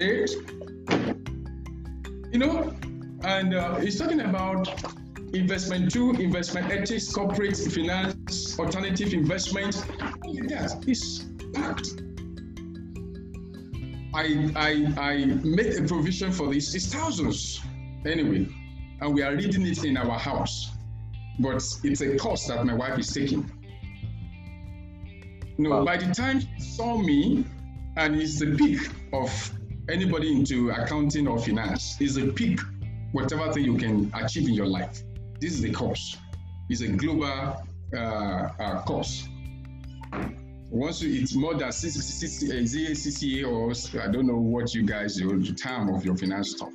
eight. 0.00 0.57
You 2.38 2.46
know, 2.46 2.72
and 3.24 3.52
uh, 3.52 3.74
he's 3.80 3.98
talking 3.98 4.20
about 4.20 4.68
investment 5.34 5.90
two, 5.90 6.12
investment 6.12 6.70
ethics, 6.70 7.12
corporate 7.12 7.56
finance, 7.56 8.56
alternative 8.60 9.12
investment. 9.12 9.74
That 10.46 10.84
is 10.86 11.26
packed. 11.52 12.00
I, 14.14 14.52
I, 14.54 15.02
I 15.02 15.24
made 15.42 15.78
a 15.78 15.82
provision 15.82 16.30
for 16.30 16.54
this. 16.54 16.76
It's 16.76 16.86
thousands 16.94 17.60
anyway, 18.06 18.46
and 19.00 19.12
we 19.12 19.22
are 19.24 19.34
reading 19.34 19.66
it 19.66 19.82
in 19.82 19.96
our 19.96 20.16
house. 20.16 20.70
But 21.40 21.64
it's 21.82 22.02
a 22.02 22.16
course 22.18 22.46
that 22.46 22.64
my 22.64 22.74
wife 22.74 23.00
is 23.00 23.12
taking. 23.12 23.50
no, 25.58 25.70
wow. 25.70 25.84
by 25.84 25.96
the 25.96 26.14
time 26.14 26.38
she 26.38 26.60
saw 26.60 26.98
me, 26.98 27.44
and 27.96 28.14
it's 28.14 28.38
the 28.38 28.54
peak 28.54 28.90
of 29.12 29.57
anybody 29.88 30.32
into 30.32 30.70
accounting 30.70 31.26
or 31.26 31.38
finance, 31.38 32.00
is 32.00 32.16
a 32.16 32.26
peak, 32.26 32.60
whatever 33.12 33.52
thing 33.52 33.64
you 33.64 33.76
can 33.76 34.10
achieve 34.14 34.48
in 34.48 34.54
your 34.54 34.66
life. 34.66 35.02
This 35.40 35.52
is 35.52 35.60
the 35.60 35.72
course. 35.72 36.16
It's 36.68 36.82
a 36.82 36.88
global 36.88 37.62
uh, 37.94 37.98
uh, 37.98 38.82
course 38.82 39.28
once 40.70 41.00
you, 41.00 41.22
it's 41.22 41.34
more 41.34 41.54
than 41.54 41.72
60, 41.72 42.00
60, 42.00 42.46
CCA 42.94 43.46
or 43.46 44.02
I 44.02 44.10
don't 44.10 44.26
know 44.26 44.36
what 44.36 44.74
you 44.74 44.84
guys, 44.84 45.18
your 45.18 45.40
term 45.42 45.94
of 45.94 46.04
your 46.04 46.16
finance 46.16 46.50
stuff. 46.50 46.72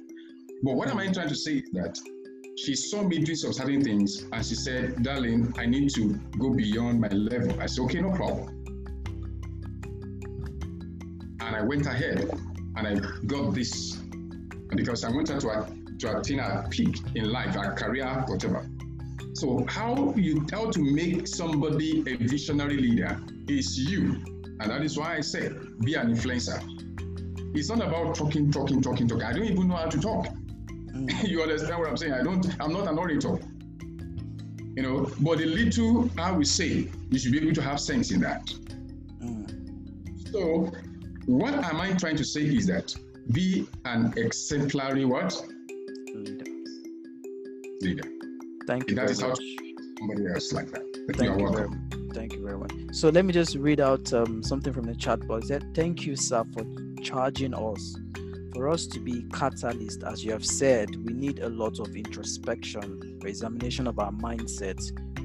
But 0.64 0.74
what 0.76 0.90
am 0.90 0.98
I 0.98 1.12
trying 1.12 1.30
to 1.30 1.36
say 1.36 1.58
is 1.58 1.70
that 1.74 1.98
she 2.58 2.76
saw 2.76 3.04
me 3.04 3.20
doing 3.20 3.36
some 3.36 3.54
certain 3.54 3.84
things 3.84 4.26
and 4.32 4.46
she 4.46 4.56
said, 4.56 5.04
darling, 5.04 5.54
I 5.58 5.66
need 5.66 5.90
to 5.92 6.16
go 6.40 6.52
beyond 6.52 7.02
my 7.02 7.10
level. 7.10 7.60
I 7.60 7.68
said, 7.68 7.84
okay, 7.84 8.02
no 8.02 8.12
problem. 8.12 8.48
And 11.42 11.56
I 11.56 11.62
went 11.62 11.86
ahead 11.86 12.32
and 12.76 12.88
I 12.88 13.26
got 13.26 13.54
this 13.54 13.98
because 14.76 15.04
I 15.04 15.10
wanted 15.10 15.40
to, 15.40 15.68
to 16.00 16.18
attain 16.18 16.40
a 16.40 16.68
peak 16.70 16.98
in 17.16 17.32
life, 17.32 17.56
a 17.56 17.72
career, 17.72 18.24
whatever. 18.28 18.68
So 19.34 19.66
how 19.68 20.14
you 20.16 20.46
how 20.52 20.70
to 20.70 20.80
make 20.80 21.28
somebody 21.28 22.02
a 22.02 22.18
visionary 22.18 22.78
leader 22.78 23.20
is 23.48 23.78
you 23.80 24.22
And 24.60 24.72
that 24.72 24.84
is 24.84 24.98
why 24.98 25.18
I 25.18 25.22
say 25.22 25.50
be 25.84 25.96
an 25.96 26.14
influencer. 26.14 26.62
It's 27.56 27.70
not 27.70 27.82
about 27.82 28.16
talking, 28.16 28.52
talking, 28.52 28.82
talking, 28.82 29.08
talking. 29.08 29.24
I 29.26 29.34
don't 29.34 29.44
even 29.44 29.68
know 29.68 29.76
how 29.76 29.88
to 29.88 30.00
talk. 30.00 30.28
Mm. 30.68 31.24
you 31.28 31.42
understand 31.42 31.80
what 31.80 31.90
I'm 31.90 31.98
saying? 31.98 32.14
I 32.14 32.24
don't, 32.24 32.46
I'm 32.62 32.72
not 32.72 32.88
an 32.88 32.98
orator. 32.98 33.40
You 34.76 34.84
know, 34.84 35.12
but 35.20 35.40
the 35.40 35.46
little 35.46 36.10
I 36.18 36.32
will 36.32 36.46
say, 36.46 36.90
you 37.10 37.20
should 37.20 37.32
be 37.32 37.42
able 37.42 37.54
to 37.54 37.62
have 37.62 37.80
sense 37.80 38.12
in 38.12 38.22
that. 38.22 38.46
Mm. 39.22 40.32
So, 40.32 40.72
what 41.26 41.54
am 41.54 41.80
I 41.80 41.94
trying 41.94 42.18
to 42.18 42.26
say 42.26 42.42
is 42.42 42.68
that 42.68 42.96
be 43.32 43.68
an 43.86 44.14
exemplary 44.18 45.06
what? 45.06 45.42
Leader. 46.14 46.46
Leader. 47.82 48.10
Thank 48.68 48.90
you. 48.90 48.96
That 48.96 49.10
is 49.10 49.22
how 49.22 49.34
somebody 50.00 50.28
else 50.28 50.52
like 50.54 50.72
that. 50.72 50.84
Thank 51.16 51.40
you, 51.40 51.50
very, 51.50 51.70
thank 52.14 52.34
you 52.34 52.44
very 52.46 52.58
much. 52.58 52.72
So 52.92 53.10
let 53.10 53.26
me 53.26 53.34
just 53.34 53.56
read 53.56 53.80
out 53.80 54.12
um, 54.14 54.44
something 54.44 54.72
from 54.74 54.86
the 54.86 54.96
chat 54.96 55.26
box. 55.28 55.50
That 55.50 55.64
thank 55.74 56.06
you, 56.06 56.16
sir, 56.16 56.44
for 56.54 56.66
charging 57.02 57.54
us. 57.54 57.98
For 58.54 58.70
us 58.70 58.86
to 58.88 59.00
be 59.00 59.26
catalyst, 59.34 60.04
as 60.04 60.24
you 60.24 60.32
have 60.32 60.46
said, 60.46 60.90
we 61.04 61.14
need 61.14 61.40
a 61.40 61.50
lot 61.50 61.80
of 61.80 61.96
introspection, 61.96 63.20
examination 63.26 63.88
of 63.88 63.98
our 63.98 64.12
mindset 64.12 64.80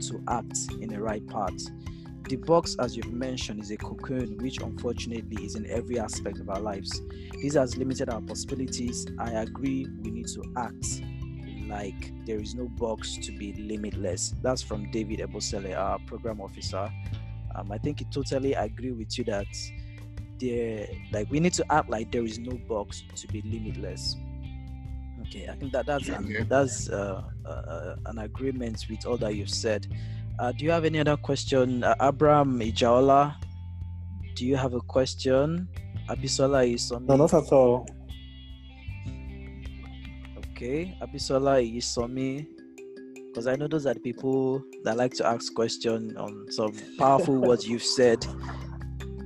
to 0.09 0.23
act 0.29 0.57
in 0.81 0.89
the 0.89 1.01
right 1.01 1.25
path. 1.27 1.61
The 2.29 2.37
box, 2.37 2.77
as 2.79 2.95
you've 2.95 3.11
mentioned, 3.11 3.61
is 3.61 3.71
a 3.71 3.79
cocoon 3.79 4.37
which 4.37 4.61
unfortunately 4.61 5.43
is 5.47 5.55
in 5.55 5.65
every 5.71 5.99
aspect 5.99 6.41
of 6.41 6.51
our 6.51 6.61
lives. 6.61 7.01
This 7.43 7.55
has 7.55 7.79
limited 7.79 8.11
our 8.11 8.21
possibilities. 8.21 9.07
I 9.19 9.31
agree, 9.31 9.87
we 10.03 10.11
need 10.11 10.27
to 10.29 10.43
act 10.59 11.03
like 11.67 12.13
there 12.27 12.39
is 12.39 12.55
no 12.55 12.69
box 12.69 13.17
to 13.17 13.33
be 13.33 13.55
limitless. 13.55 14.35
That's 14.43 14.61
from 14.61 14.91
David 14.91 15.21
Ebosele, 15.21 15.75
our 15.75 15.99
program 16.01 16.43
officer. 16.43 16.93
Um, 17.55 17.73
I 17.73 17.79
think 17.79 18.03
I 18.03 18.07
totally 18.13 18.53
agree 18.53 18.93
with 18.93 19.17
you 19.17 19.25
that 19.25 19.47
there, 20.39 20.87
like, 21.13 21.31
we 21.31 21.41
need 21.41 21.55
to 21.55 21.65
act 21.73 21.89
like 21.89 22.13
there 22.13 22.25
is 22.25 22.39
no 22.39 22.59
box 22.69 23.05
to 23.17 23.27
be 23.29 23.41
limitless. 23.41 24.17
Okay, 25.23 25.49
I 25.49 25.57
think 25.57 25.73
that 25.73 25.87
that's 25.87 26.09
an, 26.09 26.47
that's 26.49 26.89
uh, 26.91 27.23
uh, 27.45 27.49
uh, 27.49 27.97
an 28.07 28.19
agreement 28.19 28.85
with 28.89 29.07
all 29.07 29.17
that 29.17 29.35
you've 29.35 29.51
said. 29.51 29.87
Uh, 30.39 30.53
do 30.53 30.65
you 30.65 30.71
have 30.71 30.85
any 30.85 31.01
other 31.01 31.17
question, 31.17 31.83
uh, 31.83 31.95
Abraham 32.01 32.61
Ijaola? 32.61 33.35
Do 34.37 34.47
you 34.47 34.55
have 34.55 34.73
a 34.73 34.81
question? 34.81 35.69
Abisola 36.09 36.73
is 36.73 36.93
on. 36.93 37.07
No, 37.07 37.17
not 37.17 37.35
at 37.35 37.53
all. 37.53 37.89
Okay, 40.51 40.97
Abisola 41.03 41.59
Isomi, 41.61 42.47
because 43.27 43.49
I 43.49 43.57
know 43.57 43.67
those 43.67 43.85
are 43.87 43.95
the 43.95 44.01
people 44.01 44.63
that 44.85 44.97
like 44.97 45.15
to 45.15 45.27
ask 45.27 45.53
questions 45.55 46.17
on 46.17 46.47
some 46.51 46.73
powerful 46.99 47.35
words 47.35 47.67
you've 47.67 47.83
said. 47.83 48.25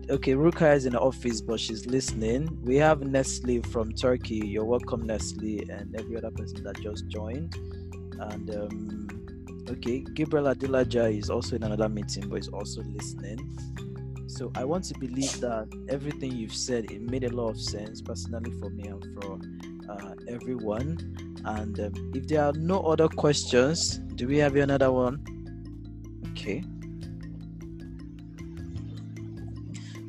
Okay, 0.08 0.32
Ruka 0.32 0.74
is 0.74 0.86
in 0.86 0.94
the 0.94 1.00
office, 1.00 1.42
but 1.42 1.60
she's 1.60 1.84
listening. 1.84 2.58
We 2.62 2.76
have 2.76 3.02
Nestle 3.02 3.60
from 3.62 3.92
Turkey. 3.92 4.42
You're 4.46 4.64
welcome, 4.64 5.06
Nestle, 5.06 5.60
and 5.70 5.94
every 5.94 6.16
other 6.16 6.30
person 6.30 6.64
that 6.64 6.80
just 6.80 7.06
joined. 7.08 7.54
And 8.18 8.50
um, 8.50 9.21
okay, 9.72 10.00
Gabriel 10.14 10.46
Adelaja 10.46 11.16
is 11.16 11.30
also 11.30 11.56
in 11.56 11.62
another 11.62 11.88
meeting, 11.88 12.28
but 12.28 12.38
is 12.38 12.48
also 12.48 12.82
listening. 12.82 13.38
So 14.28 14.50
I 14.54 14.64
want 14.64 14.84
to 14.84 14.98
believe 14.98 15.40
that 15.40 15.68
everything 15.88 16.32
you've 16.32 16.54
said 16.54 16.90
it 16.90 17.02
made 17.02 17.24
a 17.24 17.30
lot 17.30 17.50
of 17.50 17.60
sense 17.60 18.00
personally 18.00 18.50
for 18.60 18.70
me 18.70 18.84
and 18.84 19.04
for 19.14 19.38
uh, 19.90 20.14
everyone. 20.28 20.96
And 21.44 21.78
um, 21.80 22.12
if 22.14 22.28
there 22.28 22.44
are 22.44 22.52
no 22.52 22.80
other 22.80 23.08
questions, 23.08 23.98
do 24.14 24.26
we 24.26 24.38
have 24.38 24.56
another 24.56 24.90
one? 24.90 25.22
Okay. 26.30 26.64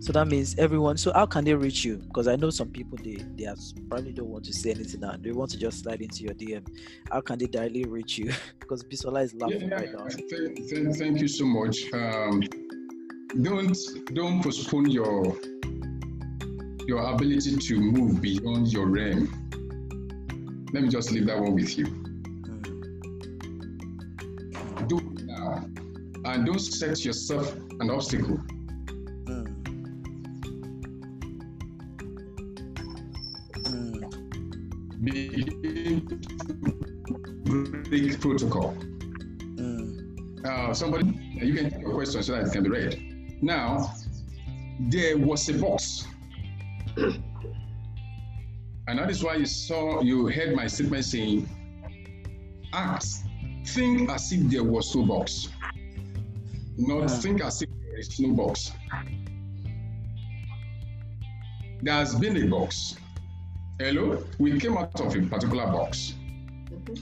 So 0.04 0.12
that 0.14 0.28
means 0.28 0.58
everyone. 0.58 0.98
So 0.98 1.14
how 1.14 1.26
can 1.26 1.46
they 1.46 1.54
reach 1.54 1.86
you? 1.86 1.98
Because 1.98 2.28
I 2.28 2.36
know 2.36 2.50
some 2.50 2.70
people 2.70 2.98
they 3.04 3.24
they 3.36 3.46
are, 3.46 3.56
probably 3.90 4.12
don't 4.12 4.28
want 4.28 4.46
to 4.46 4.54
say 4.54 4.72
anything 4.72 5.00
now. 5.00 5.16
They 5.20 5.32
want 5.32 5.52
to 5.52 5.58
just 5.58 5.84
slide 5.84 6.02
into 6.02 6.24
your 6.24 6.34
DM. 6.34 6.68
How 7.10 7.22
can 7.22 7.40
they 7.40 7.48
directly 7.48 7.86
reach 7.86 8.18
you? 8.18 8.34
because 8.60 8.84
Bisola 8.84 9.24
is 9.24 9.34
laughing 9.34 9.70
yeah, 9.70 9.76
right 9.76 9.94
now. 9.94 10.06
Thank, 10.10 10.70
thank, 10.70 10.98
thank 10.98 11.22
you 11.22 11.28
so 11.28 11.46
much. 11.46 11.78
Um, 11.94 12.44
don't 13.42 13.78
don't 14.14 14.44
postpone 14.44 14.92
your 14.92 15.38
your 16.86 17.00
ability 17.14 17.56
to 17.56 17.80
move 17.80 18.22
beyond 18.22 18.74
your 18.74 18.88
realm 18.88 19.44
let 20.74 20.82
me 20.82 20.90
just 20.90 21.12
leave 21.12 21.28
that 21.28 21.40
one 21.40 21.54
with 21.54 21.78
you. 21.78 21.86
Do 24.88 24.98
it 24.98 25.26
now. 25.26 25.66
And 26.26 26.48
don't 26.48 26.58
set 26.58 27.06
yourself 27.06 27.56
an 27.80 27.92
obstacle. 27.92 28.40
Begin 35.04 36.20
to 38.12 38.18
protocol. 38.20 38.78
Uh, 40.46 40.74
somebody, 40.74 41.06
you 41.34 41.54
can 41.54 41.70
take 41.70 41.86
a 41.86 41.92
question 41.92 42.24
so 42.24 42.34
that 42.34 42.48
it 42.48 42.54
can 42.54 42.64
be 42.64 42.70
read. 42.70 43.42
Now, 43.42 43.94
there 44.80 45.18
was 45.18 45.48
a 45.50 45.54
box 45.54 46.08
and 48.88 49.00
that 49.00 49.10
is 49.10 49.24
why 49.24 49.36
you 49.36 49.46
saw, 49.46 50.02
you 50.02 50.28
heard 50.28 50.56
my 50.56 50.68
statement 50.68 51.06
saying, 51.06 51.50
act, 52.74 53.06
think 53.66 54.10
as 54.10 54.32
if 54.32 54.50
there 54.50 54.64
was 54.64 54.96
no 54.96 55.06
box. 55.06 55.50
Not 56.78 57.10
think 57.10 57.42
as 57.42 57.62
if 57.62 57.70
there 57.82 57.98
is 57.98 58.20
no 58.20 58.34
box. 58.34 58.72
There 61.82 61.94
has 61.94 62.16
been 62.16 62.38
a 62.38 62.48
box. 62.48 62.96
Hello? 63.84 64.24
We 64.40 64.58
came 64.62 64.78
out 64.78 64.98
of 65.02 65.14
a 65.14 65.22
particular 65.24 65.66
box. 65.66 66.14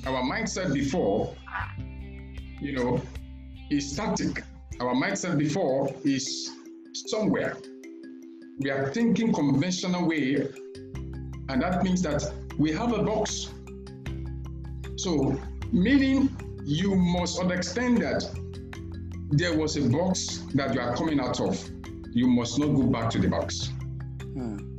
Our 0.04 0.24
mindset 0.24 0.74
before, 0.74 1.36
you 2.60 2.72
know, 2.72 3.00
is 3.70 3.92
static. 3.92 4.44
Our 4.80 4.96
mindset 4.96 5.38
before 5.38 5.94
is 6.04 6.50
somewhere. 7.06 7.56
We 8.58 8.72
are 8.72 8.92
thinking 8.92 9.32
conventional 9.32 10.08
way 10.08 10.38
and 11.50 11.62
that 11.62 11.84
means 11.84 12.02
that 12.02 12.24
we 12.58 12.72
have 12.72 12.94
a 12.94 13.04
box. 13.04 13.52
So, 14.96 15.40
meaning 15.72 16.36
you 16.66 16.96
must 16.96 17.40
understand 17.40 18.00
that 18.00 18.24
there 19.30 19.56
was 19.56 19.78
a 19.78 19.88
box 19.88 20.38
that 20.56 20.74
you 20.74 20.82
are 20.82 20.96
coming 20.96 21.20
out 21.20 21.40
of. 21.42 21.64
You 22.12 22.26
must 22.26 22.58
not 22.58 22.70
go 22.70 22.88
back 22.88 23.12
to 23.12 23.20
the 23.20 23.28
box. 23.28 23.68
Hmm. 24.34 24.71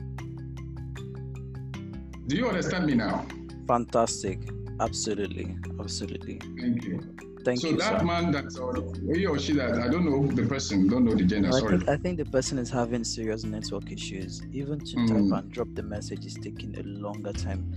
Do 2.26 2.36
you 2.36 2.48
understand 2.48 2.86
me 2.86 2.94
now? 2.94 3.26
Fantastic. 3.66 4.38
Absolutely. 4.80 5.56
Absolutely. 5.78 6.38
Thank 6.58 6.84
you. 6.84 7.00
Thank 7.44 7.60
so 7.60 7.68
you. 7.68 7.80
So 7.80 7.90
that 7.90 8.00
sir. 8.00 8.06
man 8.06 8.30
that 8.32 9.14
he 9.14 9.26
or 9.26 9.38
she 9.38 9.52
that 9.54 9.74
I 9.74 9.88
don't 9.88 10.04
know 10.04 10.26
the 10.26 10.46
person, 10.46 10.88
don't 10.88 11.04
know 11.04 11.14
the 11.14 11.24
gender. 11.24 11.48
I 11.48 11.58
sorry. 11.58 11.78
Think, 11.78 11.90
I 11.90 11.96
think 11.96 12.18
the 12.18 12.24
person 12.24 12.58
is 12.58 12.70
having 12.70 13.04
serious 13.04 13.44
network 13.44 13.90
issues. 13.90 14.42
Even 14.52 14.78
to 14.78 14.96
mm. 14.96 15.08
type 15.08 15.42
and 15.42 15.52
drop 15.52 15.68
the 15.74 15.82
message 15.82 16.24
is 16.24 16.34
taking 16.34 16.76
a 16.78 16.82
longer 16.82 17.32
time. 17.32 17.72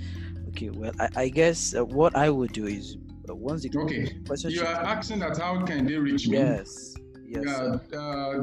Okay, 0.50 0.70
well, 0.70 0.92
I, 1.00 1.10
I 1.16 1.30
guess 1.30 1.76
uh, 1.76 1.84
what 1.84 2.16
I 2.16 2.30
would 2.30 2.54
do 2.54 2.68
is 2.68 2.98
uh, 3.30 3.36
once 3.36 3.64
the 3.64 3.78
okay, 3.80 4.16
you 4.50 4.62
are 4.62 4.86
asking 4.86 5.20
that 5.20 5.38
how 5.38 5.66
can 5.66 5.86
they 5.86 5.96
reach 5.96 6.28
me? 6.28 6.38
Yes. 6.38 6.96
Yes. 7.28 7.48
Uh, 7.48 7.80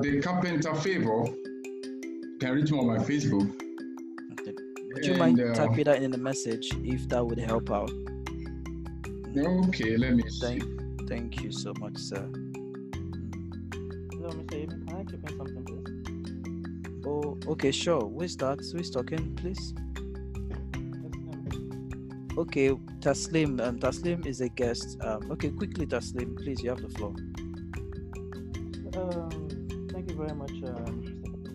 the 0.00 0.20
carpenter 0.22 0.74
favor 0.74 1.24
can 2.40 2.52
reach 2.52 2.70
me 2.72 2.78
on 2.78 2.86
my 2.88 2.98
Facebook. 2.98 3.71
Okay. 4.92 5.00
Would 5.00 5.06
you 5.06 5.22
and, 5.22 5.36
mind 5.36 5.40
uh, 5.40 5.54
typing 5.54 5.84
that 5.84 6.02
in 6.02 6.10
the 6.10 6.18
message 6.18 6.68
if 6.84 7.08
that 7.08 7.24
would 7.24 7.38
help 7.38 7.70
out? 7.70 7.90
Okay, 9.34 9.96
let 9.96 10.14
me 10.14 10.22
Thank, 10.38 10.62
see. 10.62 10.68
Thank 11.08 11.42
you 11.42 11.50
so 11.50 11.72
much, 11.80 11.96
sir. 11.96 12.28
Hello, 14.12 14.28
Mr. 14.36 14.52
Yemi. 14.52 14.86
Can 14.86 14.96
I 14.96 15.04
chip 15.04 15.30
in 15.30 15.36
something, 15.38 15.64
please? 15.64 17.06
Oh, 17.06 17.38
okay, 17.52 17.70
sure. 17.70 18.02
Who 18.02 18.20
is 18.20 18.36
that? 18.36 18.60
Who 18.70 18.78
is 18.78 18.90
talking, 18.90 19.34
please? 19.36 19.72
Okay, 22.36 22.70
Taslim. 23.00 23.66
Um, 23.66 23.78
Taslim 23.78 24.26
is 24.26 24.42
a 24.42 24.50
guest. 24.50 24.98
Um, 25.02 25.30
okay, 25.32 25.50
quickly, 25.50 25.86
Taslim, 25.86 26.36
please, 26.36 26.62
you 26.62 26.68
have 26.68 26.82
the 26.82 26.90
floor. 26.90 27.14
Um, 28.94 29.88
thank 29.90 30.10
you 30.10 30.16
very 30.16 30.34
much, 30.34 30.52
uh, 30.64 30.84
Mr. 30.92 31.48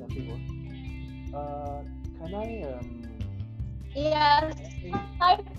Uh, 1.36 1.84
can 2.26 2.34
I 2.34 2.62
um? 2.72 2.97
Yes. 3.98 4.54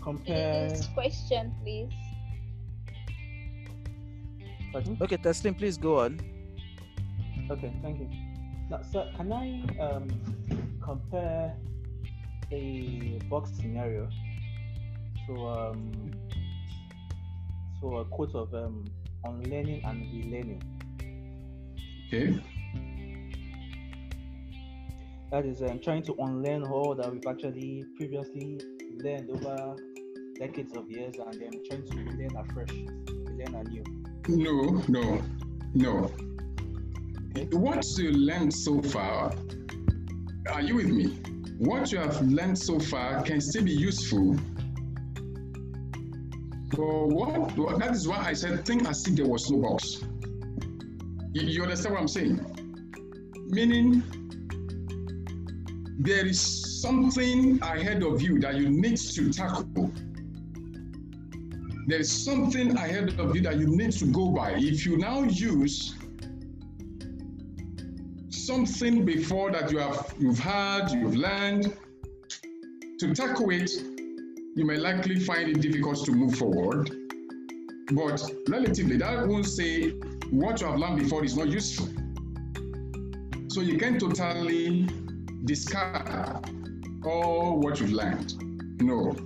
Compare. 0.00 0.68
This 0.70 0.86
question, 0.94 1.52
please. 1.60 1.90
Pardon? 4.72 4.96
Okay, 5.00 5.16
Taslim, 5.16 5.58
please 5.58 5.76
go 5.76 5.98
on. 5.98 6.20
Okay, 7.50 7.72
thank 7.82 7.98
you. 7.98 8.08
Now, 8.70 8.82
sir, 8.82 9.10
can 9.16 9.32
I 9.32 9.66
um, 9.82 10.06
compare 10.80 11.56
a 12.52 13.18
box 13.28 13.50
scenario 13.58 14.08
to 15.26 15.48
um, 15.48 16.12
to 17.80 17.98
a 17.98 18.04
quote 18.04 18.36
of 18.36 18.54
um, 18.54 18.84
on 19.24 19.42
learning 19.50 19.82
and 19.82 20.06
relearning? 20.14 20.62
Okay. 22.06 22.38
That 25.30 25.44
is 25.44 25.60
um, 25.60 25.78
trying 25.80 26.02
to 26.04 26.14
unlearn 26.20 26.64
all 26.64 26.94
that 26.94 27.12
we've 27.12 27.26
actually 27.26 27.84
previously 27.96 28.58
learned 28.96 29.28
over 29.30 29.76
decades 30.38 30.74
of 30.74 30.90
years 30.90 31.16
and 31.16 31.34
then 31.34 31.50
trying 31.68 31.86
to 31.86 31.96
learn 32.16 32.34
afresh, 32.34 32.70
learn 33.36 33.54
anew. 33.54 33.84
No, 34.28 34.82
no, 34.88 35.22
no. 35.74 36.10
What 37.50 37.84
you 37.98 38.10
learned 38.10 38.54
so 38.54 38.80
far, 38.80 39.34
are 40.50 40.62
you 40.62 40.76
with 40.76 40.88
me? 40.88 41.08
What 41.58 41.92
you 41.92 41.98
have 41.98 42.22
learned 42.22 42.58
so 42.58 42.78
far 42.78 43.22
can 43.22 43.42
still 43.42 43.64
be 43.64 43.72
useful. 43.72 44.34
But 46.70 47.08
what- 47.08 47.78
that 47.80 47.90
is 47.92 48.08
why 48.08 48.16
I 48.16 48.32
said 48.32 48.64
think 48.64 48.88
as 48.88 49.06
if 49.06 49.16
there 49.16 49.26
was 49.26 49.50
no 49.50 49.60
box. 49.60 50.02
You, 51.34 51.42
you 51.42 51.62
understand 51.62 51.94
what 51.94 52.00
I'm 52.00 52.08
saying? 52.08 52.40
Meaning 53.50 54.02
there 55.98 56.24
is 56.24 56.80
something 56.80 57.58
ahead 57.60 58.04
of 58.04 58.22
you 58.22 58.38
that 58.38 58.54
you 58.54 58.68
need 58.68 58.96
to 58.96 59.32
tackle. 59.32 59.90
There 61.88 61.98
is 61.98 62.10
something 62.10 62.76
ahead 62.76 63.18
of 63.18 63.34
you 63.34 63.42
that 63.42 63.58
you 63.58 63.66
need 63.66 63.92
to 63.92 64.06
go 64.06 64.30
by. 64.30 64.52
If 64.52 64.86
you 64.86 64.96
now 64.96 65.22
use 65.22 65.96
something 68.30 69.04
before 69.04 69.50
that 69.50 69.72
you 69.72 69.78
have 69.78 70.14
you've 70.18 70.38
had, 70.38 70.90
you've 70.92 71.16
learned, 71.16 71.76
to 73.00 73.14
tackle 73.14 73.50
it, 73.50 73.70
you 74.54 74.64
may 74.64 74.76
likely 74.76 75.18
find 75.18 75.48
it 75.50 75.60
difficult 75.60 76.04
to 76.04 76.12
move 76.12 76.36
forward. 76.36 76.90
But 77.92 78.22
relatively, 78.48 78.98
that 78.98 79.26
won't 79.26 79.46
say 79.46 79.90
what 80.30 80.60
you 80.60 80.68
have 80.68 80.78
learned 80.78 81.00
before 81.00 81.24
is 81.24 81.36
not 81.36 81.48
useful. 81.48 81.88
So 83.48 83.62
you 83.62 83.78
can 83.78 83.98
totally 83.98 84.88
discard 85.44 86.48
all 87.04 87.58
what 87.58 87.80
you've 87.80 87.92
learned. 87.92 88.34
No. 88.80 89.16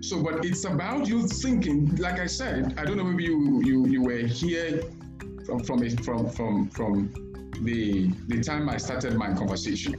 So, 0.00 0.22
but 0.22 0.44
it's 0.44 0.64
about 0.64 1.08
you 1.08 1.26
thinking. 1.26 1.96
Like 1.96 2.20
I 2.20 2.26
said, 2.26 2.74
I 2.78 2.84
don't 2.84 2.96
know. 2.96 3.04
Maybe 3.04 3.24
you 3.24 3.62
you 3.64 3.86
you 3.86 4.02
were 4.02 4.26
here 4.26 4.82
from 5.44 5.62
from 5.64 5.88
from 5.98 6.30
from 6.30 6.68
from 6.70 7.12
the 7.62 8.08
the 8.28 8.40
time 8.42 8.68
I 8.68 8.76
started 8.76 9.14
my 9.14 9.32
conversation. 9.34 9.94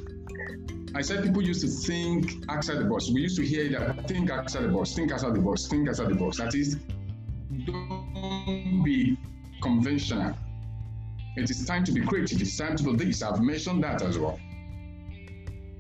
I 0.96 1.02
said 1.02 1.24
people 1.24 1.44
used 1.44 1.62
to 1.62 1.68
think 1.68 2.46
outside 2.50 2.78
the 2.78 2.86
box. 2.86 3.10
We 3.10 3.22
used 3.22 3.38
to 3.38 3.46
hear 3.46 3.70
that 3.70 4.08
think 4.08 4.32
outside 4.32 4.64
the 4.64 4.70
box, 4.70 4.94
think 4.94 5.12
outside 5.12 5.36
the 5.36 5.42
box, 5.42 5.68
think 5.68 5.88
outside 5.90 6.10
the 6.10 6.16
box. 6.16 6.38
That 6.38 6.56
is, 6.56 6.78
don't 7.66 8.82
be 8.84 9.18
conventional. 9.62 10.34
It 11.36 11.50
is 11.52 11.66
time 11.66 11.84
to 11.84 11.92
be 11.92 12.02
creative. 12.02 12.42
It's 12.42 12.58
time 12.58 12.78
to 12.78 12.84
do 12.84 12.96
this. 12.96 13.22
I've 13.22 13.42
mentioned 13.42 13.84
that 13.84 14.02
as 14.02 14.18
well. 14.18 14.40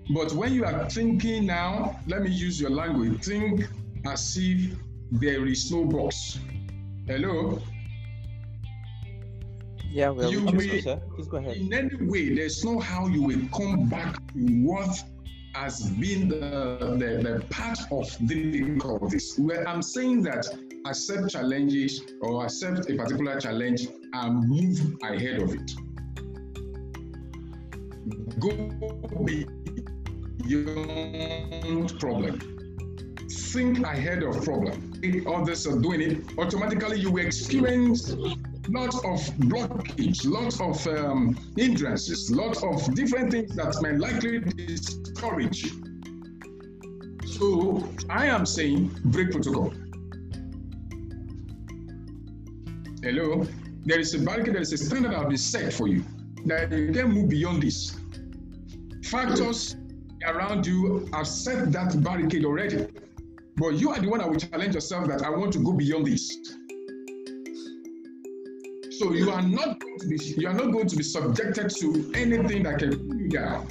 But 0.10 0.32
when 0.34 0.53
you 0.53 0.64
are 0.66 0.89
thinking 0.89 1.45
now, 1.45 1.99
let 2.08 2.22
me 2.22 2.30
use 2.30 2.62
your 2.62 2.70
language. 2.70 3.26
Think 3.26 3.68
as 4.05 4.38
if 4.39 4.76
there 5.12 5.45
is 5.45 5.72
no 5.72 5.84
box. 5.86 6.39
Hello? 7.08 7.62
Yeah, 9.89 10.10
well, 10.10 10.32
You 10.32 10.43
will- 10.43 10.82
sir. 10.82 11.01
Please 11.16 11.28
go 11.28 11.38
ahead. 11.38 11.58
In 11.58 11.74
any 11.74 11.95
way, 12.08 12.34
there's 12.36 12.64
no 12.64 12.80
how 12.80 13.08
you 13.08 13.22
will 13.22 13.41
come 13.53 13.89
back 13.89 14.16
to 14.34 14.39
what 14.64 15.03
has 15.55 15.89
been 15.91 16.30
the, 16.30 16.95
the, 16.99 17.24
the 17.24 17.45
part 17.49 17.80
of 17.91 18.05
difficulties. 18.28 19.36
Where 19.38 19.68
I'm 19.68 19.82
saying 19.82 20.22
that 20.24 20.45
accept 20.86 21.32
challenges 21.32 22.01
or 22.22 22.45
accept 22.45 22.89
a 22.89 22.95
particular 22.95 23.39
challenge 23.39 23.88
and 24.14 24.47
move 24.47 24.97
ahead 25.03 25.41
of 25.41 25.53
it. 25.53 25.72
Go 28.39 28.51
beyond 30.48 32.00
problem. 32.00 32.39
Think 33.30 33.80
ahead 33.80 34.24
of 34.24 34.43
problem. 34.43 34.93
If 35.04 35.28
others 35.28 35.68
are 35.68 35.78
doing 35.78 36.02
it, 36.02 36.38
automatically 36.38 37.00
you 37.00 37.12
will 37.12 37.26
experience 37.26 38.16
lots 38.70 38.98
of 38.98 39.20
blockage, 39.39 40.26
lots 40.26 40.60
of 40.62 40.86
um, 40.88 41.38
hindrances, 41.56 42.32
lots 42.32 42.64
of 42.64 42.93
different 42.95 43.32
things 43.32 43.56
that 43.56 43.76
may 43.82 43.93
likely 43.98 44.39
discourage 44.39 45.64
you. 45.64 45.84
So 47.26 47.88
I 48.10 48.28
am 48.28 48.45
saying 48.45 48.91
break 49.06 49.32
protocol. 49.32 49.74
Hello, 53.04 53.45
there 53.86 54.00
is 54.00 54.14
a 54.14 54.20
barricade, 54.20 54.56
there 54.56 54.62
is 54.62 54.74
a 54.74 54.78
standard 54.78 55.12
that 55.12 55.24
will 55.24 55.30
be 55.30 55.38
set 55.38 55.72
for 55.72 55.88
you 55.88 56.04
that 56.45 56.72
you 56.72 56.91
can 56.91 57.12
move 57.12 57.30
beyond 57.30 57.64
this. 57.64 57.98
Factors 59.04 59.76
around 60.28 60.65
you 60.65 61.09
have 61.13 61.28
set 61.28 61.71
that 61.71 62.03
barricade 62.03 62.45
already, 62.45 62.88
but 63.55 63.69
you 63.75 63.89
are 63.89 63.99
the 63.99 64.09
one 64.09 64.19
that 64.19 64.30
will 64.30 64.38
challenge 64.38 64.75
yourself 64.75 65.07
that 65.07 65.23
I 65.23 65.30
want 65.30 65.53
to 65.53 65.59
go 65.59 65.71
beyond 65.73 66.05
this. 66.05 66.38
So 68.99 69.13
you 69.13 69.30
are 69.32 69.41
not 69.41 69.80
going 69.80 69.99
to 69.99 70.07
be 70.07 70.17
you 70.38 70.47
are 70.47 70.53
not 70.53 70.71
going 70.71 70.88
to 70.88 70.95
be 70.95 71.03
subjected 71.03 71.69
to 71.80 72.11
anything 72.15 72.63
that 72.63 72.80
can 72.80 72.97
pull 72.97 73.15
you 73.15 73.30
down. 73.30 73.67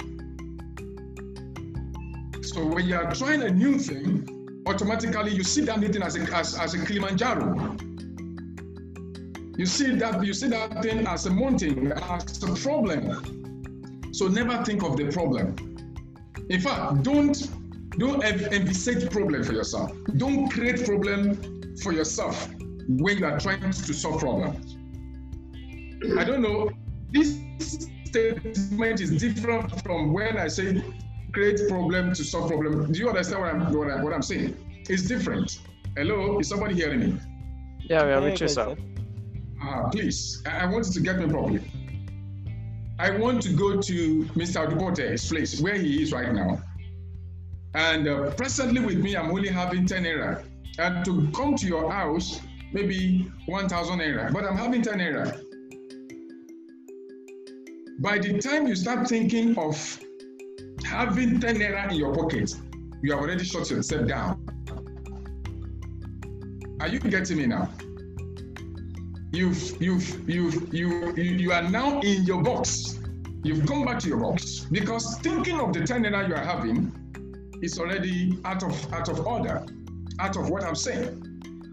So 2.43 2.65
when 2.65 2.87
you 2.87 2.95
are 2.95 3.13
trying 3.13 3.41
a 3.43 3.49
new 3.49 3.77
thing, 3.77 4.63
automatically 4.65 5.33
you 5.33 5.43
see 5.43 5.61
that 5.65 5.79
thing 5.79 6.01
as 6.01 6.15
a 6.15 6.21
as, 6.35 6.57
as 6.57 6.73
a 6.73 6.85
Kilimanjaro. 6.85 7.75
You 9.57 9.65
see 9.65 9.95
that 9.95 10.25
you 10.25 10.33
see 10.33 10.47
that 10.47 10.81
thing 10.81 11.05
as 11.07 11.25
a 11.25 11.29
mountain, 11.29 11.91
as 11.91 12.43
a 12.43 12.53
problem. 12.55 14.13
So 14.13 14.27
never 14.27 14.63
think 14.63 14.83
of 14.83 14.95
the 14.95 15.11
problem. 15.11 15.66
In 16.49 16.61
fact, 16.61 17.03
don't 17.03 17.37
don't 17.97 18.21
env- 18.23 18.51
envisage 18.53 19.09
problem 19.11 19.43
for 19.43 19.53
yourself. 19.53 19.91
Don't 20.17 20.49
create 20.49 20.85
problem 20.85 21.75
for 21.81 21.91
yourself 21.93 22.49
when 22.87 23.17
you 23.17 23.25
are 23.25 23.39
trying 23.39 23.71
to 23.71 23.93
solve 23.93 24.19
problems. 24.19 24.77
I 26.17 26.23
don't 26.23 26.41
know. 26.41 26.69
This 27.11 27.37
statement 28.05 29.01
is 29.01 29.11
different 29.19 29.81
from 29.81 30.13
when 30.13 30.37
I 30.37 30.47
say 30.47 30.83
create 31.33 31.67
problem 31.67 32.13
to 32.13 32.23
solve 32.23 32.49
problem. 32.49 32.91
Do 32.91 32.99
you 32.99 33.09
understand 33.09 33.41
what 33.41 33.53
I'm 33.53 33.73
what, 33.73 33.91
I, 33.91 34.03
what 34.03 34.13
I'm 34.13 34.21
saying? 34.21 34.55
It's 34.89 35.03
different. 35.03 35.59
Hello, 35.95 36.39
is 36.39 36.49
somebody 36.49 36.75
hearing 36.75 36.99
me? 36.99 37.19
yeah, 37.89 38.05
we 38.05 38.11
are 38.11 38.21
with 38.21 38.39
you, 38.39 38.47
sir. 38.47 38.75
sir. 38.75 38.77
Ah, 39.61 39.89
please, 39.89 40.41
I, 40.45 40.59
I 40.59 40.65
want 40.65 40.85
you 40.87 40.93
to 40.93 41.01
get 41.01 41.17
me 41.19 41.27
properly. 41.27 41.61
I 42.99 43.11
want 43.11 43.43
to 43.43 43.49
go 43.49 43.79
to 43.79 44.23
Mr. 44.35 44.65
Odubote's 44.65 45.29
place 45.29 45.61
where 45.61 45.75
he 45.75 46.01
is 46.01 46.11
right 46.11 46.33
now. 46.33 46.61
And 47.75 48.07
uh, 48.07 48.31
presently 48.31 48.83
with 48.83 48.97
me, 48.97 49.15
I'm 49.15 49.29
only 49.29 49.49
having 49.49 49.85
10 49.85 50.03
naira. 50.03 50.43
And 50.79 51.05
to 51.05 51.29
come 51.31 51.55
to 51.57 51.67
your 51.67 51.91
house, 51.91 52.41
maybe 52.73 53.31
1,000 53.45 53.99
naira. 53.99 54.33
But 54.33 54.45
I'm 54.45 54.57
having 54.57 54.81
10 54.81 54.97
naira. 54.97 55.39
By 57.99 58.17
the 58.17 58.39
time 58.39 58.67
you 58.67 58.75
start 58.75 59.07
thinking 59.07 59.55
of 59.59 59.99
having 60.83 61.39
10 61.39 61.57
naira 61.57 61.91
in 61.91 61.97
your 61.97 62.15
pocket, 62.15 62.51
you 63.03 63.11
have 63.11 63.21
already 63.21 63.43
shut 63.43 63.69
yourself 63.69 64.07
down. 64.07 64.43
Are 66.79 66.87
you 66.87 66.99
getting 66.99 67.37
me 67.37 67.45
now? 67.45 67.69
You've, 69.31 69.81
you've, 69.81 70.29
you've, 70.29 70.73
you, 70.73 71.13
you, 71.15 71.23
you 71.23 71.51
are 71.51 71.63
now 71.63 71.99
in 71.99 72.23
your 72.23 72.41
box. 72.41 72.99
You've 73.43 73.65
come 73.65 73.85
back 73.85 73.99
to 73.99 74.07
your 74.07 74.19
box 74.19 74.65
because 74.71 75.19
thinking 75.19 75.59
of 75.59 75.73
the 75.73 75.85
10 75.85 76.03
naira 76.03 76.27
you 76.27 76.35
are 76.35 76.43
having 76.43 76.91
is 77.61 77.77
already 77.77 78.39
out 78.45 78.63
of, 78.63 78.93
out 78.93 79.09
of 79.09 79.25
order, 79.25 79.65
out 80.19 80.37
of 80.37 80.49
what 80.49 80.63
I'm 80.63 80.75
saying. 80.75 81.23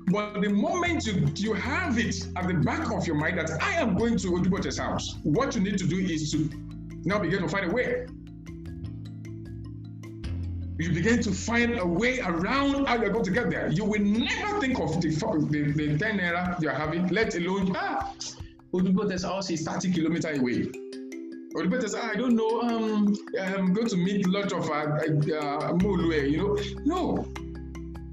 But 0.08 0.40
the 0.40 0.48
moment 0.48 1.06
you, 1.06 1.28
you 1.36 1.54
have 1.54 1.98
it 1.98 2.26
at 2.36 2.46
the 2.48 2.54
back 2.54 2.90
of 2.90 3.06
your 3.06 3.16
mind 3.16 3.38
that 3.38 3.50
I 3.62 3.72
am 3.80 3.96
going 3.96 4.18
to 4.18 4.28
Odubote's 4.28 4.78
house, 4.78 5.16
what 5.22 5.54
you 5.54 5.60
need 5.60 5.78
to 5.78 5.86
do 5.86 5.98
is 5.98 6.32
to 6.32 6.50
now 7.04 7.18
begin 7.20 7.42
to 7.42 7.48
find 7.48 7.70
a 7.70 7.74
way. 7.74 8.06
You 10.76 10.92
begin 10.92 11.22
to 11.22 11.30
find 11.30 11.78
a 11.78 11.86
way 11.86 12.18
around 12.18 12.86
how 12.86 12.96
you're 12.96 13.10
going 13.10 13.24
to 13.24 13.30
get 13.30 13.48
there. 13.48 13.68
You 13.70 13.84
will 13.84 14.00
never 14.00 14.60
think 14.60 14.80
of 14.80 15.00
the, 15.00 15.08
the, 15.08 15.72
the 15.72 15.98
10 15.98 16.18
naira 16.18 16.60
you're 16.60 16.72
having, 16.72 17.06
let 17.08 17.34
alone, 17.36 17.76
ah, 17.76 18.12
Odubote's 18.72 19.22
house 19.22 19.50
is 19.50 19.62
30 19.62 19.92
kilometers 19.92 20.36
away. 20.36 20.66
Odubote's, 21.56 21.94
ah, 21.94 22.10
I 22.12 22.16
don't 22.16 22.34
know, 22.34 22.62
um, 22.62 23.16
I'm 23.40 23.72
going 23.72 23.86
to 23.86 23.96
meet 23.96 24.26
a 24.26 24.30
lot 24.30 24.52
of 24.52 24.68
uh, 24.68 24.74
uh, 24.74 25.76
you 25.78 26.38
know. 26.38 26.58
No, 26.84 27.28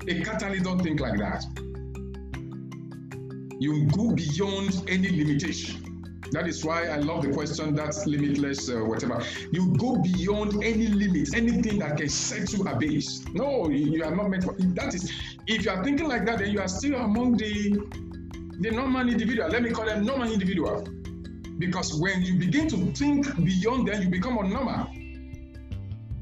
a 0.08 0.24
catalyst 0.24 0.64
don't 0.64 0.84
think 0.84 1.00
like 1.00 1.18
that. 1.18 1.44
You 3.60 3.86
go 3.88 4.14
beyond 4.14 4.84
any 4.88 5.10
limitation. 5.10 5.81
That 6.32 6.48
is 6.48 6.64
why 6.64 6.88
I 6.88 6.98
love 6.98 7.24
the 7.24 7.34
question 7.34 7.76
that's 7.76 8.06
limitless, 8.08 8.70
uh, 8.70 8.80
whatever. 8.80 9.22
You 9.52 9.76
go 9.78 9.98
beyond 9.98 10.64
any 10.64 10.88
limit, 10.88 11.36
anything 11.36 11.80
that 11.80 11.98
can 11.98 12.08
set 12.08 12.54
you 12.54 12.64
abase. 12.68 13.26
No, 13.34 13.70
you 13.70 14.04
are 14.04 14.16
not 14.16 14.30
meant 14.30 14.46
for 14.46 14.54
that. 14.54 14.94
Is 14.94 15.12
if 15.48 15.66
you 15.66 15.72
are 15.72 15.84
thinking 15.84 16.08
like 16.08 16.26
that, 16.26 16.40
then 16.40 16.52
you 16.52 16.62
are 16.62 16.70
still 16.70 16.96
among 16.96 17.36
the 17.36 17.72
the 18.60 18.72
normal 18.72 19.10
individual. 19.10 19.50
Let 19.50 19.62
me 19.62 19.72
call 19.72 19.86
them 19.86 20.06
normal 20.06 20.32
individual, 20.32 20.88
because 21.60 22.00
when 22.00 22.22
you 22.22 22.40
begin 22.40 22.70
to 22.70 22.78
think 22.94 23.36
beyond 23.44 23.90
them, 23.90 24.02
you 24.02 24.10
become 24.10 24.38
abnormal. 24.38 24.88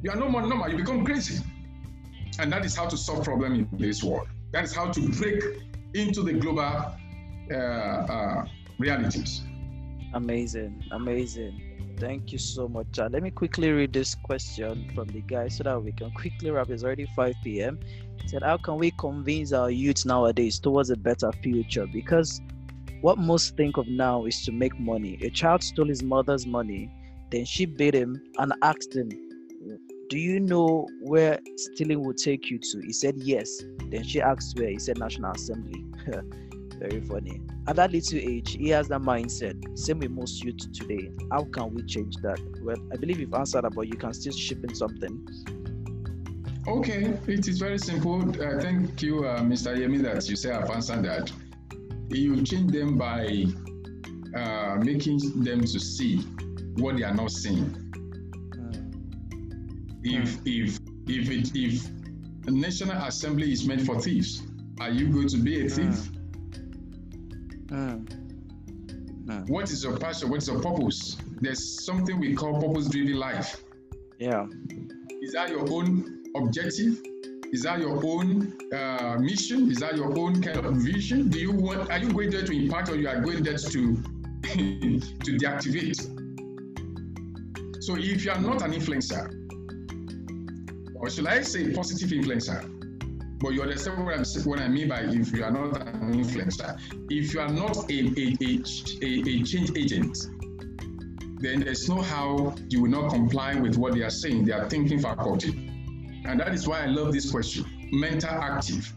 You 0.02 0.12
are 0.12 0.16
no 0.16 0.28
more 0.30 0.42
normal. 0.42 0.70
You 0.70 0.78
become 0.78 1.06
crazy. 1.06 1.44
And 2.40 2.52
that 2.52 2.66
is 2.66 2.76
how 2.76 2.88
to 2.88 2.98
solve 2.98 3.26
problem 3.26 3.54
in 3.54 3.68
this 3.78 4.02
world. 4.04 4.28
That 4.54 4.64
is 4.64 4.74
how 4.74 4.90
to 4.92 5.10
break 5.10 5.44
into 5.94 6.24
the 6.24 6.34
global 6.34 6.96
uh, 7.52 7.56
uh, 7.56 8.46
realities. 8.80 9.44
Amazing, 10.14 10.84
amazing. 10.92 11.96
Thank 12.00 12.32
you 12.32 12.38
so 12.38 12.68
much. 12.68 12.98
Uh, 12.98 13.10
let 13.12 13.22
me 13.22 13.30
quickly 13.30 13.72
read 13.72 13.94
this 13.94 14.16
question 14.16 14.90
from 14.96 15.08
the 15.10 15.22
guy 15.22 15.50
so 15.50 15.64
that 15.64 15.84
we 15.84 15.92
can 15.92 16.12
quickly 16.12 16.50
wrap. 16.50 16.70
It's 16.70 16.84
already 16.84 17.06
5 17.16 17.36
p.m. 17.44 17.80
He 18.22 18.28
said, 18.28 18.42
How 18.42 18.58
can 18.58 18.78
we 18.78 18.92
convince 18.92 19.52
our 19.52 19.70
youth 19.70 20.06
nowadays 20.06 20.58
towards 20.60 20.90
a 20.90 20.96
better 20.96 21.32
future? 21.44 21.86
Because 21.86 22.42
what 23.02 23.18
most 23.18 23.56
think 23.56 23.78
of 23.78 23.88
now 23.88 24.26
is 24.26 24.44
to 24.46 24.52
make 24.52 24.78
money. 24.80 25.18
A 25.22 25.30
child 25.30 25.62
stole 25.62 25.88
his 25.88 26.02
mother's 26.02 26.46
money, 26.46 26.90
then 27.32 27.46
she 27.46 27.66
beat 27.66 27.94
him 27.94 28.22
and 28.38 28.54
asked 28.62 28.96
him, 28.96 29.10
Do 30.10 30.18
you 30.18 30.40
know 30.40 30.88
where 31.02 31.40
stealing 31.58 32.04
will 32.04 32.14
take 32.14 32.50
you 32.50 32.60
to? 32.60 32.80
He 32.80 32.94
said, 32.94 33.16
Yes. 33.18 33.62
Then 33.90 34.04
she 34.04 34.22
asked 34.22 34.58
where. 34.58 34.70
He 34.70 34.80
said, 34.80 34.98
National 34.98 35.34
Assembly. 35.34 35.84
Very 36.80 37.02
funny. 37.02 37.42
At 37.68 37.76
that 37.76 37.92
little 37.92 38.18
age, 38.18 38.54
he 38.54 38.70
has 38.70 38.88
that 38.88 39.02
mindset. 39.02 39.78
Same 39.78 40.00
with 40.00 40.12
most 40.12 40.42
youth 40.44 40.72
today. 40.72 41.12
How 41.30 41.44
can 41.44 41.74
we 41.74 41.84
change 41.84 42.16
that? 42.18 42.40
Well, 42.62 42.78
I 42.94 42.96
believe 42.96 43.20
you've 43.20 43.34
answered 43.34 43.66
that, 43.66 43.76
but 43.76 43.88
you 43.88 43.98
can 43.98 44.14
still 44.14 44.32
ship 44.32 44.64
in 44.64 44.74
something. 44.74 45.28
Okay, 46.68 47.18
it 47.28 47.48
is 47.50 47.60
very 47.60 47.80
simple. 47.80 48.22
Uh, 48.42 48.62
thank 48.62 49.02
you, 49.02 49.26
uh, 49.26 49.42
Mr. 49.42 49.78
Yemi, 49.78 50.02
that 50.04 50.30
you 50.30 50.38
say 50.38 50.52
I've 50.52 50.70
answered 50.70 51.04
that. 51.04 51.32
You 52.10 52.42
change 52.44 52.72
them 52.72 52.98
by 52.98 53.46
uh, 54.36 54.76
making 54.78 55.44
them 55.44 55.62
to 55.62 55.80
see 55.80 56.20
what 56.78 56.96
they 56.96 57.04
are 57.04 57.14
not 57.14 57.32
seeing. 57.32 57.66
Mm. 58.56 58.94
If 60.04 60.40
if 60.46 60.80
if 61.08 61.30
it, 61.30 61.52
if 61.56 61.90
the 62.46 62.52
National 62.52 63.04
Assembly 63.04 63.52
is 63.52 63.68
meant 63.68 63.82
for 63.82 64.00
thieves, 64.00 64.44
are 64.80 64.90
you 64.90 65.10
going 65.10 65.28
to 65.28 65.38
be 65.38 65.66
a 65.66 65.70
thief? 65.70 65.88
Mm. 65.88 66.19
Mm. 67.70 68.30
Mm. 69.26 69.50
What 69.50 69.70
is 69.70 69.84
your 69.84 69.98
passion? 69.98 70.30
What 70.30 70.38
is 70.38 70.48
your 70.48 70.60
purpose? 70.60 71.18
There's 71.40 71.86
something 71.86 72.20
we 72.20 72.34
call 72.34 72.60
purpose-driven 72.60 73.14
life. 73.16 73.64
Yeah. 74.18 74.48
Is 75.22 75.34
that 75.34 75.50
your 75.50 75.72
own 75.72 76.24
objective? 76.36 77.00
Is 77.52 77.64
that 77.64 77.80
your 77.80 78.04
own 78.06 78.58
uh, 78.74 79.18
mission? 79.20 79.72
Is 79.72 79.80
that 79.80 79.96
your 79.96 80.18
own 80.18 80.42
kind 80.42 80.58
of 80.58 80.76
vision? 80.76 81.30
Do 81.30 81.40
you 81.40 81.52
want? 81.52 81.90
Are 81.90 81.98
you 81.98 82.12
going 82.12 82.30
there 82.30 82.46
to 82.46 82.52
impact, 82.52 82.90
or 82.90 82.96
you 82.96 83.08
are 83.08 83.22
going 83.22 83.44
there 83.44 83.58
to 83.58 83.96
to 84.44 85.38
deactivate? 85.38 86.00
So, 87.84 87.96
if 87.98 88.26
you 88.26 88.32
are 88.32 88.40
not 88.40 88.62
an 88.62 88.74
influencer, 88.74 89.34
or 90.96 91.10
should 91.10 91.28
I 91.28 91.42
say 91.42 91.72
positive 91.72 92.10
influencer, 92.10 92.79
but 93.40 93.54
you 93.54 93.62
understand 93.62 94.06
what, 94.06 94.16
I'm, 94.16 94.26
what 94.44 94.60
I 94.60 94.68
mean 94.68 94.90
by 94.90 95.02
if 95.02 95.32
you 95.32 95.44
are 95.44 95.52
not 95.52 95.82
an 95.82 96.14
influencer. 96.14 96.78
If 97.10 97.34
you 97.34 97.40
are 97.40 97.50
not 97.50 97.90
a, 97.90 98.00
a, 98.00 98.38
a, 98.42 99.30
a, 99.30 99.44
change 99.44 99.72
agent, 99.78 100.18
then 101.42 101.62
there's 101.62 101.88
no 101.88 102.02
how 102.02 102.54
you 102.68 102.82
will 102.82 102.90
not 102.90 103.12
comply 103.14 103.56
with 103.56 103.78
what 103.78 103.94
they 103.94 104.02
are 104.02 104.10
saying, 104.10 104.46
They 104.46 104.52
are 104.52 104.70
thinking 104.70 105.00
faculty. 105.00 105.50
And 106.26 106.40
that 106.42 106.54
is 106.54 106.68
why 106.68 106.82
I 106.84 106.88
love 106.88 107.14
this 107.14 107.32
question 107.32 107.66
mental 107.92 108.30
active. 108.30 108.94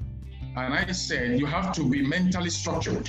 And 0.57 0.74
I 0.74 0.90
said 0.93 1.38
you 1.38 1.47
have 1.47 1.72
to 1.76 1.88
be 1.88 2.03
mentally 2.03 2.51
structured, 2.51 3.09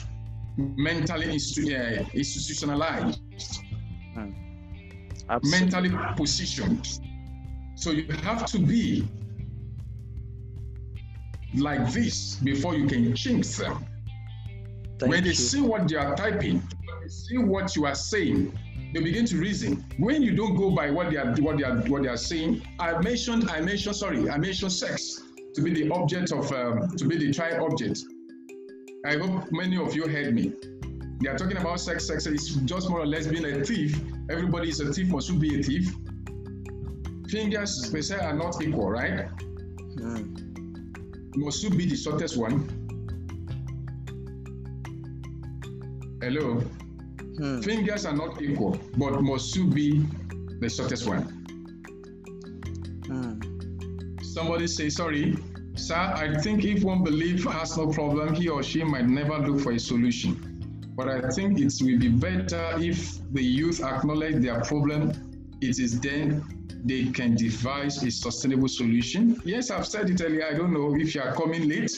mentally 0.58 1.28
institu- 1.28 2.04
uh, 2.04 2.06
institutionalized, 2.14 3.20
hmm. 4.14 4.32
mentally 5.44 5.92
positioned. 6.16 7.00
So 7.76 7.92
you 7.92 8.08
have 8.24 8.46
to 8.46 8.60
be 8.60 9.08
like 11.56 11.92
this 11.92 12.36
before 12.36 12.76
you 12.76 12.88
can 12.88 13.16
change 13.16 13.58
them. 13.58 13.86
Thank 15.00 15.12
when 15.12 15.24
they 15.24 15.30
you. 15.30 15.36
see 15.36 15.62
what 15.62 15.88
they 15.88 15.96
are 15.96 16.16
typing, 16.16 16.60
when 16.60 17.02
they 17.02 17.08
see 17.08 17.38
what 17.38 17.76
you 17.76 17.86
are 17.86 17.96
saying, 17.96 18.58
they 18.94 19.02
begin 19.02 19.26
to 19.26 19.38
reason. 19.38 19.84
When 19.98 20.22
you 20.22 20.36
don't 20.36 20.56
go 20.56 20.72
by 20.72 20.92
what 20.92 21.10
they 21.10 21.18
are 21.18 21.34
what 21.36 21.58
they 21.58 21.64
are 21.64 21.78
what 21.82 22.04
they 22.04 22.10
are 22.10 22.18
saying, 22.18 22.62
I 22.80 23.00
mentioned 23.02 23.50
I 23.50 23.62
mentioned 23.62 23.96
sorry 23.96 24.30
I 24.30 24.38
mentioned 24.38 24.72
sex 24.72 25.22
to 25.56 25.62
be 25.62 25.74
the 25.74 25.92
object 25.92 26.32
of 26.32 26.52
um, 26.52 26.90
to 26.98 27.06
be 27.06 27.18
the 27.18 27.34
trial 27.34 27.66
object. 27.66 28.00
I 29.06 29.18
hope 29.18 29.52
many 29.52 29.78
of 29.78 29.96
you 29.96 30.08
heard 30.08 30.34
me. 30.34 30.54
They 31.22 31.30
are 31.30 31.38
talking 31.38 31.58
about 31.58 31.80
sex. 31.80 32.08
Sex 32.08 32.26
is 32.26 32.56
just 32.66 32.90
more 32.90 33.00
or 33.02 33.06
less 33.06 33.28
being 33.28 33.46
a 33.46 33.64
thief. 33.64 34.00
Everybody 34.30 34.70
is 34.70 34.80
a 34.80 34.94
thief, 34.94 35.08
must 35.08 35.40
be 35.40 35.60
a 35.60 35.64
thief. 35.64 35.94
Fingers, 37.30 37.92
they 37.92 38.02
say, 38.02 38.18
are 38.20 38.34
not 38.34 38.62
equal, 38.62 38.90
right? 38.92 39.28
Mm 39.98 40.43
must 41.36 41.64
you 41.64 41.70
be 41.70 41.86
the 41.86 41.96
shortest 41.96 42.38
one? 42.38 42.68
Hello? 46.22 46.60
Hmm. 47.38 47.62
Fingers 47.62 48.06
are 48.06 48.16
not 48.16 48.42
equal, 48.42 48.78
but 48.98 49.22
must 49.22 49.56
you 49.56 49.66
be 49.66 50.06
the 50.60 50.70
shortest 50.70 51.08
one? 51.08 51.24
Hmm. 53.08 54.24
Somebody 54.24 54.68
say, 54.68 54.90
sorry, 54.90 55.38
sir, 55.76 55.96
I 55.96 56.40
think 56.40 56.64
if 56.64 56.84
one 56.84 57.04
believer 57.04 57.52
has 57.52 57.78
no 57.78 57.88
problem, 57.88 58.34
he 58.36 58.50
or 58.50 58.64
she 58.64 58.84
might 58.84 59.08
never 59.08 59.38
look 59.40 59.62
for 59.62 59.72
a 59.72 59.80
solution. 59.80 60.50
But 60.96 61.10
I 61.10 61.30
think 61.32 61.60
it 61.60 61.74
will 61.82 62.00
be 62.00 62.10
better 62.10 62.76
if 62.78 63.18
the 63.34 63.44
youth 63.44 63.84
acknowledge 63.84 64.42
their 64.44 64.62
problem. 64.62 65.12
It 65.62 65.80
is 65.80 66.00
then 66.00 66.63
they 66.84 67.06
can 67.06 67.36
devise 67.36 68.04
a 68.04 68.12
sustainable 68.12 68.68
solution. 68.68 69.40
Yes, 69.46 69.72
I've 69.72 69.88
said 69.88 70.10
it 70.10 70.22
earlier. 70.22 70.46
I 70.46 70.54
don't 70.54 70.74
know 70.74 70.96
if 70.96 71.16
you 71.16 71.22
are 71.22 71.34
coming 71.34 71.68
late. 71.70 71.98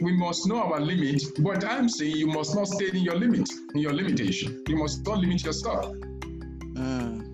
We 0.00 0.12
must 0.12 0.46
know 0.46 0.62
our 0.62 0.80
limit, 0.80 1.22
but 1.38 1.64
I'm 1.64 1.88
saying 1.88 2.16
you 2.16 2.26
must 2.26 2.54
not 2.54 2.68
stay 2.68 2.88
in 2.88 3.02
your 3.04 3.14
limit, 3.16 3.48
in 3.74 3.80
your 3.80 3.92
limitation. 3.92 4.62
You 4.66 4.76
must 4.76 5.06
not 5.06 5.18
limit 5.18 5.44
yourself. 5.44 5.94
Mm. 6.74 7.28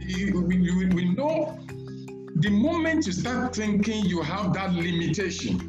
You, 0.00 0.40
we, 0.40 0.58
we 0.88 1.14
know 1.14 1.58
the 2.36 2.50
moment 2.50 3.06
you 3.06 3.12
start 3.12 3.54
thinking 3.54 4.04
you 4.06 4.22
have 4.22 4.54
that 4.54 4.72
limitation, 4.72 5.66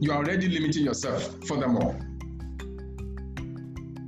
you 0.00 0.12
are 0.12 0.18
already 0.18 0.48
limiting 0.48 0.84
yourself 0.84 1.34
furthermore. 1.46 1.98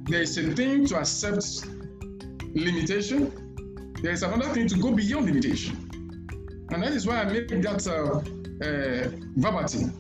There 0.05 0.23
is 0.23 0.37
a 0.39 0.55
thing 0.55 0.87
to 0.87 0.99
accept 0.99 1.67
limitation, 2.55 3.52
there 4.03 4.13
is 4.13 4.23
another 4.25 4.53
thing 4.53 4.67
to 4.67 4.77
go 4.79 4.91
beyond 4.91 5.27
limitation. 5.27 5.89
And 6.71 6.83
that 6.83 6.93
is 6.93 7.07
why 7.07 7.21
I 7.21 7.25
made 7.25 7.49
that 7.49 7.87
uh, 7.87 8.19
uh, 8.65 9.11
verbatim. 9.37 9.99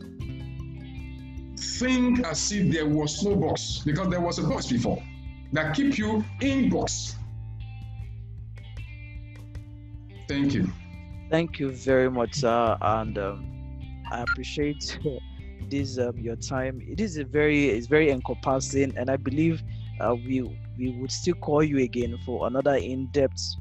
Think 1.56 2.26
as 2.26 2.50
if 2.50 2.72
there 2.72 2.86
was 2.86 3.22
no 3.22 3.36
box, 3.36 3.82
because 3.84 4.08
there 4.08 4.20
was 4.20 4.38
a 4.38 4.42
box 4.42 4.66
before 4.66 5.02
that 5.52 5.76
keep 5.76 5.98
you 5.98 6.24
in 6.40 6.68
box. 6.68 7.16
Thank 10.28 10.54
you. 10.54 10.72
Thank 11.30 11.60
you 11.60 11.70
very 11.70 12.10
much, 12.10 12.34
sir. 12.34 12.76
And 12.80 13.16
um, 13.18 13.80
I 14.10 14.22
appreciate 14.22 14.98
this 15.70 15.98
um, 15.98 16.18
your 16.18 16.36
time. 16.36 16.80
It 16.88 17.00
is 17.00 17.18
a 17.18 17.24
very 17.24 17.68
it's 17.68 17.86
very 17.86 18.10
encompassing, 18.10 18.96
and 18.96 19.10
I 19.10 19.16
believe 19.16 19.62
uh, 20.00 20.14
we 20.14 20.42
we 20.78 20.90
would 20.98 21.12
still 21.12 21.34
call 21.34 21.62
you 21.62 21.78
again 21.78 22.18
for 22.24 22.46
another 22.46 22.74
in-depth 22.76 23.56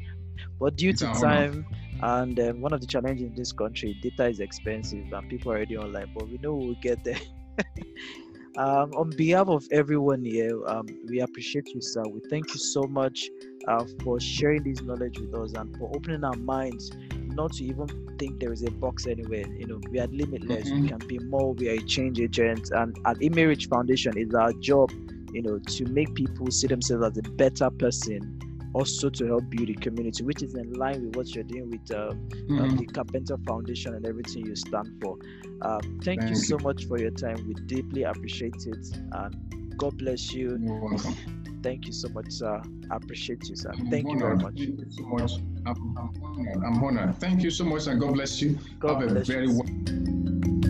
but 0.62 0.76
due 0.76 0.94
to 0.94 1.06
time 1.08 1.66
and 2.04 2.40
um, 2.40 2.62
one 2.62 2.72
of 2.72 2.82
the 2.82 2.86
challenges 2.86 3.26
in 3.26 3.34
this 3.34 3.52
country, 3.52 3.98
data 4.04 4.28
is 4.28 4.40
expensive 4.40 5.12
and 5.12 5.28
people 5.28 5.52
are 5.52 5.56
already 5.56 5.76
online, 5.76 6.12
but 6.16 6.30
we 6.30 6.38
know 6.38 6.54
we'll 6.54 6.76
get 6.76 7.04
there. 7.04 7.20
um, 8.58 8.94
on 8.94 9.10
behalf 9.10 9.48
of 9.48 9.68
everyone 9.72 10.24
here, 10.24 10.56
um, 10.68 10.86
we 11.10 11.20
appreciate 11.22 11.68
you, 11.70 11.82
sir. 11.82 12.04
We 12.04 12.22
thank 12.30 12.54
you 12.54 12.60
so 12.60 12.84
much 12.84 13.28
uh, 13.68 13.86
for 14.04 14.20
sharing 14.20 14.62
this 14.64 14.84
knowledge 14.84 15.18
with 15.18 15.34
us 15.34 15.54
and 15.54 15.76
for 15.78 15.92
opening 15.96 16.24
our 16.24 16.36
minds 16.36 16.92
not 17.16 17.54
to 17.54 17.66
even 17.66 17.88
think 18.20 18.40
there 18.40 18.54
is 18.54 18.62
a 18.62 18.70
box 18.70 19.08
anywhere. 19.08 19.48
You 19.48 19.66
know, 19.66 19.82
we 19.90 20.00
are 20.00 20.08
limitless. 20.08 20.70
Mm-hmm. 20.70 20.82
We 20.84 20.88
can 20.90 21.00
be 21.08 21.20
more. 21.20 21.54
We 21.54 21.70
are 21.70 21.74
a 21.74 21.82
change 21.86 22.20
agent, 22.20 22.70
and 22.70 22.96
at 23.08 23.18
Image 23.22 23.68
Foundation, 23.68 24.14
it's 24.16 24.36
our 24.36 24.54
job, 24.54 24.92
you 25.34 25.42
know, 25.42 25.58
to 25.58 25.86
make 25.86 26.14
people 26.14 26.52
see 26.52 26.68
themselves 26.68 27.04
as 27.04 27.18
a 27.18 27.24
better 27.32 27.72
person 27.72 28.40
also 28.74 29.10
to 29.10 29.28
help 29.28 29.50
build 29.50 29.70
a 29.70 29.74
community, 29.74 30.24
which 30.24 30.42
is 30.42 30.56
in 30.56 30.74
line 30.74 31.06
with 31.06 31.16
what 31.16 31.36
you're 31.36 31.44
doing 31.44 31.70
with 31.70 31.92
uh, 31.92 32.12
mm-hmm. 32.12 32.78
the 32.78 32.86
Carpenter 32.86 33.38
Foundation 33.46 33.94
and 33.94 34.06
everything 34.06 34.46
you 34.46 34.56
stand 34.56 35.02
for. 35.02 35.18
Uh, 35.62 35.80
thank, 36.04 36.22
thank 36.22 36.30
you 36.30 36.36
so 36.36 36.58
much 36.60 36.86
for 36.86 36.98
your 36.98 37.12
time. 37.12 37.46
We 37.48 37.54
deeply 37.66 38.04
appreciate 38.04 38.66
it, 38.66 38.88
and 39.12 39.78
God 39.78 39.98
bless 39.98 40.34
you. 40.34 40.58
Thank 41.64 41.86
you 41.86 41.94
so 41.94 42.10
much, 42.10 42.32
sir. 42.32 42.60
I 42.90 42.96
appreciate 42.96 43.48
you, 43.48 43.56
sir. 43.56 43.72
Thank 43.92 44.10
you 44.10 44.18
very 44.18 44.36
much. 44.36 44.56
Thank 44.58 44.80
you 44.80 44.86
so 44.90 45.04
much. 45.04 45.34
I'm, 45.68 45.96
I'm, 45.96 46.24
honored. 46.24 46.64
I'm 46.64 46.84
honored. 46.84 47.18
Thank 47.18 47.44
you 47.44 47.52
so 47.52 47.66
much, 47.66 47.86
and 47.86 48.02
God 48.02 48.16
bless 48.16 48.42
you. 48.42 48.58
God 48.80 49.02
Have 49.02 49.10
bless 49.10 49.30
a 49.30 49.32
very 49.32 49.48
you. 49.48 50.61